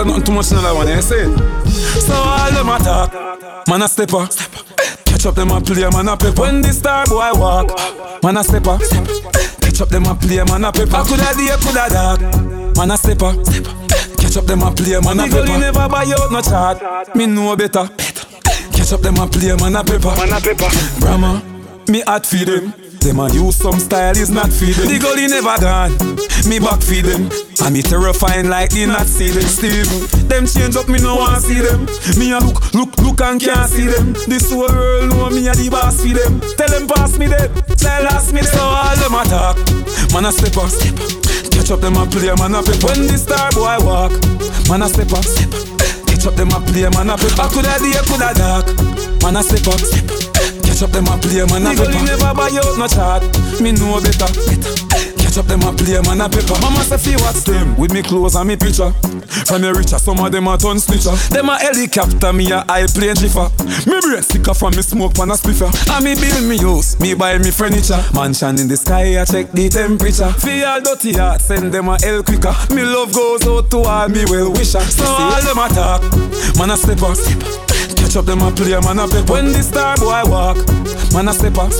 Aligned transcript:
say 0.00 0.08
nothing 0.08 0.24
too 0.24 0.32
much 0.32 0.50
in 0.52 0.58
that 0.58 0.74
one, 0.74 0.88
you 0.88 1.02
see? 1.02 1.24
So 2.00 2.14
all 2.14 2.50
them 2.52 2.68
attack, 2.68 3.68
man 3.68 3.82
a 3.82 3.88
stepper. 3.88 4.26
Catch 5.04 5.26
up 5.26 5.34
them 5.34 5.50
a 5.50 5.60
play, 5.60 5.88
man 5.90 6.08
a 6.08 6.16
pepper. 6.16 6.40
When 6.40 6.62
the 6.62 6.72
star 6.72 7.06
boy 7.06 7.30
walk, 7.34 7.68
man 8.22 8.36
a 8.36 8.44
stepper. 8.44 8.78
Catch 9.60 9.80
up 9.80 9.88
them 9.88 10.06
a 10.06 10.14
play, 10.14 10.42
man 10.44 10.64
a 10.64 10.72
pepper. 10.72 11.02
Coulda 11.04 11.30
day, 11.36 11.52
coulda 11.60 11.88
dark, 11.88 12.20
man 12.76 12.90
a 12.90 12.96
stepper. 12.96 13.32
Catch 14.16 14.36
up 14.36 14.44
them 14.44 14.62
a 14.62 14.70
play, 14.72 14.98
man 15.00 15.20
a 15.20 15.28
pepper. 15.28 15.44
Me 15.44 15.58
never 15.58 15.88
buy 15.88 16.04
out 16.04 16.32
no 16.32 16.40
chart, 16.40 17.14
me 17.14 17.26
know 17.26 17.56
better. 17.56 17.88
Catch 18.72 18.92
up 18.92 19.00
them 19.00 19.18
a 19.18 19.26
play, 19.26 19.54
man 19.56 19.76
a 19.76 19.84
pepper. 19.84 20.14
Man 20.16 20.32
a 20.32 20.40
pepper. 20.40 20.70
Brahma, 21.00 21.42
me 21.88 22.00
hot 22.00 22.24
feed 22.24 22.48
them. 22.48 22.72
Them 23.00 23.18
a 23.18 23.32
use 23.32 23.56
some 23.56 23.80
style 23.80 24.16
is 24.16 24.30
not 24.30 24.52
feeding. 24.52 24.84
The 24.84 24.98
gully 25.00 25.26
never 25.26 25.56
gone. 25.56 25.96
Me 26.44 26.60
back 26.60 26.84
feed 26.84 27.08
them. 27.08 27.32
And 27.64 27.72
me 27.72 27.80
terrifying 27.80 28.48
like 28.48 28.70
the 28.70 28.84
not 28.86 29.08
see 29.08 29.32
them 29.32 29.48
Steve. 29.48 29.88
Them 30.28 30.44
change 30.44 30.76
up, 30.76 30.88
me 30.88 31.00
no 31.00 31.16
want 31.16 31.40
see 31.40 31.64
them. 31.64 31.88
Me 32.20 32.32
a 32.32 32.38
look, 32.38 32.60
look, 32.76 32.92
look 33.00 33.20
and 33.24 33.40
can't 33.40 33.68
see 33.72 33.88
them. 33.88 34.12
This 34.28 34.52
world 34.52 35.08
know 35.10 35.32
me 35.32 35.48
a 35.48 35.56
the 35.56 35.72
boss 35.72 36.04
for 36.04 36.12
them. 36.12 36.40
Tell 36.60 36.68
them 36.68 36.86
pass 36.86 37.16
me 37.16 37.26
them. 37.26 37.48
Tell 37.80 38.06
us 38.08 38.32
me 38.32 38.44
them. 38.44 38.52
So 38.52 38.64
all 38.68 38.96
them 39.00 39.16
attack. 39.16 39.56
Man 40.12 40.28
a 40.28 40.32
step 40.32 40.60
up. 40.60 40.68
Catch 41.50 41.72
up 41.72 41.80
them 41.80 41.96
a 41.96 42.04
play, 42.04 42.32
man 42.36 42.52
a 42.52 42.60
pep. 42.60 42.84
When 42.84 43.08
the 43.08 43.16
star 43.16 43.48
boy 43.56 43.80
walk, 43.80 44.12
man 44.68 44.84
a 44.84 44.88
step 44.92 45.08
up. 45.16 45.24
Catch 46.04 46.28
up 46.28 46.36
them 46.36 46.52
a 46.52 46.60
play, 46.68 46.84
man 46.92 47.08
a 47.08 47.16
pep. 47.16 47.32
I 47.32 47.48
coulda 47.48 47.80
day, 47.80 47.96
coulda 48.04 48.30
dark. 48.36 48.68
Man 49.24 49.36
a 49.36 49.42
step 49.42 49.64
up. 49.72 50.29
Catch 50.80 50.88
up 50.88 50.96
them 50.96 51.12
a 51.12 51.18
play, 51.20 51.44
man 51.44 51.66
a 51.66 51.76
pepper. 51.76 51.92
never 52.08 52.32
buy 52.32 52.48
out 52.56 52.78
no 52.80 52.88
chart. 52.88 53.20
Me 53.60 53.70
know 53.70 54.00
better. 54.00 54.32
Catch 55.20 55.36
up 55.36 55.44
them 55.44 55.60
a 55.60 55.76
play, 55.76 56.00
man 56.08 56.24
a 56.24 56.26
pepper. 56.26 56.56
Mama 56.56 56.80
say 56.80 56.96
fi 56.96 57.20
watch 57.20 57.44
them 57.44 57.76
with 57.76 57.92
me 57.92 58.00
clothes 58.00 58.34
and 58.34 58.48
me 58.48 58.56
picture. 58.56 58.88
From 59.44 59.60
me 59.60 59.68
richer, 59.68 59.98
some 59.98 60.18
of 60.24 60.32
them 60.32 60.48
a 60.48 60.56
ton 60.56 60.78
snitcher. 60.78 61.12
Them 61.28 61.50
a 61.50 61.58
helicopter, 61.58 62.32
me 62.32 62.50
a 62.50 62.64
high 62.64 62.86
plane 62.86 63.14
jiffer. 63.14 63.52
Me 63.84 64.00
brain 64.00 64.22
sicker 64.22 64.54
from 64.54 64.72
me 64.72 64.80
smoke 64.80 65.12
pan 65.12 65.30
a 65.30 65.36
spliffer. 65.36 65.68
And 65.92 66.02
me 66.02 66.14
build 66.14 66.48
me 66.48 66.56
house, 66.56 66.98
me 66.98 67.12
buy 67.12 67.36
me 67.36 67.50
furniture. 67.50 68.00
Mansion 68.14 68.58
in 68.58 68.66
the 68.66 68.78
sky, 68.78 69.20
I 69.20 69.26
check 69.26 69.52
the 69.52 69.68
temperature. 69.68 70.32
Fi 70.32 70.64
all 70.64 70.80
dirty 70.80 71.12
heart, 71.12 71.42
send 71.42 71.72
them 71.72 71.88
a 71.88 72.00
hell 72.00 72.22
quicker. 72.22 72.56
Me 72.72 72.88
love 72.88 73.12
goes 73.12 73.46
out 73.46 73.70
to 73.70 73.84
all 73.84 74.08
me 74.08 74.24
well 74.24 74.50
wisher. 74.50 74.80
So 74.80 75.04
all 75.04 75.42
them 75.44 75.60
attack, 75.60 76.00
man 76.56 76.70
a 76.70 76.76
step 76.78 77.02
up. 77.02 77.69
Catch 78.10 78.18
up 78.18 78.26
them 78.26 78.42
a 78.42 78.50
play, 78.50 78.74
man 78.74 78.98
a 78.98 79.06
pep. 79.06 79.30
When 79.30 79.54
the 79.54 79.62
star 79.62 79.94
boy 79.94 80.26
walk, 80.26 80.58
man 81.14 81.30
a 81.30 81.32
step 81.32 81.54
up. 81.62 81.70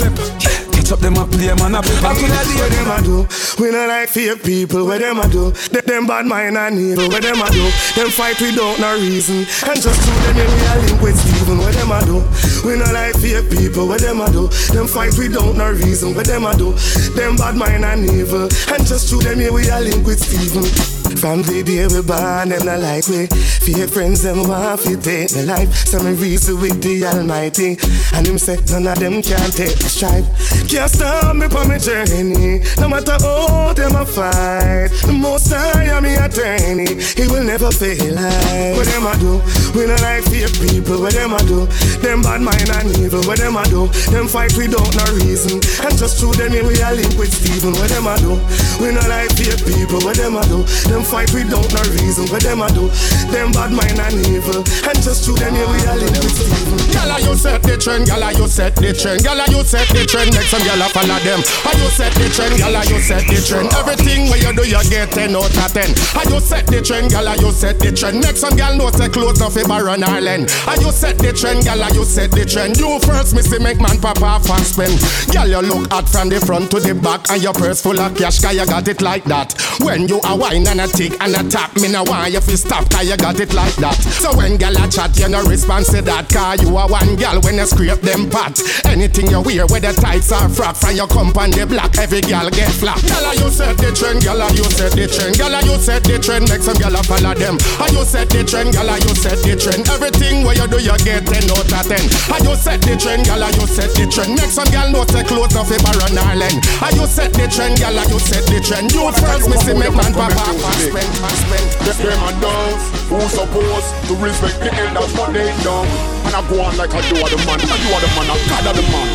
Catch 0.71 0.95
up 0.95 1.03
them 1.03 1.19
a 1.19 1.27
play, 1.27 1.51
man 1.59 1.75
a 1.75 1.83
pep. 1.83 2.07
I 2.07 2.15
could 2.15 2.31
have 2.31 2.47
what 2.55 2.71
them 2.71 2.87
a 2.87 2.99
do. 3.03 3.27
We 3.59 3.75
not 3.75 3.91
like 3.91 4.15
fake 4.15 4.39
people. 4.47 4.87
What 4.87 5.03
them 5.03 5.19
a 5.19 5.27
do? 5.27 5.51
Them, 5.75 5.83
them 5.83 6.07
bad 6.07 6.27
mind 6.31 6.57
and 6.57 6.79
evil. 6.79 7.11
What 7.11 7.27
them 7.27 7.43
a 7.43 7.51
do? 7.51 7.67
Them 7.99 8.15
fight 8.15 8.39
without 8.39 8.79
no 8.79 8.95
reason. 8.95 9.43
And 9.43 9.75
just 9.75 9.99
to 10.07 10.11
them 10.23 10.39
in 10.39 10.47
we 10.47 10.63
a 10.71 10.75
link 10.79 11.03
with 11.03 11.19
Steven. 11.19 11.59
What 11.59 11.75
them 11.75 11.91
a 11.91 11.99
do? 12.07 12.23
We 12.63 12.79
not 12.79 12.95
like 12.95 13.19
fake 13.19 13.51
people. 13.51 13.91
What 13.91 13.99
them 13.99 14.23
a 14.23 14.31
do? 14.31 14.47
Them 14.71 14.87
fight 14.87 15.19
without 15.19 15.59
no 15.59 15.75
reason. 15.75 16.15
What 16.15 16.31
them 16.31 16.47
a 16.47 16.55
do? 16.55 16.79
Them 17.19 17.35
bad 17.43 17.59
mind 17.59 17.83
and 17.83 18.07
evil. 18.07 18.47
And 18.71 18.87
just 18.87 19.11
to 19.11 19.19
them 19.19 19.43
here 19.43 19.51
we 19.51 19.67
a 19.67 19.83
link 19.83 20.07
with 20.07 20.23
Steven. 20.23 21.00
From 21.19 21.43
the 21.43 21.63
day 21.63 21.87
we 21.87 22.03
born, 22.03 22.51
them 22.51 22.67
not 22.67 22.81
like 22.81 23.09
me. 23.09 23.27
Fake 23.27 23.91
friends, 23.91 24.23
them 24.23 24.47
want 24.49 24.81
to 24.83 24.97
take 24.97 25.35
my 25.35 25.43
life. 25.43 25.75
So 25.87 26.03
me 26.03 26.13
reason 26.13 26.61
with 26.61 26.83
the 26.83 27.05
Almighty. 27.05 27.79
And 28.15 28.27
him 28.27 28.39
say, 28.39 28.59
none 28.71 28.87
of 28.87 28.99
them 28.99 29.23
can 29.23 29.51
take 29.51 29.77
the 29.79 29.89
stripe. 29.89 30.25
Can't 30.69 30.91
stop 30.91 31.37
me 31.37 31.49
from 31.49 31.69
my 31.69 31.79
journey. 31.79 32.63
No 32.79 32.89
matter 32.89 33.19
how 33.21 33.73
them 33.75 33.97
a 33.97 34.07
fight. 34.07 34.91
The 35.05 35.13
most 35.13 35.53
I 35.53 35.85
am 35.93 36.05
me 36.05 36.15
attorney. 36.15 37.03
He 37.17 37.29
will 37.29 37.45
never 37.45 37.71
fail. 37.71 38.15
Like. 38.15 38.77
What 38.77 38.87
them 38.87 39.07
a 39.07 39.13
do? 39.19 39.43
We 39.77 39.87
not 39.87 40.01
like 40.01 40.25
fake 40.31 40.55
people. 40.63 41.01
What 41.01 41.13
them 41.13 41.35
a 41.35 41.41
do? 41.45 41.67
Them 42.01 42.23
bad 42.23 42.41
mind 42.41 42.71
and 42.71 42.97
evil. 42.99 43.23
What 43.27 43.39
them 43.39 43.57
a 43.57 43.65
do? 43.69 43.89
Them 44.15 44.29
fight 44.29 44.57
without 44.57 44.89
no 44.97 45.05
reason. 45.21 45.61
And 45.85 45.95
just 45.99 46.21
through 46.21 46.39
them 46.39 46.53
we 46.53 46.81
a 46.81 46.91
link 46.95 47.13
with 47.19 47.33
Steven. 47.35 47.75
What 47.77 47.91
them 47.91 48.07
a 48.07 48.17
do? 48.19 48.39
We 48.81 48.95
not 48.95 49.09
like 49.09 49.33
fake 49.37 49.61
people. 49.67 50.01
What 50.01 50.17
them 50.17 50.37
a 50.37 50.43
do? 50.49 50.63
Them 50.89 51.00
fight 51.03 51.33
without 51.33 51.69
no 51.73 51.83
reason. 51.99 52.27
What 52.29 52.43
them 52.43 52.63
a 52.63 52.69
do? 52.73 52.89
Them 53.33 53.53
bad 53.53 53.73
mind 53.73 53.99
and 53.99 54.21
evil. 54.29 54.63
And 54.87 54.99
just 55.01 55.25
through 55.25 55.41
them 55.41 55.55
here 55.55 55.69
we 55.69 55.81
a 55.85 55.95
link 55.97 56.17
with 56.21 56.37
Steven. 56.37 56.81
Gala, 56.93 57.17
you 57.23 57.35
set 57.37 57.63
the 57.63 57.77
trend. 57.77 58.07
Gala, 58.07 58.33
you 58.33 58.47
set 58.47 58.77
the 58.77 58.93
trend. 58.93 59.23
Gala, 59.25 59.47
you 59.49 59.63
set 59.65 59.89
the 59.89 60.05
trend. 60.05 60.35
Make 60.35 60.51
some 60.51 60.63
gala 60.67 60.89
follow 60.93 61.19
them. 61.25 61.41
And 61.41 61.77
you 61.81 61.89
set 61.89 62.13
the 62.13 62.29
trend. 62.29 62.59
Gala, 62.59 62.85
you 62.85 62.99
set 63.01 63.25
the 63.25 63.39
trend. 63.41 63.73
Everything 63.73 64.29
where 64.29 64.43
you 64.43 64.53
do, 64.53 64.65
you 64.69 64.83
get 64.91 65.11
10 65.15 65.33
out 65.33 65.49
of 65.49 65.71
10. 65.73 65.89
And 65.89 66.29
you 66.29 66.41
set 66.41 66.67
the 66.67 66.83
trend. 66.83 67.11
Gala, 67.11 67.39
you 67.41 67.51
set 67.51 67.81
the 67.81 67.91
trend. 67.95 68.21
Make 68.21 68.37
some 68.37 68.57
gal 68.57 68.77
know 68.77 68.91
say 68.93 69.09
clothes 69.09 69.41
off 69.41 69.57
a 69.57 69.65
Baron 69.65 70.05
Island. 70.05 70.53
And 70.69 70.79
you 70.83 70.93
set 70.93 71.17
the 71.19 71.33
trend. 71.33 71.65
Gala, 71.65 71.89
you 71.95 72.05
set 72.05 72.31
the 72.31 72.45
trend. 72.45 72.77
You 72.77 73.01
first, 73.01 73.35
Missy 73.35 73.57
McMahon, 73.57 74.03
papa 74.03 74.43
fast 74.45 74.77
spend. 74.77 74.99
Gal, 75.33 75.49
you 75.49 75.63
look 75.63 75.91
hot 75.91 76.09
from 76.09 76.29
the 76.29 76.41
front 76.43 76.71
to 76.73 76.81
the 76.81 76.95
back. 76.95 77.31
And 77.31 77.43
your 77.43 77.55
purse 77.55 77.81
full 77.81 77.99
of 77.99 78.17
cash, 78.17 78.41
cause 78.41 78.55
you 78.55 78.67
got 78.67 78.89
it 78.89 79.01
like 79.01 79.25
that. 79.25 79.55
When 79.81 80.09
you 80.09 80.21
a 80.25 80.37
wine 80.37 80.67
and 80.67 80.81
a 80.81 80.90
tick 80.93 81.15
and 81.21 81.35
a 81.35 81.43
tap, 81.49 81.75
me 81.77 81.89
no 81.89 82.03
want 82.05 82.33
you 82.33 82.41
fi 82.41 82.55
stop, 82.55 82.89
cause 82.91 83.09
you 83.09 83.17
got 83.17 83.39
it 83.41 83.55
like 83.55 83.75
that. 83.77 83.97
So 84.21 84.37
when 84.37 84.57
gal 84.57 84.77
a 84.77 84.89
chat, 84.91 85.17
you 85.19 85.29
no 85.29 85.43
response 85.45 85.91
to 85.91 86.03
that, 86.03 86.29
cause 86.29 86.63
you 86.63 86.71
a 86.77 86.87
one 86.87 87.17
gal 87.17 87.41
when 87.43 87.57
you 87.57 87.67
scrape 87.67 88.01
them 88.01 88.31
pot. 88.31 88.59
Anything 88.87 89.31
you 89.31 89.41
wear, 89.41 89.67
whether 89.67 89.93
tights 89.93 90.33
or 90.33 90.49
frock, 90.49 90.77
from 90.77 90.95
your 90.95 91.07
the 91.07 91.67
block, 91.67 91.97
every 91.99 92.21
gal 92.21 92.49
get 92.51 92.71
flat. 92.73 93.01
Gal 93.07 93.35
you 93.35 93.51
set 93.51 93.77
the 93.79 93.91
trend, 93.93 94.23
gal 94.23 94.41
you 94.55 94.67
set 94.75 94.93
the 94.93 95.07
trend, 95.07 95.37
gal 95.39 95.55
you 95.65 95.77
set 95.79 96.03
the 96.05 96.17
trend, 96.19 96.49
make 96.49 96.63
some 96.63 96.79
gal 96.79 96.97
follow 97.05 97.35
them. 97.35 97.57
And 97.81 97.93
you 97.93 98.05
set 98.05 98.31
the 98.31 98.43
trend, 98.45 98.73
gal 98.73 98.91
you 98.99 99.15
set 99.15 99.39
the 99.43 99.55
trend. 99.57 99.89
Everything 99.91 100.45
where 100.45 100.57
you 100.57 100.67
do, 100.69 100.79
you 100.81 100.97
get 101.05 101.27
10 101.27 101.51
out 101.53 101.67
of 101.67 101.85
10. 101.87 101.99
And 102.35 102.43
you 102.45 102.55
set 102.57 102.81
the 102.83 102.95
trend, 102.97 103.27
gal 103.27 103.43
you 103.43 103.67
set 103.67 103.91
the 103.95 104.05
trend. 104.09 104.35
Make 104.37 104.53
some 104.53 104.69
gal 104.73 104.91
know 104.91 105.05
say 105.07 105.25
clothes 105.25 105.57
off 105.57 105.71
a 105.71 105.77
Baron 105.83 106.17
Island. 106.17 106.59
And 106.83 106.95
you 106.97 107.07
set 107.07 107.33
the 107.35 107.47
trend, 107.51 107.79
gal 107.79 107.95
you 107.95 108.19
set 108.19 108.45
the 108.47 108.59
trend. 108.61 108.93
You 108.93 109.11
first, 109.15 109.49
me 109.51 109.57
see 109.61 109.75
make 109.75 109.95
man 109.95 110.13
papa 110.15 110.51
fast 110.89 111.41
spend. 111.45 111.69
Them 112.01 112.17
and 112.17 112.41
dance, 112.41 112.85
who 113.11 113.21
supposed 113.29 113.91
to 114.09 114.15
respect 114.17 114.59
the 114.61 114.73
elders, 114.73 115.13
but 115.15 115.33
they 115.33 115.53
don't. 115.63 115.85
And 116.25 116.35
I 116.35 116.41
go 116.49 116.63
on 116.63 116.77
like 116.79 116.95
I 116.95 117.01
do 117.09 117.21
are 117.21 117.29
the 117.29 117.37
man, 117.45 117.61
I 117.61 117.77
do 117.77 117.89
are 117.93 118.01
the 118.01 118.09
man, 118.17 118.31
I 118.31 118.37
God 118.49 118.67
are 118.67 118.75
the 118.75 118.85
man. 118.89 119.09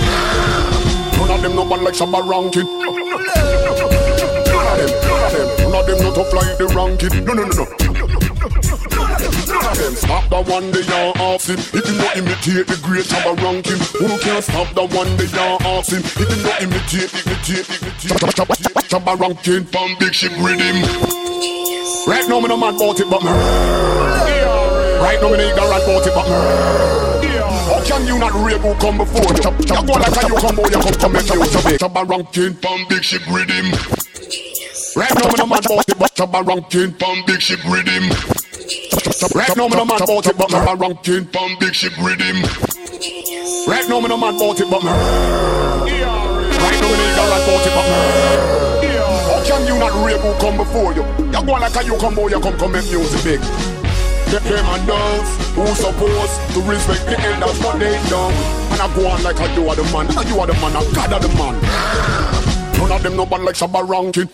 None 1.18 1.32
of 1.32 1.42
them 1.42 1.56
no 1.56 1.66
man 1.66 1.84
like 1.84 1.96
Shabba 1.96 2.22
Rankin. 2.22 2.66
None 2.66 2.86
of 2.86 4.78
them, 4.78 4.92
none 5.02 5.24
of 5.24 5.34
them, 5.34 5.48
none 5.66 5.80
of 5.80 5.86
them 5.88 5.98
not 6.04 6.14
tough 6.14 6.34
like 6.34 6.58
the 6.60 6.68
ranking. 6.76 7.26
No, 7.26 7.34
no, 7.34 7.44
no, 7.44 7.54
no. 7.56 7.66
Of 9.66 9.98
stop 9.98 10.30
the 10.30 10.42
one 10.52 10.72
they 10.72 10.86
are 10.94 11.14
asking. 11.34 11.58
If 11.58 11.88
you 11.90 11.98
not 11.98 12.16
imitate 12.18 12.68
the 12.68 12.80
great 12.84 13.06
Shabba 13.06 13.36
Rankin, 13.42 13.80
who 13.98 14.20
can 14.20 14.42
stop 14.42 14.74
the 14.76 14.86
one 14.96 15.18
they 15.18 15.26
are 15.40 15.58
asking? 15.80 16.00
If 16.00 16.30
you 16.30 16.44
not 16.44 16.62
imitate, 16.62 17.14
imitate, 17.26 17.66
imitate. 17.82 18.12
Shabba 18.86 19.20
Rankin 19.20 19.66
from 19.66 19.96
Big 20.00 20.14
Ship 20.14 20.32
Rhythm. 20.40 21.15
Right 22.08 22.30
now, 22.30 22.40
me 22.40 22.48
no 22.48 22.58
mad 22.58 22.76
about 22.76 23.00
it, 23.00 23.10
but 23.10 23.24
me. 23.24 23.30
Right 25.02 25.18
now, 25.22 25.30
me 25.32 25.38
no 25.38 25.44
ignorant 25.44 25.84
about 25.84 26.06
it, 26.06 26.14
but 26.14 26.26
me. 26.30 26.36
How 27.66 27.82
can 27.84 28.06
you 28.06 28.20
not 28.20 28.34
real 28.46 28.60
who 28.60 28.76
come 28.76 28.98
before 29.00 29.26
you? 29.26 29.42
You 29.42 29.82
go 29.82 29.94
like 29.98 30.14
how 30.14 30.28
you 30.28 30.36
come, 30.36 30.56
boy, 30.56 30.70
you 30.70 30.80
come 30.86 30.94
to 30.94 31.10
make 31.10 31.26
music. 31.26 31.82
Shabba 31.82 32.08
ranking 32.08 32.54
from 32.62 32.86
big 32.90 33.04
ship 33.04 33.26
rhythm. 33.26 33.72
Right 34.96 35.16
now, 35.18 35.28
me 35.30 35.36
no 35.38 35.46
mad 35.48 35.66
about 35.66 35.90
it, 35.90 35.98
but 35.98 36.14
Shabba 36.14 36.46
ranking 36.46 36.94
from 36.94 37.24
big 37.26 37.42
ship 37.42 37.64
rhythm. 37.66 38.10
Right 39.34 39.58
now, 39.58 39.68
me 39.68 39.76
no 39.76 39.86
mad 39.86 40.02
about 40.02 40.28
it, 40.28 40.38
but 40.38 40.50
Shabba 40.50 40.80
ranking 40.80 41.26
from 41.26 41.58
big 41.60 41.74
ship 41.74 41.98
rhythm. 41.98 42.38
Right 43.68 43.90
now, 43.90 44.00
me 44.00 44.08
no 44.10 44.18
mad 44.18 44.36
about 44.36 44.60
it, 44.60 44.70
but 44.70 44.84
me. 44.84 44.90
Right 44.94 46.78
now, 46.82 46.86
me 46.86 46.98
no 46.98 47.10
ignorant 47.10 47.50
about 47.50 47.66
it, 47.66 47.74
but 47.74 48.60
me. 48.62 48.65
Can 49.46 49.66
you 49.68 49.78
not 49.78 49.94
real 50.06 50.20
who 50.20 50.34
come 50.42 50.58
before 50.58 50.94
you? 50.94 51.06
You 51.32 51.46
go 51.46 51.54
like 51.54 51.74
how 51.74 51.82
you 51.82 51.98
come, 51.98 52.16
boy, 52.16 52.30
you 52.30 52.40
come 52.40 52.58
to 52.58 52.68
make 52.68 52.86
music 52.90 53.24
big. 53.24 53.42
Them 54.26 54.66
and 54.66 54.90
those 54.90 55.30
who 55.54 55.66
supposed 55.76 56.54
to 56.54 56.62
respect 56.64 57.06
the 57.06 57.20
elders, 57.20 57.60
but 57.62 57.78
they 57.78 57.94
don't. 58.10 58.34
And 58.74 58.82
I 58.82 58.94
go 58.96 59.08
on 59.08 59.24
like 59.24 59.40
I 59.40 59.54
do 59.56 59.68
are 59.70 59.76
the 59.76 59.84
man, 59.94 60.08
and 60.08 60.30
you 60.30 60.40
are 60.40 60.48
the 60.48 60.54
man, 60.54 60.76
and 60.76 60.96
God 60.96 61.14
are 61.14 61.20
the 61.20 61.30
man. 61.38 61.56
None 62.78 62.92
of 62.92 63.04
them 63.04 63.16
no 63.16 63.26
bad 63.26 63.42
like 63.42 63.56
Shabba 63.56 63.88
Rankin. 63.88 64.30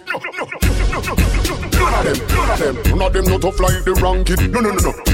None 1.81 1.94
of 1.94 2.04
them, 2.04 2.28
none 2.28 2.50
of 2.50 2.60
them, 2.60 2.98
none 2.98 3.02
of 3.02 3.14
them 3.14 3.25
no 3.25 3.38
tough 3.38 3.60
like 3.60 3.84
the 3.84 3.94
ranking. 4.02 4.52
No, 4.52 4.60
no, 4.62 4.72
no, 4.72 4.92
no. 4.92 5.11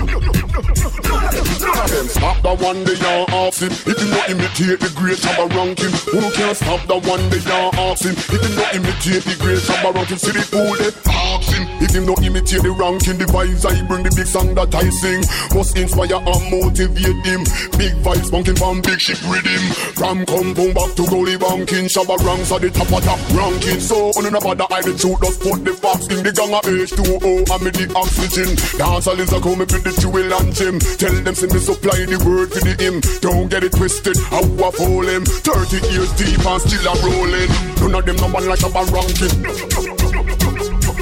Them 1.86 2.08
stop 2.10 2.42
the 2.42 2.56
one 2.58 2.84
they 2.84 2.98
are 3.06 3.30
asking. 3.46 3.70
If 3.70 4.02
you 4.02 4.10
not 4.10 4.30
imitate 4.30 4.82
the 4.82 4.90
great 4.98 5.22
Shabba 5.22 5.46
ranking, 5.54 5.94
who 6.10 6.26
can 6.34 6.56
stop 6.56 6.82
the 6.90 6.98
one 6.98 7.22
they 7.30 7.38
are 7.46 7.70
asking? 7.94 8.18
If 8.18 8.42
you 8.42 8.54
not 8.58 8.74
imitate 8.74 9.24
the 9.24 9.38
great 9.38 9.62
Shabba 9.62 9.94
ranking, 9.94 10.18
see 10.18 10.34
the 10.34 10.42
fool 10.42 10.74
they 10.82 10.90
asking. 11.06 11.70
If 11.78 11.94
you 11.94 12.02
not 12.02 12.24
imitate 12.26 12.66
the 12.66 12.74
ranking, 12.74 13.22
the 13.22 13.30
vibes 13.30 13.62
I 13.62 13.78
bring, 13.86 14.04
the 14.04 14.12
big 14.18 14.26
song 14.26 14.58
that 14.58 14.74
I 14.74 14.90
sing, 14.90 15.22
must 15.54 15.78
inspire 15.78 16.18
and 16.18 16.44
motivate 16.50 17.22
him. 17.22 17.46
Big 17.78 17.94
vibes 18.02 18.34
bunking 18.34 18.58
from 18.58 18.82
big 18.82 19.00
ship 19.00 19.22
rhythm. 19.30 19.62
From 19.94 20.26
compound 20.26 20.74
back 20.74 20.92
to 20.98 21.06
goalie 21.06 21.38
banking, 21.38 21.86
Shabba 21.86 22.18
ranks 22.26 22.52
at 22.52 22.66
the 22.66 22.74
top 22.74 22.90
of 22.90 23.06
top 23.06 23.22
ranking. 23.38 23.80
So 23.80 24.10
on 24.18 24.26
another 24.26 24.66
I 24.74 24.82
the 24.82 24.98
truth, 24.98 25.22
just 25.22 25.40
put 25.46 25.62
the 25.62 25.78
facts 25.78 26.10
in 26.10 26.26
the 26.26 26.34
gang 26.34 26.58
of 26.58 26.66
H2O 26.66 27.46
and 27.46 27.62
me 27.62 27.70
the 27.70 27.86
oxygen. 27.94 28.58
All 28.82 28.98
is 28.98 29.32
a 29.32 29.40
come 29.40 29.60
with 29.62 29.70
the 29.70 29.94
jewel 30.02 30.34
and 30.34 30.50
gym. 30.52 30.80
Tell 30.98 31.14
them 31.14 31.36
see 31.36 31.48
me 31.48 31.60
supply 31.68 32.00
the 32.08 32.16
word 32.24 32.48
for 32.48 32.64
the 32.64 32.72
him. 32.80 33.04
Don't 33.20 33.52
get 33.52 33.60
it 33.64 33.76
twisted, 33.76 34.16
how 34.32 34.40
I 34.40 34.72
fool 34.72 35.04
him. 35.04 35.28
30 35.28 35.84
years 35.92 36.08
deep 36.16 36.40
and 36.40 36.62
still 36.64 36.88
a 36.88 36.96
rolling. 37.04 37.52
None 37.84 37.92
of 37.92 38.08
them 38.08 38.16
no 38.24 38.32
one 38.32 38.48
like 38.48 38.64
a 38.64 38.72
ranking. 38.72 39.36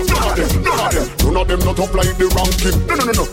None 0.10 0.26
of 0.26 0.34
them, 0.34 0.50
none 0.66 0.82
of 0.82 0.90
them, 0.90 1.06
none 1.22 1.38
of 1.38 1.46
them 1.46 1.62
not 1.62 1.78
up 1.78 1.94
like 1.94 2.18
the 2.18 2.26
ranking. 2.34 2.82
No, 2.90 2.98
no, 2.98 3.06
no, 3.06 3.14
no. 3.14 3.26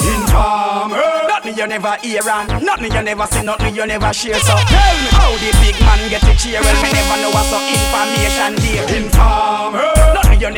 Informer. 0.00 0.96
Nothing 1.28 1.56
you 1.60 1.66
never 1.68 1.94
hear 2.00 2.24
and 2.24 2.64
nothing 2.64 2.92
you 2.92 3.02
never 3.02 3.26
see, 3.28 3.44
nothing 3.44 3.74
you 3.76 3.86
never 3.86 4.12
share. 4.16 4.40
So 4.40 4.56
tell 4.64 4.96
me 4.96 5.08
how 5.12 5.32
the 5.36 5.52
big 5.60 5.76
man 5.84 6.08
get 6.08 6.24
the 6.24 6.32
cheer. 6.40 6.60
Well, 6.64 6.72
me 6.80 6.88
never 6.88 7.16
know 7.20 7.30
what's 7.36 7.52
so 7.52 7.60
information 7.60 8.56
there. 8.64 8.88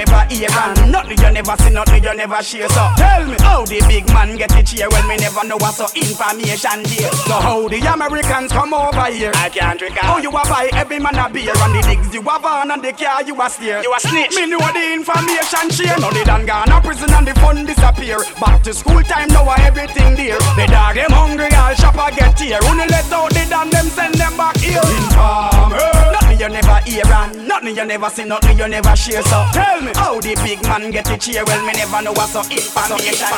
Never 0.00 0.24
hear 0.32 0.48
and 0.48 0.92
nothing 0.92 1.20
you 1.20 1.30
never 1.30 1.56
see, 1.60 1.68
nothing 1.68 2.02
you 2.02 2.14
never 2.16 2.42
share. 2.42 2.68
So 2.72 2.88
tell 2.96 3.26
me 3.28 3.36
how 3.44 3.68
the 3.68 3.84
big 3.84 4.08
man 4.16 4.32
get 4.34 4.48
the 4.48 4.64
cheer. 4.64 4.88
Well, 4.88 5.04
me 5.04 5.20
never 5.20 5.44
know 5.44 5.60
what's 5.60 5.76
so 5.76 5.92
information 5.92 6.88
there. 6.88 7.12
So 7.28 7.36
how 7.36 7.68
the 7.68 7.76
Americans 7.84 8.50
come 8.50 8.72
over 8.72 9.12
here? 9.12 9.30
I 9.36 9.50
can't 9.50 9.78
drink 9.78 10.00
How 10.00 10.16
you 10.16 10.30
a 10.30 10.40
buy 10.48 10.70
every 10.72 11.00
man 11.00 11.20
a 11.20 11.28
beer 11.28 11.52
and 11.52 11.74
the 11.76 11.82
digs 11.84 12.14
you 12.14 12.22
have 12.22 12.44
on 12.46 12.70
and 12.70 12.80
the 12.80 12.96
car 12.96 13.20
you 13.28 13.36
a 13.36 13.50
steer. 13.50 13.82
You 13.84 13.92
a 13.92 14.00
snitch. 14.00 14.32
Me 14.40 14.48
know 14.48 14.64
the 14.72 14.84
information 14.88 15.68
share. 15.68 16.00
Now 16.00 16.08
they 16.08 16.24
done 16.24 16.46
gone 16.46 16.72
to 16.72 16.80
prison 16.80 17.12
and 17.12 17.28
the 17.28 17.34
fund 17.36 17.66
disappear. 17.68 18.24
Back 18.40 18.64
to 18.64 18.72
school 18.72 19.04
time 19.04 19.28
now 19.28 19.52
everything 19.52 20.16
there. 20.16 20.40
The 20.56 20.64
dog 20.64 20.96
them 20.96 21.12
hungry, 21.12 21.52
all 21.52 21.76
shopper 21.76 22.08
get 22.16 22.40
here. 22.40 22.56
Only 22.64 22.88
let 22.88 23.12
out 23.12 23.28
the 23.36 23.44
damn 23.52 23.68
them 23.68 23.84
send 23.92 24.14
them 24.14 24.32
back 24.40 24.56
here. 24.56 24.80
Informer. 24.80 26.29
You 26.40 26.48
never 26.48 26.80
hear 26.88 27.04
and 27.04 27.46
nothing 27.46 27.76
you 27.76 27.84
never 27.84 28.08
see, 28.08 28.24
nothing 28.24 28.56
you 28.56 28.66
never 28.66 28.96
share. 28.96 29.22
So 29.22 29.44
tell 29.52 29.80
me 29.82 29.92
how 29.94 30.18
the 30.20 30.34
big 30.40 30.62
man 30.62 30.90
get 30.90 31.04
the 31.04 31.18
cheer. 31.18 31.44
Well, 31.44 31.60
me 31.66 31.72
never 31.76 32.00
know 32.00 32.12
what's 32.12 32.32
so 32.32 32.40
information. 32.48 33.28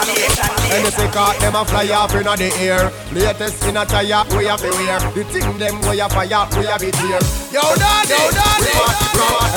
And 0.70 0.86
if 0.86 0.94
they 0.94 1.10
caught 1.10 1.34
them 1.40 1.56
a 1.56 1.64
fly 1.66 1.90
off 1.90 2.14
in 2.14 2.22
the 2.22 2.50
air. 2.62 2.92
Latest 3.10 3.66
in 3.66 3.76
a 3.76 3.84
tire, 3.84 4.22
we 4.38 4.46
have 4.46 4.62
wear. 4.62 5.02
The 5.18 5.24
thing 5.26 5.58
them 5.58 5.80
we 5.82 5.98
a 5.98 6.08
fire, 6.08 6.46
we 6.54 6.66
have 6.70 6.82
it 6.82 6.94
here. 7.02 7.18
Yo 7.50 7.62
daddy, 7.74 8.14
yo 8.14 8.30
daddy 8.30 8.70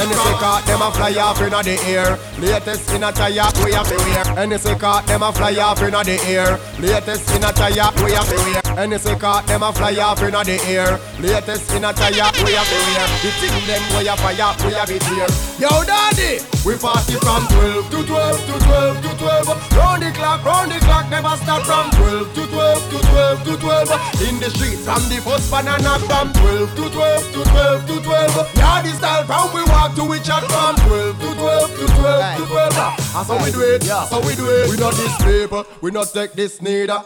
And 0.01 0.09
if 0.09 0.65
them 0.65 0.81
a 0.81 0.89
fly 0.89 1.13
off 1.21 1.41
in 1.41 1.53
the 1.53 1.77
air. 1.85 2.17
Latest 2.41 2.89
in 2.91 3.03
a 3.03 3.11
tire, 3.11 3.45
we 3.61 3.73
have 3.77 3.87
to 3.87 3.97
wear. 4.09 4.25
And 4.41 4.53
if 4.53 4.63
they 4.63 4.73
them 4.73 5.21
a 5.21 5.31
fly 5.31 5.53
off 5.61 5.81
in 5.83 5.93
the 5.93 6.17
air. 6.25 6.57
Latest 6.81 7.29
in 7.29 7.43
a 7.43 7.53
tire, 7.53 7.93
we 8.01 8.11
have 8.11 8.25
wear 8.25 8.64
And 8.77 8.91
they 8.91 9.15
caught 9.15 9.47
them 9.47 9.63
a 9.63 9.71
fly 9.71 9.95
off 10.03 10.21
in 10.21 10.35
the 10.35 10.59
air. 10.67 10.99
Latest 11.23 11.71
in 11.71 11.85
a 11.85 11.93
tire, 11.93 12.27
we 12.43 12.51
to 12.51 12.79
wear 12.83 13.07
The 13.23 13.31
thing 13.39 13.55
them 13.71 13.83
we 13.95 14.03
a 14.03 14.15
fire, 14.19 14.51
we 14.67 14.73
have 14.75 14.91
it 14.91 15.03
here. 15.07 15.31
Yo 15.55 15.71
daddy, 15.87 16.43
we 16.67 16.75
party 16.75 17.15
from 17.23 17.47
12 17.47 17.87
to 17.87 18.03
12 18.03 18.35
to 18.51 18.55
12 18.67 19.01
to 19.01 19.11
12 19.15 19.71
Round 19.79 20.03
the 20.03 20.11
clock, 20.11 20.43
round 20.43 20.71
the 20.71 20.79
clock, 20.83 21.09
never 21.09 21.31
stop 21.39 21.63
from 21.63 21.87
12 21.95 22.35
to 22.35 22.43
12 22.51 22.91
to 22.91 22.97
12 22.99 23.43
to 23.47 23.57
12 23.63 24.27
In 24.27 24.35
the 24.43 24.49
streets 24.51 24.83
from 24.83 24.99
the 25.07 25.23
first 25.23 25.47
banana 25.47 25.95
from 26.03 26.33
12 26.35 26.75
to 26.75 26.89
12 26.91 27.31
to 27.31 27.41
12 27.47 27.87
to 27.87 27.95
12 28.03 28.57
Yeah, 28.59 28.81
the 28.83 28.91
style 28.99 29.23
from 29.23 29.47
we 29.55 29.63
walk 29.71 29.95
to 29.95 30.03
we 30.03 30.19
chat 30.19 30.43
from 30.51 30.75
12 30.75 31.15
to 31.23 31.29
12 31.39 31.79
to 31.79 31.85
12 31.95 32.37
to 32.37 32.45
12 32.45 32.73
ah, 32.75 32.95
That's 32.99 33.29
how 33.29 33.39
we 33.39 33.51
do 33.51 33.61
it, 33.63 33.81
that's 33.87 34.11
how 34.11 34.19
we 34.19 34.35
do 34.35 34.45
it. 34.51 34.69
We 34.69 34.75
not 34.75 34.93
this 34.99 35.15
paper, 35.23 35.63
we 35.79 35.91
not 35.91 36.11
take 36.11 36.33
this 36.33 36.61
neither 36.61 36.99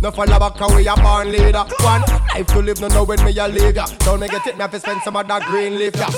no 0.00 0.10
follow 0.10 0.38
back 0.38 0.56
how 0.56 0.74
we 0.74 0.86
a 0.86 0.94
born 0.96 1.30
leader. 1.30 1.64
One 1.84 2.02
life 2.32 2.46
to 2.48 2.60
live, 2.60 2.80
no 2.80 2.88
know 2.88 3.04
when 3.04 3.22
me 3.24 3.36
a 3.36 3.48
leave 3.48 3.76
ya. 3.76 3.86
Don't 4.00 4.20
make 4.20 4.32
it, 4.32 4.56
me 4.56 4.60
have 4.60 4.70
to 4.70 4.80
spend 4.80 5.02
some 5.02 5.16
of 5.16 5.28
that 5.28 5.42
green 5.44 5.78
leaf 5.78 5.94
ya. 5.96 6.08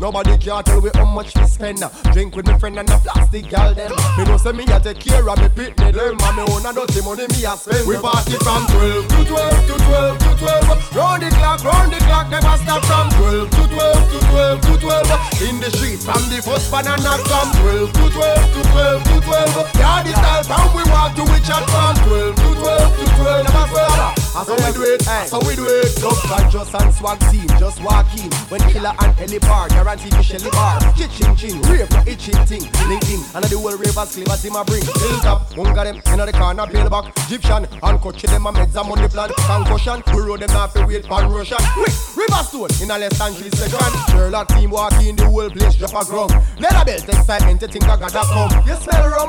Nobody 0.00 0.38
can 0.38 0.62
tell 0.64 0.80
we 0.80 0.90
how 0.94 1.04
much 1.04 1.34
we 1.34 1.46
spend. 1.46 1.82
Drink 2.12 2.36
with 2.36 2.46
me 2.46 2.58
friend 2.58 2.78
and 2.78 2.88
the 2.88 2.96
plastic 2.98 3.48
gal 3.50 3.74
them. 3.74 3.90
Me 4.18 4.24
know 4.24 4.36
say 4.36 4.52
me 4.52 4.64
a 4.70 4.78
take 4.78 5.00
care 5.00 5.28
of 5.28 5.38
me 5.38 5.48
pit 5.48 5.78
me 5.80 5.90
them. 5.90 6.16
And 6.20 6.36
me 6.36 6.42
own 6.46 6.66
a 6.66 6.72
dirty 6.72 7.02
money 7.02 7.26
me 7.34 7.44
a 7.44 7.56
spend. 7.58 7.86
We 7.88 7.96
party 7.98 8.38
from 8.38 8.66
12 8.70 9.08
to 9.08 9.20
12 9.26 9.66
to 9.66 9.74
12 9.82 10.18
to 10.18 10.30
12. 10.38 10.96
Round 10.96 11.22
the 11.22 11.30
clock, 11.34 11.64
round 11.64 11.92
the 11.92 11.98
clock, 12.06 12.30
never 12.30 12.56
stop 12.62 12.82
from 12.86 13.10
12 13.18 13.50
to 13.50 13.62
12 13.66 14.10
to 14.14 14.18
12 14.30 14.60
to 14.62 14.74
12. 14.78 15.42
In 15.42 15.58
the 15.58 15.70
streets 15.74 16.04
from 16.06 16.22
the 16.30 16.38
first 16.38 16.70
banana 16.70 17.18
from 17.26 17.50
12 17.66 17.92
to 17.98 18.04
12 18.14 18.54
to 18.54 18.60
12 18.62 19.04
to 19.04 19.16
12. 19.26 19.74
Yeah, 19.74 20.04
style 20.22 20.44
from 20.46 20.66
we 20.76 20.82
walk 20.90 21.14
to 21.18 21.24
chat 21.42 21.64
from 21.70 21.94
12 22.06 22.36
to 22.36 22.50
12 22.62 22.98
to 22.98 23.04
12 23.16 23.23
never 23.24 23.66
fail. 23.72 24.14
That's 24.34 24.48
how 24.50 24.56
we 24.58 24.72
do 24.74 24.82
it, 24.82 25.00
that's 25.00 25.30
how 25.30 25.40
we 25.40 25.54
do 25.54 25.64
it. 25.64 26.02
Love 26.02 26.20
conscious 26.26 26.74
and 26.74 26.92
swag 26.94 27.18
team, 27.30 27.48
just 27.58 27.80
walk 27.82 28.10
in. 28.18 28.30
When 28.50 28.60
killer 28.68 28.92
and 28.98 29.12
Ellie 29.20 29.38
bar, 29.38 29.68
guarantee 29.68 30.10
to 30.10 30.22
Shelly 30.22 30.50
bar. 30.50 30.80
Ching 30.94 31.36
ching, 31.36 31.62
rave 31.70 31.90
no 31.90 32.02
itching 32.06 32.40
thing. 32.44 32.66
Link 32.90 33.06
in, 33.08 33.22
and 33.34 33.44
the 33.46 33.56
whole 33.56 33.76
ravers 33.78 34.10
clever 34.12 34.36
team 34.36 34.56
a 34.56 34.64
bring. 34.64 34.82
Build 34.82 35.24
up, 35.24 35.48
munga 35.54 35.84
them, 35.86 36.02
inna 36.12 36.26
the 36.26 36.32
corner, 36.32 36.66
build 36.66 36.90
back. 36.90 37.14
Egyptian, 37.30 37.64
and 37.70 38.00
coach 38.00 38.22
them 38.22 38.46
a 38.46 38.52
meds 38.52 38.74
and 38.74 38.88
money 38.88 39.08
plan. 39.08 39.30
Concussion, 39.46 40.02
we 40.12 40.20
roll 40.20 40.36
them 40.36 40.50
off 40.50 40.74
the 40.74 40.84
wait 40.84 41.06
pan 41.06 41.30
Russian. 41.30 41.62
Quick, 41.78 41.94
river 42.18 42.42
stone, 42.42 42.74
in 42.82 42.90
a 42.90 42.98
less 42.98 43.16
than 43.16 43.32
three 43.32 43.50
seconds. 43.54 43.94
Sherlock 44.10 44.48
team 44.48 44.70
walk 44.70 44.98
in, 45.00 45.16
the 45.16 45.24
whole 45.24 45.48
place 45.48 45.76
drop 45.76 45.94
a 45.94 46.02
ground. 46.04 46.34
Leather 46.58 46.84
belt, 46.84 47.08
excitement, 47.08 47.62
you 47.62 47.68
think 47.68 47.86
I 47.86 47.96
got 47.96 48.12
that 48.12 48.26
come. 48.26 48.50
You 48.66 48.74
smell 48.82 49.04
Beanie 49.04 49.23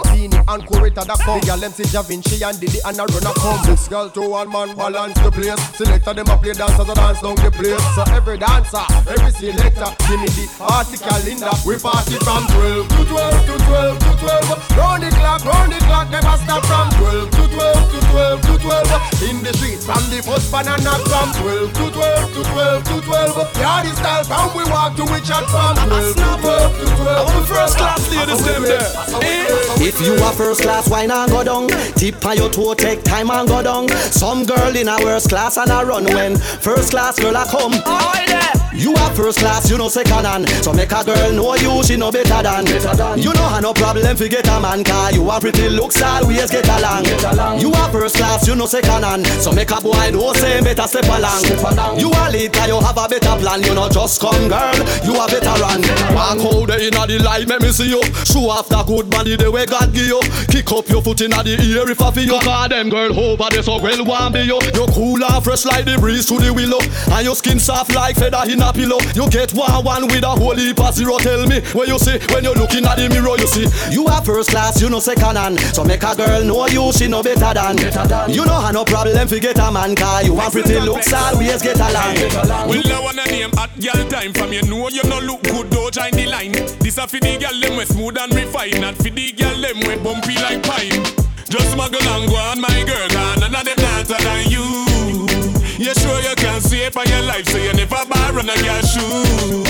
and 0.55 0.63
Corita 0.63 1.03
that 1.03 1.19
come. 1.19 1.39
The 1.39 1.45
girl 1.45 1.59
them 1.59 1.71
see 1.75 1.83
Da 1.91 2.01
Vinci 2.01 2.39
and 2.43 2.57
Diddy 2.59 2.79
and 2.87 2.95
a 2.95 3.03
run 3.03 3.27
a 3.27 3.33
come. 3.35 3.59
Six 3.67 3.87
girl 3.91 4.09
to 4.09 4.21
one 4.23 4.49
man 4.49 4.71
balance 4.75 5.19
the 5.19 5.29
place. 5.31 5.59
Selector 5.75 6.13
them 6.15 6.31
a 6.31 6.35
play 6.39 6.55
dancers 6.55 6.87
a 6.87 6.95
dance 6.95 7.19
down 7.19 7.35
the 7.35 7.51
place. 7.51 7.83
So 7.95 8.03
every 8.15 8.39
dancer, 8.39 8.85
every 9.03 9.31
selector, 9.35 9.91
give 10.07 10.19
me 10.23 10.29
the 10.31 10.45
article 10.63 11.23
in 11.27 11.37
that. 11.43 11.59
We 11.67 11.75
party 11.75 12.15
from 12.23 12.47
12 12.55 12.87
to 12.87 13.01
12 13.03 13.45
to 13.51 13.55
12 13.67 13.99
to 13.99 14.11
12. 14.23 14.79
Round 14.79 15.03
the 15.03 15.09
clock, 15.11 15.43
round 15.43 15.71
the 15.75 15.79
clock, 15.83 16.07
never 16.09 16.35
stop 16.39 16.63
from 16.63 16.87
12 17.03 17.31
to 17.35 17.43
12 17.51 17.91
to 17.91 17.99
12 18.15 18.41
to 18.41 18.53
12. 18.63 19.27
In 19.27 19.37
the 19.43 19.51
streets 19.59 19.83
from 19.85 20.03
the 20.07 20.23
first 20.23 20.47
banana 20.51 20.95
from 21.11 21.29
12 21.43 21.73
to 21.73 21.85
12 21.91 22.33
to 22.33 22.41
12 22.43 22.83
to 22.83 22.95
12. 23.03 23.59
Yeah, 23.59 23.83
the 23.83 23.91
style 23.99 24.23
from 24.23 24.47
we 24.55 24.63
walk 24.71 24.95
to 24.95 25.05
chat 25.19 25.43
from 25.51 25.75
12 25.75 26.15
to 26.15 26.29
12 26.39 26.79
to 26.79 26.85
12. 26.95 27.27
Our 27.27 27.43
first 27.43 27.77
class 27.77 28.01
ladies 28.07 28.43
them 28.45 28.63
there. 28.63 28.89
If 29.77 29.99
you 30.01 30.15
are 30.23 30.33
first 30.45 30.61
class, 30.61 30.87
why 30.87 31.07
not 31.07 31.27
go 31.29 31.43
down? 31.43 31.67
Tip 31.95 32.23
on 32.23 32.37
your 32.37 32.51
toe, 32.51 32.75
take 32.75 33.01
time 33.01 33.31
and 33.31 33.47
go 33.47 33.63
down. 33.63 33.89
Some 33.89 34.45
girl 34.45 34.75
in 34.75 34.87
a 34.87 34.95
worst 35.03 35.29
class 35.29 35.57
and 35.57 35.71
a 35.71 35.83
run 35.83 36.05
when 36.05 36.37
first 36.37 36.91
class 36.91 37.19
girl 37.19 37.35
a 37.35 37.45
come. 37.45 38.54
You 38.75 38.93
are 38.93 39.13
first 39.15 39.39
class, 39.39 39.69
you 39.69 39.77
know 39.77 39.89
second 39.89 40.25
hand. 40.25 40.49
So 40.63 40.73
make 40.73 40.91
a 40.91 41.03
girl 41.03 41.31
know 41.31 41.55
you, 41.55 41.83
she 41.83 41.95
know 41.95 42.11
better 42.11 42.43
than. 42.43 42.65
You 43.17 43.33
know 43.33 43.47
have 43.47 43.63
no 43.63 43.73
problem 43.73 44.17
fi 44.17 44.27
get 44.27 44.47
a 44.47 44.59
man 44.59 44.83
car. 44.83 45.11
You 45.13 45.29
are 45.29 45.39
pretty 45.39 45.69
looks 45.69 46.01
always 46.01 46.51
get 46.51 46.67
along. 46.67 47.05
You 47.59 47.71
are 47.71 47.89
first 47.91 48.17
class, 48.17 48.47
you 48.47 48.55
know 48.55 48.65
second 48.65 49.03
hand. 49.03 49.25
So 49.39 49.51
make 49.51 49.71
a 49.71 49.79
boy 49.79 50.11
know 50.11 50.33
say 50.33 50.61
better 50.61 50.87
step 50.87 51.05
along. 51.05 51.99
You 51.99 52.11
are 52.11 52.29
leader, 52.31 52.67
you 52.67 52.79
have 52.79 52.97
a 52.97 53.07
better 53.07 53.35
plan. 53.39 53.63
You 53.63 53.73
know 53.73 53.87
just 53.89 54.19
come 54.19 54.49
girl, 54.49 54.75
you 55.07 55.15
are 55.15 55.29
veteran. 55.29 55.81
Walk 56.13 56.43
out 56.43 56.67
there 56.67 56.83
inna 56.83 57.07
the 57.07 57.19
light, 57.23 57.47
make 57.47 57.61
me 57.61 57.71
see 57.71 57.89
you. 57.89 58.03
Show 58.25 58.49
off 58.49 58.67
that 58.69 58.87
good 58.87 59.09
body 59.09 59.35
the 59.35 59.49
way 59.49 59.65
God 59.65 59.93
give 59.93 60.07
you. 60.07 60.21
Kick 60.51 60.71
up 60.71 60.87
your 60.89 61.01
foot 61.01 61.21
inna 61.21 61.43
the 61.43 61.55
ear 61.63 61.89
if 61.89 62.01
I 62.01 62.11
feel 62.11 62.25
you. 62.25 62.39
Cause 62.41 62.69
them 62.69 62.89
girl 62.89 63.17
over 63.17 63.47
there 63.49 63.63
so 63.63 63.79
well 63.81 64.03
want 64.03 64.33
be 64.33 64.41
you. 64.41 64.59
You 64.75 64.85
cool 64.91 65.23
and 65.23 65.43
fresh 65.43 65.63
like 65.65 65.85
the 65.85 65.97
breeze 65.97 66.25
to 66.27 66.37
the 66.37 66.51
willow, 66.51 66.83
and 67.15 67.25
your 67.25 67.35
skin 67.35 67.59
soft 67.59 67.95
like 67.95 68.15
feather 68.17 68.43
in 68.51 68.64
a 68.65 68.73
pillow. 68.73 68.99
You 69.13 69.29
get 69.29 69.53
one 69.53 69.83
one 69.85 70.07
with 70.07 70.23
a 70.23 70.33
whole 70.33 70.55
heap 70.55 70.79
of 70.79 70.93
zero. 70.93 71.17
Tell 71.17 71.45
me 71.45 71.61
where 71.73 71.87
you 71.87 71.99
see 71.99 72.17
when 72.33 72.43
you're 72.43 72.55
looking 72.57 72.85
at 72.85 72.97
the 72.97 73.07
mirror. 73.09 73.37
You 73.37 73.47
see 73.47 73.69
you 73.93 74.07
are 74.07 74.23
first 74.23 74.49
class, 74.49 74.81
you 74.81 74.89
know 74.89 74.99
second 74.99 75.37
hand. 75.37 75.59
So 75.73 75.83
make 75.83 76.03
a 76.03 76.15
girl 76.15 76.43
know 76.43 76.67
you, 76.67 76.91
she 76.91 77.07
know 77.07 77.21
better 77.21 77.53
than. 77.53 77.75
better 77.77 78.25
You 78.31 78.45
know 78.45 78.59
have 78.59 78.73
no 78.73 78.83
problem 78.83 79.27
fi 79.27 79.39
get 79.39 79.59
a 79.59 79.71
man 79.71 79.95
car. 79.95 80.23
You 80.23 80.33
want 80.33 80.51
pretty 80.53 80.79
looks 80.79 81.13
always 81.13 81.61
get 81.61 81.79
along. 81.79 82.15
Well, 82.67 82.91
I 82.91 82.99
wanna 83.01 83.25
name 83.25 83.51
at 83.57 83.71
girl 83.79 84.01
time 84.09 84.33
from 84.33 84.53
you 84.53 84.63
know 84.63 84.89
you 84.89 85.03
no 85.03 85.19
look 85.19 85.43
good, 85.43 85.69
don't 85.69 85.93
join 85.93 86.11
the 86.11 86.25
line. 86.25 86.53
This 86.81 86.97
a 86.97 87.07
for 87.07 87.19
the 87.19 87.37
girl 87.37 87.59
them 87.59 87.77
we 87.77 87.85
smooth 87.85 88.17
and 88.17 88.33
refined, 88.33 88.81
not 88.81 88.95
for 88.95 89.09
the 89.09 89.31
girl 89.33 89.61
them 89.61 89.79
we 89.85 89.95
bumpy 90.01 90.35
like 90.35 90.63
pine. 90.63 91.03
Just 91.49 91.77
muggle 91.77 92.01
and 92.01 92.29
go 92.29 92.35
on, 92.35 92.59
my 92.59 92.83
girl, 92.83 93.17
and 93.17 93.41
none 93.41 93.55
of 93.55 93.63
them 93.63 93.77
better 93.77 94.23
than 94.23 94.49
you. 94.49 94.65
You 95.77 95.93
sure 95.93 96.19
you 96.21 96.34
can 96.55 96.69
see 96.69 96.83
it 96.83 96.93
by 96.93 97.03
your 97.03 97.21
life, 97.23 97.45
so 97.47 97.57
you 97.57 97.73
never 97.73 98.01
buy 98.07 98.29
a 98.29 98.31
girl 98.31 98.81
shoe. 98.81 99.63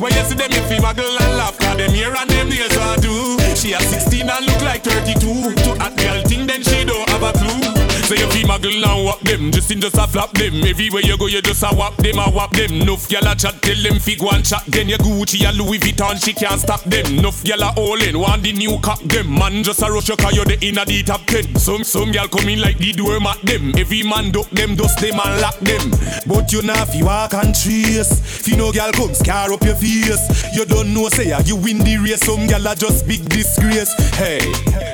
When 0.00 0.12
you 0.14 0.24
see 0.24 0.34
them, 0.34 0.50
you 0.50 0.62
feel 0.62 0.80
muggle 0.80 1.20
and 1.20 1.36
laugh, 1.36 1.58
cause 1.58 1.76
them 1.76 1.90
here 1.90 2.14
and 2.14 2.30
them 2.30 2.48
nails 2.48 2.76
are 2.78 2.96
do. 2.96 3.38
She 3.54 3.72
has 3.72 3.86
16 3.86 4.30
and 4.30 4.46
look 4.46 4.62
like 4.62 4.82
32. 4.82 5.20
To 5.20 5.72
a 5.72 5.90
girl 5.94 6.22
thing, 6.24 6.46
then 6.46 6.62
she 6.62 6.84
don't 6.84 7.06
have 7.10 7.22
a 7.22 7.32
clue. 7.38 7.81
So 8.02 8.14
you 8.14 8.28
feel 8.30 8.46
muggle 8.48 8.82
and 8.84 9.04
whop 9.06 9.20
them, 9.20 9.50
just 9.52 9.70
in 9.70 9.80
just 9.80 9.96
a 9.96 10.06
flap 10.06 10.32
them. 10.32 10.62
Everywhere 10.64 11.02
you 11.02 11.16
go, 11.16 11.26
you 11.26 11.40
just 11.40 11.62
a 11.62 11.68
whop 11.68 11.96
them, 11.96 12.18
a 12.18 12.30
whop 12.30 12.50
them. 12.52 12.80
Nuff 12.80 13.08
gyal 13.08 13.30
a 13.30 13.34
chat, 13.34 13.62
tell 13.62 13.80
them 13.82 13.98
fi 13.98 14.16
go 14.16 14.30
and 14.30 14.44
chat. 14.44 14.62
Then 14.66 14.88
your 14.88 14.98
Gucci, 14.98 15.48
a 15.48 15.52
Louis 15.52 15.78
Vuitton, 15.78 16.22
she 16.22 16.32
can't 16.32 16.60
stop 16.60 16.82
them. 16.84 17.16
Nuff 17.22 17.42
gyal 17.44 17.62
a 17.62 17.72
all 17.78 18.00
in, 18.02 18.18
want 18.18 18.42
the 18.42 18.52
new 18.52 18.78
cock 18.80 19.00
them. 19.02 19.32
Man 19.32 19.62
just 19.62 19.82
a 19.82 19.90
rush 19.90 20.08
you 20.08 20.16
'cause 20.16 20.34
you 20.36 20.44
the 20.44 20.58
inna 20.66 20.84
the 20.84 21.02
top 21.02 21.24
ten. 21.26 21.56
Some 21.56 21.84
some 21.84 22.12
gyal 22.12 22.28
come 22.30 22.48
in 22.48 22.60
like 22.60 22.78
the 22.78 22.92
door 22.92 23.20
mat 23.20 23.38
them. 23.44 23.72
Every 23.78 24.02
man 24.02 24.30
duck 24.30 24.50
them, 24.50 24.74
dust 24.74 24.98
them 24.98 25.20
and 25.20 25.40
lock 25.40 25.58
them. 25.60 25.90
But 26.26 26.52
you 26.52 26.62
not 26.62 26.88
fi 26.88 27.02
walk 27.02 27.34
and 27.34 27.54
trace. 27.54 28.20
Fi 28.20 28.56
no 28.56 28.72
gal 28.72 28.92
come 28.92 29.14
scar 29.14 29.52
up 29.52 29.62
your 29.62 29.76
face. 29.76 30.20
You 30.54 30.64
don't 30.64 30.92
know 30.92 31.08
say 31.08 31.32
you 31.44 31.56
win 31.56 31.78
the 31.78 31.96
race. 31.98 32.20
Some 32.26 32.46
gal 32.46 32.66
are 32.66 32.74
just 32.74 33.06
big 33.06 33.28
disgrace. 33.28 33.94
Hey, 34.16 34.40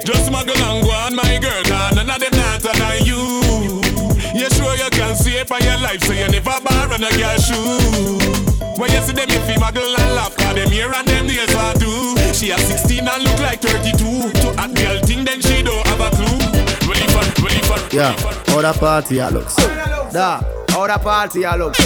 Just 0.05 0.31
muggle 0.31 0.57
and 0.57 0.85
go 0.85 0.91
on, 0.91 1.15
my 1.15 1.39
girl, 1.39 1.63
nah, 1.69 1.91
none 1.91 2.09
of 2.09 2.19
them 2.19 2.33
not 2.33 2.65
on 2.67 3.05
you. 3.09 3.81
You 4.37 4.49
sure 4.53 4.75
you 4.77 4.91
can 4.93 5.17
save 5.17 5.49
for 5.49 5.59
your 5.65 5.79
life, 5.81 6.03
so 6.05 6.13
you 6.13 6.29
never 6.29 6.61
borrow 6.61 6.95
a 6.95 7.11
girl 7.17 7.39
shoe. 7.41 8.21
When 8.77 8.91
you 8.93 9.01
see 9.03 9.13
them, 9.13 9.29
if 9.29 9.49
you 9.49 9.59
muggle 9.59 9.83
and 9.99 10.15
laugh, 10.15 10.37
cause 10.37 10.55
them 10.55 10.71
here 10.71 10.93
and 10.93 11.09
them 11.09 11.27
nails 11.27 11.55
are 11.55 11.75
do. 11.75 11.91
She 12.33 12.51
has 12.51 12.63
16 12.63 13.09
and 13.09 13.23
look 13.25 13.41
like 13.41 13.61
32. 13.61 13.97
To 13.99 14.49
a 14.55 14.67
girl 14.69 15.01
thing, 15.03 15.25
then 15.25 15.41
she 15.41 15.63
don't 15.63 15.85
have 15.89 16.01
a 16.01 16.11
clue. 16.15 16.39
Ready 16.87 17.07
for, 17.11 17.25
ready 17.43 17.63
for, 17.67 17.79
Yeah, 17.97 18.13
how 18.53 18.61
the 18.63 18.73
party 18.79 19.19
a 19.19 19.31
looks. 19.31 19.57
Da, 20.13 20.41
the 20.69 20.99
party 21.03 21.43
a 21.43 21.57
looks. 21.57 21.79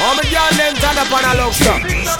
How 0.00 0.14
me 0.16 0.22
girl 0.30 0.50
them 0.56 0.74
turn 0.76 0.96
up 0.96 1.12
on 1.12 1.24
a 1.28 1.44
looks. 1.44 1.60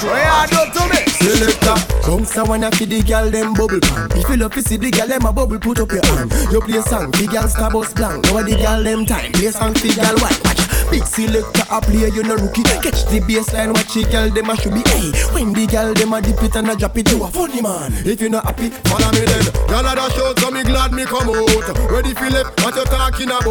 What 0.05 0.51
you 0.53 0.59
do 0.59 0.79
to 0.79 0.89
me? 0.95 1.10
Selector. 1.21 1.71
Uh. 1.71 2.03
Come 2.03 2.25
so 2.25 2.45
when 2.45 2.65
I 2.65 2.71
feed 2.71 2.91
the 2.91 3.03
gal 3.03 3.31
them 3.31 3.55
bubble 3.55 3.81
pan. 3.81 4.11
If 4.13 4.29
you 4.29 4.37
love 4.37 4.55
to 4.55 4.63
see 4.63 4.77
the 4.77 4.91
gal 4.91 5.09
them 5.09 5.25
a 5.27 5.33
bubble, 5.33 5.59
put 5.59 5.81
up 5.81 5.93
your 5.93 6.05
hand. 6.07 6.33
You 6.51 6.61
play 6.61 6.79
a 6.79 6.83
song, 6.83 7.11
the 7.13 7.29
gal 7.31 7.49
star 7.49 7.71
bus 7.71 7.93
blank. 7.93 8.25
Now 8.27 8.43
the 8.43 8.57
gal 8.57 8.83
them 8.83 9.07
time. 9.07 9.33
Play 9.33 9.47
a 9.47 9.53
song, 9.53 9.73
the 9.75 9.93
gal 9.95 10.17
white. 10.19 10.41
Watch. 10.45 10.70
Big 10.91 11.07
selector 11.07 11.63
a 11.71 11.81
play, 11.81 12.11
you 12.11 12.23
no 12.23 12.35
rookie. 12.35 12.63
Catch 12.83 13.07
the 13.07 13.23
baseline, 13.23 13.73
watch 13.73 13.95
the 13.95 14.03
gal 14.11 14.29
them 14.31 14.51
a 14.51 14.57
should 14.57 14.75
be. 14.75 14.83
Hey, 14.91 15.15
when 15.33 15.53
the 15.53 15.67
gal 15.67 15.95
them 15.95 16.13
a 16.13 16.21
dip 16.21 16.43
it 16.43 16.57
and 16.57 16.69
a 16.69 16.75
drop 16.75 16.99
it, 16.99 17.11
you 17.11 17.23
a 17.23 17.29
funny 17.31 17.63
man. 17.63 17.93
If 18.05 18.21
you 18.21 18.29
not 18.29 18.45
happy, 18.45 18.71
follow 18.91 19.11
me 19.15 19.23
then. 19.23 19.47
Gal 19.71 19.87
a 19.87 19.95
dash 19.95 20.19
out, 20.19 20.39
so 20.39 20.51
me 20.51 20.63
glad 20.65 20.93
me 20.93 21.05
come 21.07 21.31
out. 21.31 21.91
Ready 21.91 22.13
left, 22.35 22.59
what 22.67 22.75
you 22.75 22.85
talking 22.91 23.31
about? 23.31 23.47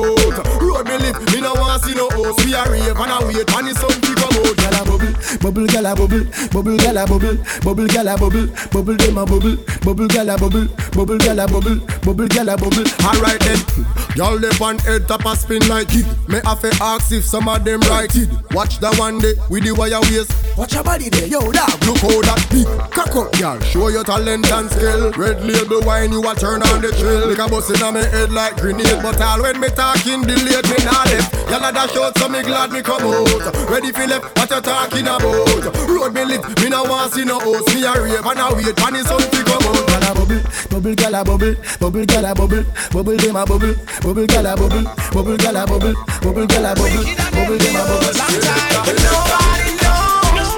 Road 0.59 0.85
me 0.87 0.97
lift, 0.99 1.23
me 1.31 1.39
no 1.39 1.55
want 1.55 1.81
see 1.83 1.95
no 1.95 2.09
host. 2.11 2.43
We 2.43 2.51
a 2.51 2.63
rave 2.67 2.99
and 2.99 3.11
a 3.11 3.17
wait, 3.23 3.47
and 3.47 3.67
the 3.67 3.73
sun 3.79 3.95
to 3.95 4.11
come 4.19 4.35
out. 4.35 4.55
Gal 4.59 4.75
a 4.75 4.83
bubble, 4.83 5.15
bubble, 5.39 5.67
gal 5.71 5.87
a 5.87 5.95
bubble, 5.95 6.25
bubble, 6.51 6.77
gal 6.77 6.97
a 6.99 7.07
bubble, 7.07 7.39
bubble, 7.63 7.87
gal 7.87 8.07
a 8.07 8.13
bubble, 8.19 8.47
bubble, 8.67 8.99
them 8.99 9.17
a 9.17 9.23
bubble, 9.23 9.55
bubble, 9.87 10.07
gal 10.11 10.27
a 10.27 10.35
bubble, 10.35 10.67
bubble, 10.91 11.17
gal 11.23 11.39
a 11.39 11.47
bubble, 11.47 11.79
bubble, 12.03 12.27
gal 12.27 12.49
a 12.51 12.57
bubble. 12.59 12.87
Alright 12.99 13.39
then, 13.39 13.59
gal 14.15 14.35
lip 14.35 14.59
on 14.59 14.77
head 14.83 15.07
top 15.07 15.23
a 15.23 15.35
spin 15.35 15.63
like 15.71 15.95
it. 15.95 16.03
Me 16.27 16.43
have 16.43 16.59
to 16.59 16.71
ask 16.83 17.11
if 17.15 17.28
some 17.29 17.47
of 17.47 17.63
them 17.63 17.79
right 17.81 18.09
it. 18.15 18.27
Watch 18.57 18.79
that 18.79 18.97
one 18.97 19.19
day 19.19 19.37
with 19.49 19.61
the 19.61 19.71
wire 19.77 20.01
waist. 20.09 20.33
Watch 20.57 20.73
your 20.73 20.83
body 20.83 21.09
there, 21.13 21.29
yo 21.29 21.39
dog. 21.53 21.77
Look 21.85 22.01
how 22.01 22.17
that 22.25 22.41
big 22.49 22.65
cock 22.89 23.13
up, 23.13 23.29
gal. 23.37 23.61
Show 23.69 23.93
your 23.93 24.03
talent 24.03 24.49
and 24.49 24.65
skill. 24.65 25.13
Red 25.13 25.45
label 25.45 25.85
wine, 25.85 26.09
you 26.09 26.25
a 26.25 26.33
turn 26.33 26.65
on 26.65 26.81
the 26.81 26.89
chill. 26.97 27.29
Like 27.29 27.37
a 27.37 27.45
bust 27.45 27.69
in 27.69 27.77
my 27.85 28.01
head 28.01 28.33
like 28.33 28.57
grenade, 28.57 28.97
but 29.05 29.21
all 29.21 29.45
when 29.45 29.61
me 29.61 29.69
talking 29.69 30.25
delayed 30.25 30.65
me 30.65 30.79
not 30.81 31.05
left. 31.13 31.29
Gal 31.53 31.61
a 31.61 31.69
dash 31.69 31.95
out, 32.01 32.17
so 32.17 32.25
me 32.27 32.41
glad 32.41 32.73
me 32.73 32.81
come 32.81 33.05
out. 33.05 33.29
Ready 33.69 33.93
for 33.93 34.09
left, 34.09 34.25
what 34.33 34.49
you 34.49 34.61
talking 34.65 35.05
about? 35.05 35.85
Road 35.85 36.13
me 36.17 36.25
lit, 36.25 36.41
me 36.65 36.67
no 36.73 36.81
want 36.89 37.13
see 37.13 37.25
no 37.29 37.37
host. 37.37 37.69
Me 37.77 37.85
a 37.85 37.93
rave 37.93 38.25
and 38.25 38.41
a 38.41 38.45
wait, 38.57 38.73
pan 38.73 38.97
is 38.97 39.05
something 39.05 39.45
come 39.45 39.69
out. 39.69 39.85
Gal 39.85 40.01
a 40.01 40.17
bubble, 40.17 40.41
bubble, 40.71 40.95
gal 40.95 41.13
a 41.13 41.23
bubble, 41.23 41.55
bubble, 41.77 42.05
gal 42.05 42.25
a 42.25 42.33
bubble, 42.33 42.65
bubble 42.89 43.17
them 43.17 43.35
a 43.35 43.45
bubble, 43.45 43.75
bubble, 44.01 44.25
gal 44.25 44.45
a 44.47 44.55
bubble, 44.55 44.83
bubble, 45.13 45.37
gal 45.37 45.57
a 45.57 45.67
bubble, 45.67 45.93
bubble, 46.23 46.47
gal 46.47 46.65
a 46.65 46.73
bubble, 46.73 47.18
Nobody 47.27 47.67
knows 49.81 50.55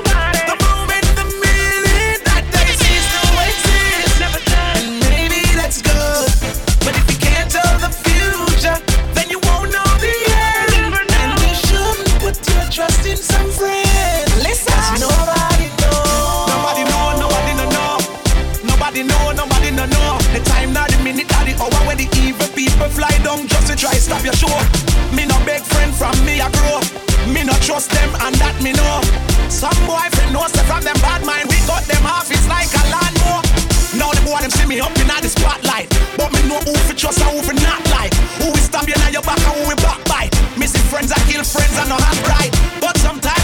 the 0.50 0.56
moment, 0.62 1.06
the 1.18 1.26
minute 1.42 2.22
that 2.28 2.44
they 2.54 2.68
cease 2.80 3.08
to 3.16 3.22
exist. 3.50 4.22
And 4.54 5.00
maybe 5.10 5.42
that's 5.58 5.82
good, 5.82 6.30
but 6.86 6.94
if 7.00 7.06
you 7.12 7.18
can't 7.18 7.50
tell 7.50 7.74
the 7.80 7.90
future, 8.06 8.78
then 9.16 9.30
you 9.30 9.40
won't 9.50 9.72
know 9.74 9.90
the 10.04 10.14
end. 10.30 10.94
And 11.00 11.32
you 11.42 11.54
shouldn't 11.66 12.12
put 12.22 12.36
your 12.50 12.66
trust 12.70 13.06
in 13.06 13.18
some 13.18 13.50
friends. 13.52 14.30
Listen, 14.44 14.74
nobody 15.02 15.68
knows. 15.82 16.48
Nobody 18.64 19.04
know, 19.04 19.32
nobody 19.32 19.72
no 19.72 19.86
know. 19.86 20.18
The 20.34 20.40
time, 20.46 20.74
not 20.74 20.90
the 20.92 20.98
minute, 21.04 21.30
not 21.32 21.46
the 21.46 21.54
hour 21.62 21.82
when 21.88 21.98
the 21.98 22.08
people 22.56 22.90
fly 22.90 23.12
down 23.24 23.48
just 23.48 23.68
to 23.68 23.76
try 23.76 23.94
stop 23.96 24.24
your 24.24 24.36
show. 24.36 24.52
Me 25.16 25.26
no 25.26 25.38
beg 25.46 25.64
friend 25.64 25.94
from 25.94 26.16
me 26.26 26.42
I 26.42 26.50
grow. 26.52 26.80
Me 27.32 27.44
no 27.44 27.54
trust 27.64 27.92
them 27.92 28.10
and 28.26 28.36
that 28.42 28.56
me 28.62 28.74
know. 28.74 29.02
Some 29.50 29.76
boyfriend 29.88 30.34
knows 30.34 30.52
say 30.52 30.64
from 30.66 30.84
them 30.84 30.98
bad 31.04 31.24
mind. 31.26 31.50
We 31.50 31.60
got 31.68 31.84
them 31.86 32.04
off, 32.06 32.32
it's 32.32 32.48
like 32.48 32.72
a 32.72 32.84
lawnmower. 32.90 33.42
Now 34.00 34.12
the 34.16 34.24
boy 34.24 34.40
them 34.40 34.52
see 34.52 34.68
me 34.68 34.80
up 34.80 34.96
in 34.98 35.08
the 35.08 35.30
spotlight. 35.30 35.92
But 36.18 36.32
me 36.32 36.42
know 36.48 36.60
who 36.64 36.74
fi 36.88 36.94
trust 36.96 37.20
and 37.22 37.32
who 37.36 37.44
fi 37.44 37.54
not 37.60 37.84
like. 37.92 38.14
Who 38.40 38.52
will 38.52 38.64
stab 38.64 38.88
you 38.88 38.96
now 38.96 39.12
your 39.12 39.22
back 39.22 39.40
and 39.44 39.56
who 39.62 39.68
will 39.70 39.82
backbite. 39.84 40.34
Missing 40.58 40.86
friends 40.88 41.12
I 41.12 41.20
kill 41.28 41.44
friends 41.44 41.76
and 41.78 41.90
no 41.90 41.98
have 42.00 42.22
right. 42.28 42.52
But 42.80 42.98
sometime 42.98 43.41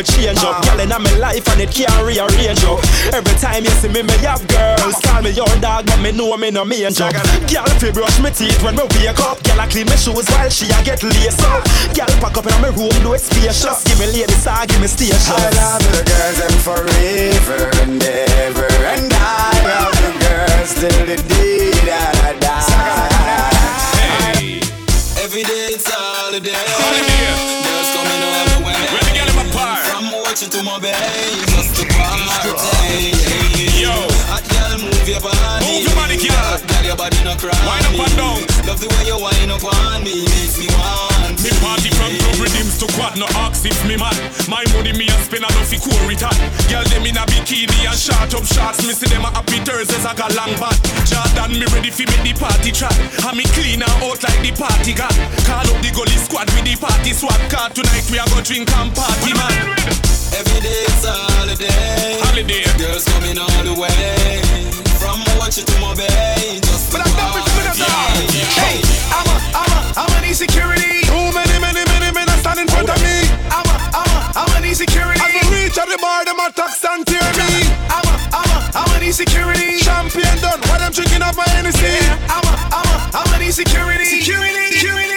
mind 0.00 0.16
change 0.16 0.44
up. 0.44 0.64
Girl 0.64 0.80
in 0.80 0.88
my 0.88 1.12
life 1.18 1.46
and 1.52 1.60
it 1.60 1.70
can't 1.70 1.92
rearrange 2.04 2.64
up. 2.64 2.80
Every 3.12 3.34
time 3.38 3.64
you 3.64 3.70
see 3.70 3.88
me, 3.88 4.02
me 4.02 4.16
have 4.24 4.46
girls. 4.48 4.96
Call 5.04 5.22
me 5.22 5.30
your 5.30 5.48
dog, 5.60 5.86
but 5.86 6.00
me 6.00 6.12
know 6.12 6.36
me 6.36 6.50
no 6.50 6.64
major. 6.64 7.10
Girl 7.48 7.68
fi 7.78 7.90
brush 7.92 8.20
me 8.20 8.30
teeth 8.30 8.62
when 8.62 8.76
me 8.76 8.82
wake 8.96 9.20
up. 9.20 9.42
Girl 9.42 9.60
I 9.60 9.66
clean 9.66 9.86
my 9.86 9.96
shoes 9.96 10.28
while 10.30 10.50
she 10.50 10.66
a 10.66 10.78
get 10.84 11.02
laced 11.02 11.42
up. 11.44 11.64
Girl 11.94 12.12
pack 12.20 12.36
up 12.36 12.46
in 12.46 12.56
my 12.62 12.68
room, 12.68 12.94
do 13.02 13.14
it 13.14 13.20
spacious. 13.20 13.84
Give 13.84 13.98
me 13.98 14.06
lady 14.06 14.32
star, 14.32 14.66
give 14.66 14.80
me 14.80 14.86
station. 14.86 15.36
I 15.36 15.50
love 15.50 15.84
the 15.92 16.02
girls 16.04 16.36
them 16.40 16.56
forever 16.64 17.60
and 17.82 18.02
ever 18.02 18.68
And 18.94 19.12
I 19.12 19.52
love 19.68 19.96
the 20.00 20.12
girls 20.24 20.74
till 20.74 21.06
the 21.06 21.16
day 21.28 21.70
that 21.86 22.19
my 30.70 30.78
bay, 30.78 30.94
just 31.50 31.74
to 31.74 31.84
party. 31.90 33.10
Yo, 33.82 33.90
hot 34.30 34.44
girl, 34.46 34.78
move 34.78 35.08
your 35.08 35.18
body. 35.18 35.66
Move 35.66 35.82
your 35.82 35.96
body, 35.98 36.14
girl. 36.14 36.30
Hot 36.30 36.62
girl, 36.62 36.84
your 36.86 36.98
body 36.98 37.18
no 37.26 37.34
cry. 37.34 37.54
Wind 37.66 37.86
up 37.90 37.98
and 37.98 38.14
down. 38.14 38.40
Love 38.70 38.78
the 38.78 38.86
way 38.86 39.04
you 39.10 39.18
wind 39.18 39.50
up 39.50 39.64
on 39.66 40.06
me, 40.06 40.22
makes 40.30 40.62
me 40.62 40.70
want. 40.78 41.42
Me 41.42 41.50
party 41.58 41.90
from 41.98 42.12
club 42.22 42.38
redeems 42.38 42.78
to 42.78 42.86
quad, 42.94 43.18
no 43.18 43.26
ask 43.42 43.66
if 43.66 43.74
me 43.82 43.98
mad. 43.98 44.14
My 44.46 44.62
money 44.76 44.94
me 44.94 45.10
a 45.10 45.16
spend 45.26 45.42
enough 45.42 45.66
fi 45.66 45.78
cool 45.82 45.98
return. 46.06 46.38
Girl 46.70 46.86
them 46.86 47.02
in 47.02 47.18
a 47.18 47.24
bikini 47.26 47.90
and 47.90 47.98
short 47.98 48.30
up 48.30 48.46
shorts. 48.46 48.86
Me 48.86 48.94
see 48.94 49.10
them 49.10 49.26
a 49.26 49.30
happy 49.34 49.58
Thursdays 49.66 50.06
I 50.06 50.14
got 50.14 50.30
long 50.38 50.54
bad. 50.60 50.76
Jordan 51.02 51.58
me 51.58 51.66
ready 51.74 51.90
fi 51.90 52.06
make 52.06 52.22
the 52.22 52.34
party 52.38 52.70
trap. 52.70 52.94
And 53.26 53.34
me 53.34 53.42
clean 53.56 53.82
and 53.82 53.96
out 54.06 54.22
like 54.22 54.38
the 54.44 54.54
party 54.54 54.94
god. 54.94 55.16
Call 55.48 55.66
up 55.66 55.78
the 55.82 55.90
gully 55.90 56.14
squad 56.20 56.46
with 56.54 56.62
the 56.68 56.78
party 56.78 57.10
swap. 57.10 57.40
Car 57.50 57.72
tonight 57.74 58.06
we 58.12 58.22
a 58.22 58.24
go 58.30 58.38
drink 58.44 58.70
and 58.70 58.94
party 58.94 59.34
man. 59.34 60.19
Every 60.38 60.60
day 60.60 60.80
it's 60.86 61.04
a 61.04 61.12
holiday. 61.36 62.20
Holiday. 62.22 62.64
Girls 62.78 63.04
coming 63.04 63.38
all 63.38 63.62
the 63.64 63.74
way. 63.74 64.40
From 65.00 65.18
watching 65.38 65.64
to 65.64 65.76
my 65.80 65.94
bay, 65.96 66.60
just 66.62 66.92
to 66.92 66.98
party. 67.00 68.42
Hey, 68.54 68.78
I'm 69.10 69.26
a, 69.26 69.36
I'm 69.56 69.72
a, 69.72 69.80
I'm 69.96 70.12
an 70.18 70.24
insecurity. 70.28 71.02
Too 71.08 71.26
many, 71.32 71.56
many, 71.58 71.82
many 71.88 72.08
men 72.12 72.28
are 72.28 72.40
standing 72.44 72.66
in 72.66 72.70
front 72.70 72.90
of 72.90 72.98
me. 73.02 73.16
I'm 73.48 73.64
a, 73.64 73.74
I'm 73.96 74.10
a, 74.12 74.20
I'm 74.36 74.50
an 74.60 74.68
insecurity. 74.68 75.18
As 75.18 75.32
we 75.32 75.42
reach 75.50 75.76
at 75.78 75.88
the 75.88 75.98
bar, 76.00 76.24
them 76.24 76.38
attacks 76.38 76.84
and 76.84 77.06
tear 77.06 77.24
me. 77.40 77.66
I'm 77.88 78.04
a, 78.06 78.14
I'm 78.30 78.50
a, 78.54 78.58
I'm 78.76 78.90
an 78.96 79.02
insecurity. 79.02 79.80
Champion 79.80 80.36
done, 80.44 80.60
why 80.68 80.78
them 80.78 80.92
drinking 80.92 81.22
up 81.22 81.34
my 81.36 81.48
Hennessy? 81.48 81.96
I'm 82.28 82.44
a, 82.44 82.52
I'm 82.70 82.86
a, 82.86 82.96
I'm 83.18 83.30
an 83.34 83.42
insecurity. 83.42 84.04
Security, 84.04 84.20
security, 84.20 84.78
security. 84.78 85.09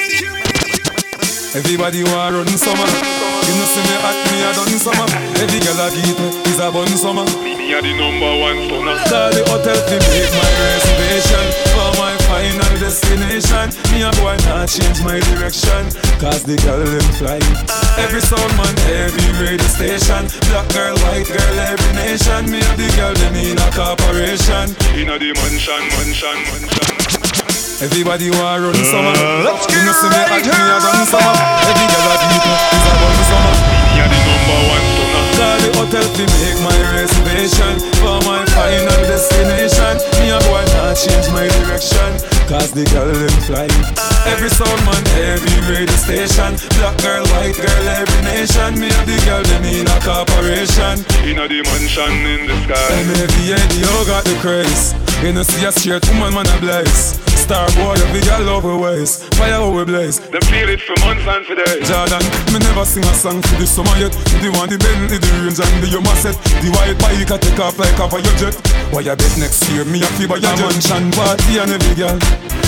Everybody 1.54 2.02
want 2.02 2.34
run 2.34 2.50
summer. 2.58 2.82
You 2.82 3.54
know 3.54 3.70
see 3.70 3.86
me 3.86 3.94
at 4.02 4.18
me 4.34 4.42
a 4.42 4.50
done 4.58 4.74
summer. 4.74 5.06
Every 5.38 5.62
girl 5.62 5.78
I 5.86 5.94
get 5.94 6.18
me 6.18 6.28
is 6.50 6.58
a 6.58 6.74
bun 6.74 6.90
summer. 6.98 7.30
Me 7.46 7.70
a 7.70 7.78
the 7.78 7.94
number 7.94 8.34
one 8.42 8.58
stunner. 8.66 8.98
Call 9.06 9.30
the 9.30 9.46
hotel 9.46 9.78
to 9.78 9.96
make 10.02 10.34
my 10.34 10.50
reservation 10.66 11.46
for 11.78 11.90
my 12.02 12.18
final 12.26 12.74
destination. 12.82 13.70
Me 13.94 14.02
a 14.02 14.10
boy 14.18 14.34
not 14.50 14.66
change 14.66 14.98
my 15.06 15.22
direction, 15.30 15.94
cause 16.18 16.42
the 16.42 16.58
girl 16.66 16.82
them 16.82 17.06
fly. 17.22 17.38
Every 18.02 18.26
sound 18.26 18.50
man, 18.58 18.74
every 18.90 19.30
radio 19.38 19.70
station. 19.70 20.26
Black 20.50 20.66
girl, 20.74 20.98
white 21.06 21.30
girl, 21.30 21.56
every 21.70 21.94
nation. 22.02 22.50
Me 22.50 22.66
a 22.66 22.72
the 22.82 22.90
girl 22.98 23.14
them 23.14 23.38
in 23.38 23.62
a 23.62 23.68
corporation. 23.78 24.74
Inna 24.98 25.22
the 25.22 25.30
mansion, 25.38 25.86
mansion, 26.02 26.38
mansion. 26.50 27.23
Everybody 27.82 28.30
want 28.30 28.62
run 28.62 28.78
summer. 28.86 29.18
Uh, 29.18 29.50
let's 29.50 29.66
you 29.66 29.82
know 29.82 29.96
see 29.98 30.10
me 30.12 30.20
at 30.22 30.46
me 30.46 30.54
a 30.54 30.78
done 30.78 31.06
summer. 31.10 31.36
Every 31.66 31.88
girl 31.90 32.06
a 32.06 32.16
beat 32.22 32.44
me 32.46 32.54
is 32.54 32.86
a 32.86 32.94
bun 33.02 33.18
summer. 33.26 33.56
Me 33.90 34.00
a 34.00 34.06
the 34.06 34.20
number 34.24 34.60
one 34.70 34.86
stunner. 34.94 35.24
Call 35.34 35.58
the 35.58 35.70
hotel 35.82 36.06
to 36.06 36.24
make 36.38 36.60
my 36.62 36.78
reservation 36.94 37.74
for 37.98 38.22
my 38.30 38.46
final 38.54 39.00
destination. 39.10 39.94
Me 40.22 40.30
a 40.30 40.40
boy 40.46 40.64
not 40.78 40.94
change 40.94 41.28
my 41.34 41.50
direction, 41.50 42.10
cause 42.46 42.72
the 42.72 42.86
girl 42.94 43.10
them 43.10 43.36
fly. 43.50 43.66
Every 44.30 44.54
sound 44.54 44.80
man, 44.86 45.04
every 45.34 45.58
radio 45.66 45.98
station. 45.98 46.54
Black 46.78 46.96
girl, 47.02 47.26
white 47.36 47.58
girl, 47.58 47.86
every 47.90 48.22
nation. 48.24 48.78
Me 48.78 48.88
a 48.88 49.02
the 49.04 49.18
girl 49.26 49.44
them 49.50 49.66
in 49.66 49.90
a 49.90 49.98
corporation. 50.06 51.02
Inna 51.26 51.50
the 51.50 51.66
mansion 51.74 52.14
in 52.22 52.48
the 52.48 52.56
sky. 52.70 53.02
MFVA, 53.02 53.60
you 53.82 53.92
got 54.06 54.24
the 54.24 54.38
craze. 54.40 54.94
You 55.26 55.34
know 55.34 55.44
see 55.44 55.66
a 55.66 55.72
straight 55.72 56.06
woman, 56.14 56.38
man 56.38 56.48
a 56.48 56.58
blaze. 56.62 57.33
Star 57.44 57.68
boy, 57.76 57.92
every 58.08 58.22
girl 58.24 58.40
love 58.48 58.64
her 58.64 58.78
ways. 58.78 59.28
Fire 59.36 59.68
we 59.68 59.84
blaze. 59.84 60.16
Them 60.32 60.40
feel 60.48 60.70
it 60.70 60.80
for 60.80 60.96
months 61.04 61.28
and 61.28 61.44
for 61.44 61.56
days. 61.60 61.84
Jordan, 61.84 62.24
me 62.56 62.60
never 62.64 62.86
sing 62.86 63.04
a 63.04 63.14
song 63.14 63.42
for 63.42 63.60
the 63.60 63.68
summer 63.68 63.92
yet. 64.00 64.16
The 64.40 64.48
one, 64.56 64.72
the 64.72 64.80
Bentley, 64.80 65.20
the 65.20 65.28
range 65.44 65.60
and 65.60 65.84
the 65.84 65.92
Yuma 65.92 66.16
set. 66.24 66.40
The 66.64 66.72
white 66.72 66.96
bike 67.04 67.28
I 67.28 67.38
take 67.44 67.60
off 67.60 67.76
like 67.78 68.00
of 68.00 68.16
your 68.16 68.36
jet. 68.40 68.56
Why 68.96 69.04
you 69.04 69.12
bet 69.20 69.36
next 69.36 69.60
year 69.68 69.84
me 69.84 70.00
a 70.00 70.08
by 70.24 70.40
your 70.40 70.56
mansion 70.56 71.12
party 71.12 71.60
and 71.60 71.76
every 71.76 71.96
girl. 72.00 72.16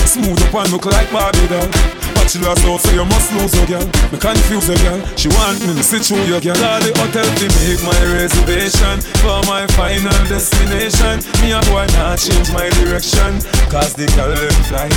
Smooth 0.04 0.44
up 0.44 0.52
and 0.52 0.68
look 0.68 0.84
like 0.84 1.08
Barbie 1.08 1.48
doll. 1.48 2.15
Bachelor's 2.26 2.58
out 2.66 2.80
so 2.82 2.90
you 2.90 3.04
must 3.06 3.30
lose 3.38 3.54
your 3.54 3.78
girl. 3.78 3.86
Me 4.10 4.18
confuse 4.18 4.66
your 4.66 4.74
girl. 4.82 4.98
She 5.14 5.30
want 5.30 5.62
me 5.62 5.78
to 5.78 5.84
sit 5.86 6.02
through 6.02 6.26
your 6.26 6.42
girl. 6.42 6.58
Call 6.58 6.82
the 6.82 6.90
hotel 6.98 7.22
to 7.22 7.46
make 7.54 7.78
my 7.86 7.94
reservation 8.18 8.98
for 9.22 9.38
my 9.46 9.62
final 9.78 10.10
destination. 10.26 11.22
Me 11.38 11.54
a 11.54 11.62
boy 11.70 11.86
not 11.94 12.18
change 12.18 12.50
my 12.50 12.66
direction, 12.82 13.38
cause 13.70 13.94
the 13.94 14.10
girl 14.18 14.34
them 14.34 14.58
fly. 14.66 14.90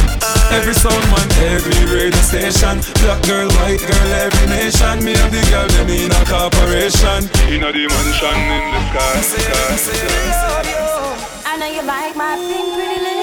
Every 0.58 0.74
sound 0.74 1.06
man, 1.14 1.30
every 1.54 1.78
radio 1.94 2.18
station. 2.26 2.82
Black 3.06 3.22
girl, 3.30 3.46
white 3.62 3.78
girl, 3.78 4.10
every 4.26 4.48
nation. 4.50 5.06
Me 5.06 5.14
and 5.14 5.30
the 5.30 5.46
girl 5.54 5.70
them 5.70 5.86
in 5.86 6.10
a 6.10 6.22
corporation. 6.26 7.30
Inna 7.46 7.70
the 7.70 7.86
mansion 7.94 8.42
in 8.42 8.66
the 8.74 8.82
sky. 8.90 9.22
sky. 9.22 10.10
I 11.46 11.58
know 11.62 11.70
you 11.70 11.86
like 11.86 12.18
my 12.18 12.42
pink 12.42 12.74
pretty 12.74 12.98
lips. 13.06 13.19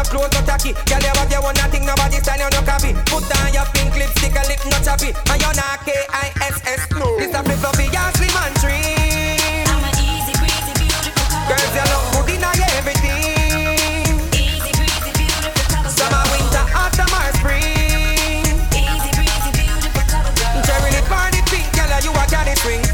Your 0.00 0.08
clothes 0.08 0.32
no 0.32 0.40
tacky. 0.46 0.72
Girl, 0.88 1.02
you 1.04 1.12
have 1.12 1.30
your 1.30 1.44
own 1.44 1.60
thing, 1.68 1.84
nobody 1.84 2.16
style 2.24 2.40
you 2.40 2.48
no 2.48 2.60
copy. 2.64 2.92
Put 3.12 3.28
on 3.36 3.52
your 3.52 3.66
pink 3.76 3.92
lipstick, 3.96 4.32
a 4.32 4.42
lip 4.48 4.62
no 4.64 4.78
choppy. 4.80 5.12
And 5.28 5.40
you're 5.40 5.56
not 5.56 5.84
K-I-S-S. 5.84 6.88
No. 6.96 7.16
This 7.20 7.34
a 7.34 7.42
flip 7.44 7.60
floppy, 7.60 7.84
your 7.92 8.08
slim 8.16 8.36
and 8.40 8.54
trim. 8.60 9.68
I'm 9.68 9.84
a 9.84 9.90
easy 10.00 10.32
breezy, 10.40 10.72
beautiful 10.80 11.24
cover 11.28 11.52
Girls, 11.52 11.72
you 11.76 11.84
look 11.92 12.04
good 12.16 12.30
in 12.32 12.44
everything. 12.80 14.16
Easy 14.32 14.72
breezy, 14.72 15.12
beautiful 15.20 15.64
cover 15.68 15.92
Summer, 15.92 16.24
winter, 16.32 16.64
autumn, 16.72 17.12
or 17.12 17.30
spring. 17.36 18.44
Easy 18.72 19.10
breezy, 19.12 19.50
beautiful 19.52 20.04
cover 20.08 20.32
girl. 20.32 20.64
Cherry 20.64 20.90
lip 20.96 21.08
the 21.08 21.42
pink, 21.52 21.68
girl, 21.76 21.92
you 22.00 22.12
a 22.16 22.24
candy 22.24 22.56
string. 22.56 22.89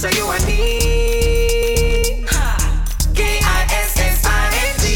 Picture 0.00 0.18
you 0.18 0.30
and 0.30 0.44
me. 0.46 0.56
K-I-S-S-I-N-G. 3.14 4.86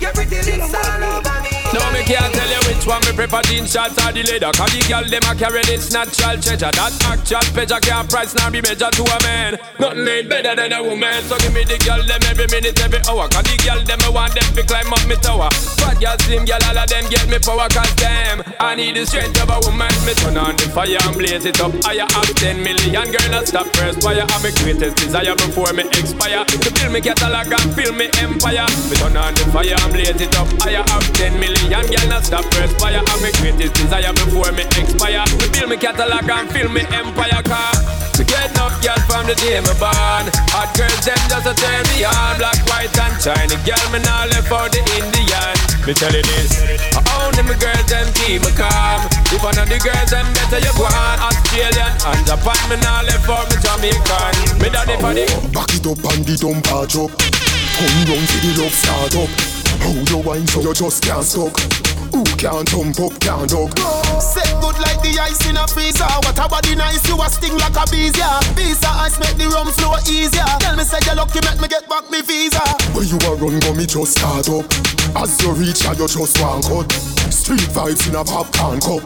Your 0.00 0.12
pretty 0.12 0.36
lips 0.36 0.74
all 0.74 1.04
over 1.04 1.42
me. 1.42 1.50
No, 1.74 1.92
me 1.92 2.02
can't 2.04 2.32
tell 2.32 2.48
you 2.48 2.60
which 2.68 2.86
one 2.86 3.02
me 3.02 3.12
prefer 3.34 3.50
jeans 3.50 3.72
shorts 3.72 3.98
or 3.98 4.12
the 4.12 4.22
leather 4.30 4.52
Cause 4.54 4.70
the 4.70 4.80
girl 4.86 5.02
them 5.02 5.24
a 5.26 5.32
carry 5.34 5.62
this 5.66 5.90
natural 5.90 6.38
treasure. 6.38 6.70
That 6.70 6.94
actual 7.02 7.42
pleasure 7.50 7.82
can't 7.82 8.06
price 8.06 8.34
nor 8.38 8.50
be 8.50 8.62
measured 8.62 8.94
to 8.94 9.02
a 9.02 9.18
man. 9.26 9.58
Nothing 9.78 10.06
ain't 10.06 10.28
better 10.28 10.54
than 10.54 10.72
a 10.72 10.80
woman. 10.82 11.18
So 11.26 11.38
give 11.42 11.54
me 11.54 11.64
the 11.66 11.78
girl 11.82 12.02
them 12.06 12.22
every 12.30 12.46
minute, 12.54 12.78
every 12.78 13.02
hour. 13.10 13.26
Cause 13.26 13.46
the 13.46 13.56
girl 13.66 13.80
them 13.82 13.98
I 14.06 14.10
want 14.10 14.34
them 14.34 14.46
to 14.54 14.62
climb 14.62 14.92
up 14.92 15.02
me 15.10 15.16
tower. 15.18 15.50
Fat 15.82 15.98
girl, 15.98 16.16
slim 16.22 16.44
girl, 16.46 16.62
all 16.70 16.78
of 16.78 16.86
them 16.86 17.04
get 17.10 17.26
me 17.26 17.38
power 17.42 17.66
Cause 17.74 17.94
damn, 17.98 18.42
I 18.60 18.78
need 18.78 18.94
the 18.94 19.06
strength 19.06 19.40
of 19.42 19.50
a 19.50 19.58
woman. 19.66 19.90
Me 20.06 20.14
turn 20.14 20.38
on 20.38 20.54
the 20.54 20.70
fire 20.70 20.94
and 20.94 21.16
blaze 21.18 21.46
it 21.46 21.58
up. 21.58 21.74
I 21.82 22.06
have 22.06 22.30
10 22.38 22.62
million 22.62 23.08
girl 23.10 23.28
that 23.34 23.50
stop 23.50 23.66
first 23.74 24.02
fire 24.02 24.22
I'm 24.22 24.42
my 24.42 24.50
greatest 24.62 25.00
desire 25.00 25.34
before 25.34 25.72
me 25.74 25.82
expire. 25.98 26.44
To 26.44 26.70
build 26.70 26.92
me 26.92 27.00
catalog 27.00 27.50
and 27.50 27.68
fill 27.74 27.94
me 27.94 28.06
empire. 28.22 28.68
Me 28.86 28.94
turn 28.94 29.16
on 29.18 29.34
the 29.34 29.44
fire 29.50 29.74
and 29.74 29.90
blaze 29.90 30.20
it 30.22 30.34
up. 30.38 30.46
I 30.62 30.78
have 30.78 31.06
10 31.18 31.40
million 31.40 31.82
girl 31.90 32.06
that 32.14 32.22
stop 32.28 32.46
first 32.54 32.78
fire 32.78 33.02
I'm 33.02 33.23
my 33.24 33.32
greatest 33.40 33.72
desire 33.80 34.12
before 34.12 34.52
me 34.52 34.68
expire. 34.76 35.24
To 35.24 35.48
build 35.48 35.70
me 35.72 35.76
catalog 35.80 36.28
and 36.28 36.48
fill 36.52 36.68
me 36.68 36.84
empire 36.92 37.40
car 37.40 37.72
to 38.12 38.22
get 38.22 38.52
enough 38.52 38.76
girl 38.84 39.00
from 39.08 39.24
the 39.24 39.34
day 39.40 39.58
me 39.64 39.74
born. 39.80 40.28
Hot 40.52 40.68
girls 40.76 41.00
them 41.08 41.16
just 41.32 41.48
a 41.48 41.54
turn 41.56 41.82
me 41.88 42.04
on. 42.04 42.36
Black, 42.36 42.60
white 42.68 42.92
and 42.92 43.16
shiny 43.16 43.56
Girl 43.64 43.86
me 43.90 43.98
now 44.04 44.28
left 44.28 44.46
for 44.46 44.68
the 44.68 44.84
Indian. 45.00 45.56
Me 45.88 45.96
tell 45.96 46.12
you 46.12 46.20
this 46.20 46.52
Only 47.16 47.42
me 47.48 47.56
girls 47.56 47.88
them 47.88 48.06
keep 48.12 48.44
me 48.44 48.52
calm. 48.52 49.08
If 49.32 49.40
one 49.40 49.56
of 49.56 49.66
the 49.72 49.80
girls 49.80 50.12
them 50.12 50.28
better 50.36 50.60
you 50.60 50.74
go 50.76 50.84
on. 50.84 51.16
Australian 51.24 51.96
and 52.04 52.22
Japan 52.28 52.60
Me 52.68 52.76
now 52.84 53.08
left 53.08 53.24
for 53.24 53.40
me 53.48 53.56
Jamaican. 53.56 54.32
Me 54.60 54.68
daddy 54.68 55.00
for 55.00 55.16
the 55.16 55.24
Back 55.48 55.72
it 55.72 55.88
up 55.88 56.04
and 56.12 56.22
the 56.28 56.36
dump 56.36 56.60
patch 56.68 56.94
up. 57.00 57.08
Come 57.08 57.98
down 58.04 58.20
to 58.20 58.36
the 58.44 58.50
love 58.60 58.76
start 58.76 59.16
up 59.16 59.53
How 59.80 59.90
you 59.90 60.18
wine 60.22 60.46
so 60.46 60.60
you 60.60 60.74
just 60.74 61.02
can't 61.02 61.24
stop 61.24 61.54
Who 62.12 62.24
can't 62.36 62.68
thump 62.68 63.00
up, 63.00 63.14
can't 63.20 63.48
dog 63.50 63.72
Set 64.20 64.48
good 64.60 64.78
like 64.78 65.00
the 65.02 65.18
ice 65.20 65.48
in 65.48 65.56
a 65.56 65.66
freezer. 65.66 66.06
What 66.24 66.38
a 66.38 66.48
body 66.48 66.74
nice, 66.74 67.06
you 67.08 67.20
a 67.20 67.28
sting 67.28 67.56
like 67.58 67.76
a 67.76 67.84
bees, 67.90 68.16
yeah. 68.16 68.40
Visa 68.54 68.88
ice 68.88 69.18
make 69.18 69.36
the 69.36 69.48
rum 69.50 69.68
flow 69.72 69.96
easier. 70.06 70.46
Tell 70.60 70.76
me 70.76 70.84
say 70.84 70.98
you 71.04 71.14
lucky, 71.16 71.40
make 71.42 71.60
me 71.60 71.68
get 71.68 71.88
back 71.88 72.10
me 72.10 72.22
visa. 72.22 72.62
Where 72.94 73.04
you 73.04 73.18
a 73.26 73.34
run, 73.34 73.58
go 73.60 73.74
me 73.74 73.86
just 73.86 74.18
start 74.18 74.48
up 74.48 74.66
As 75.16 75.40
you 75.42 75.52
reach 75.52 75.84
out, 75.86 75.98
you 75.98 76.08
just 76.08 76.40
one 76.40 76.62
cut 76.62 77.13
Street 77.44 77.68
vibes 77.76 78.08
in 78.08 78.16
a 78.16 78.24
popcorn 78.24 78.80
cup 78.80 79.04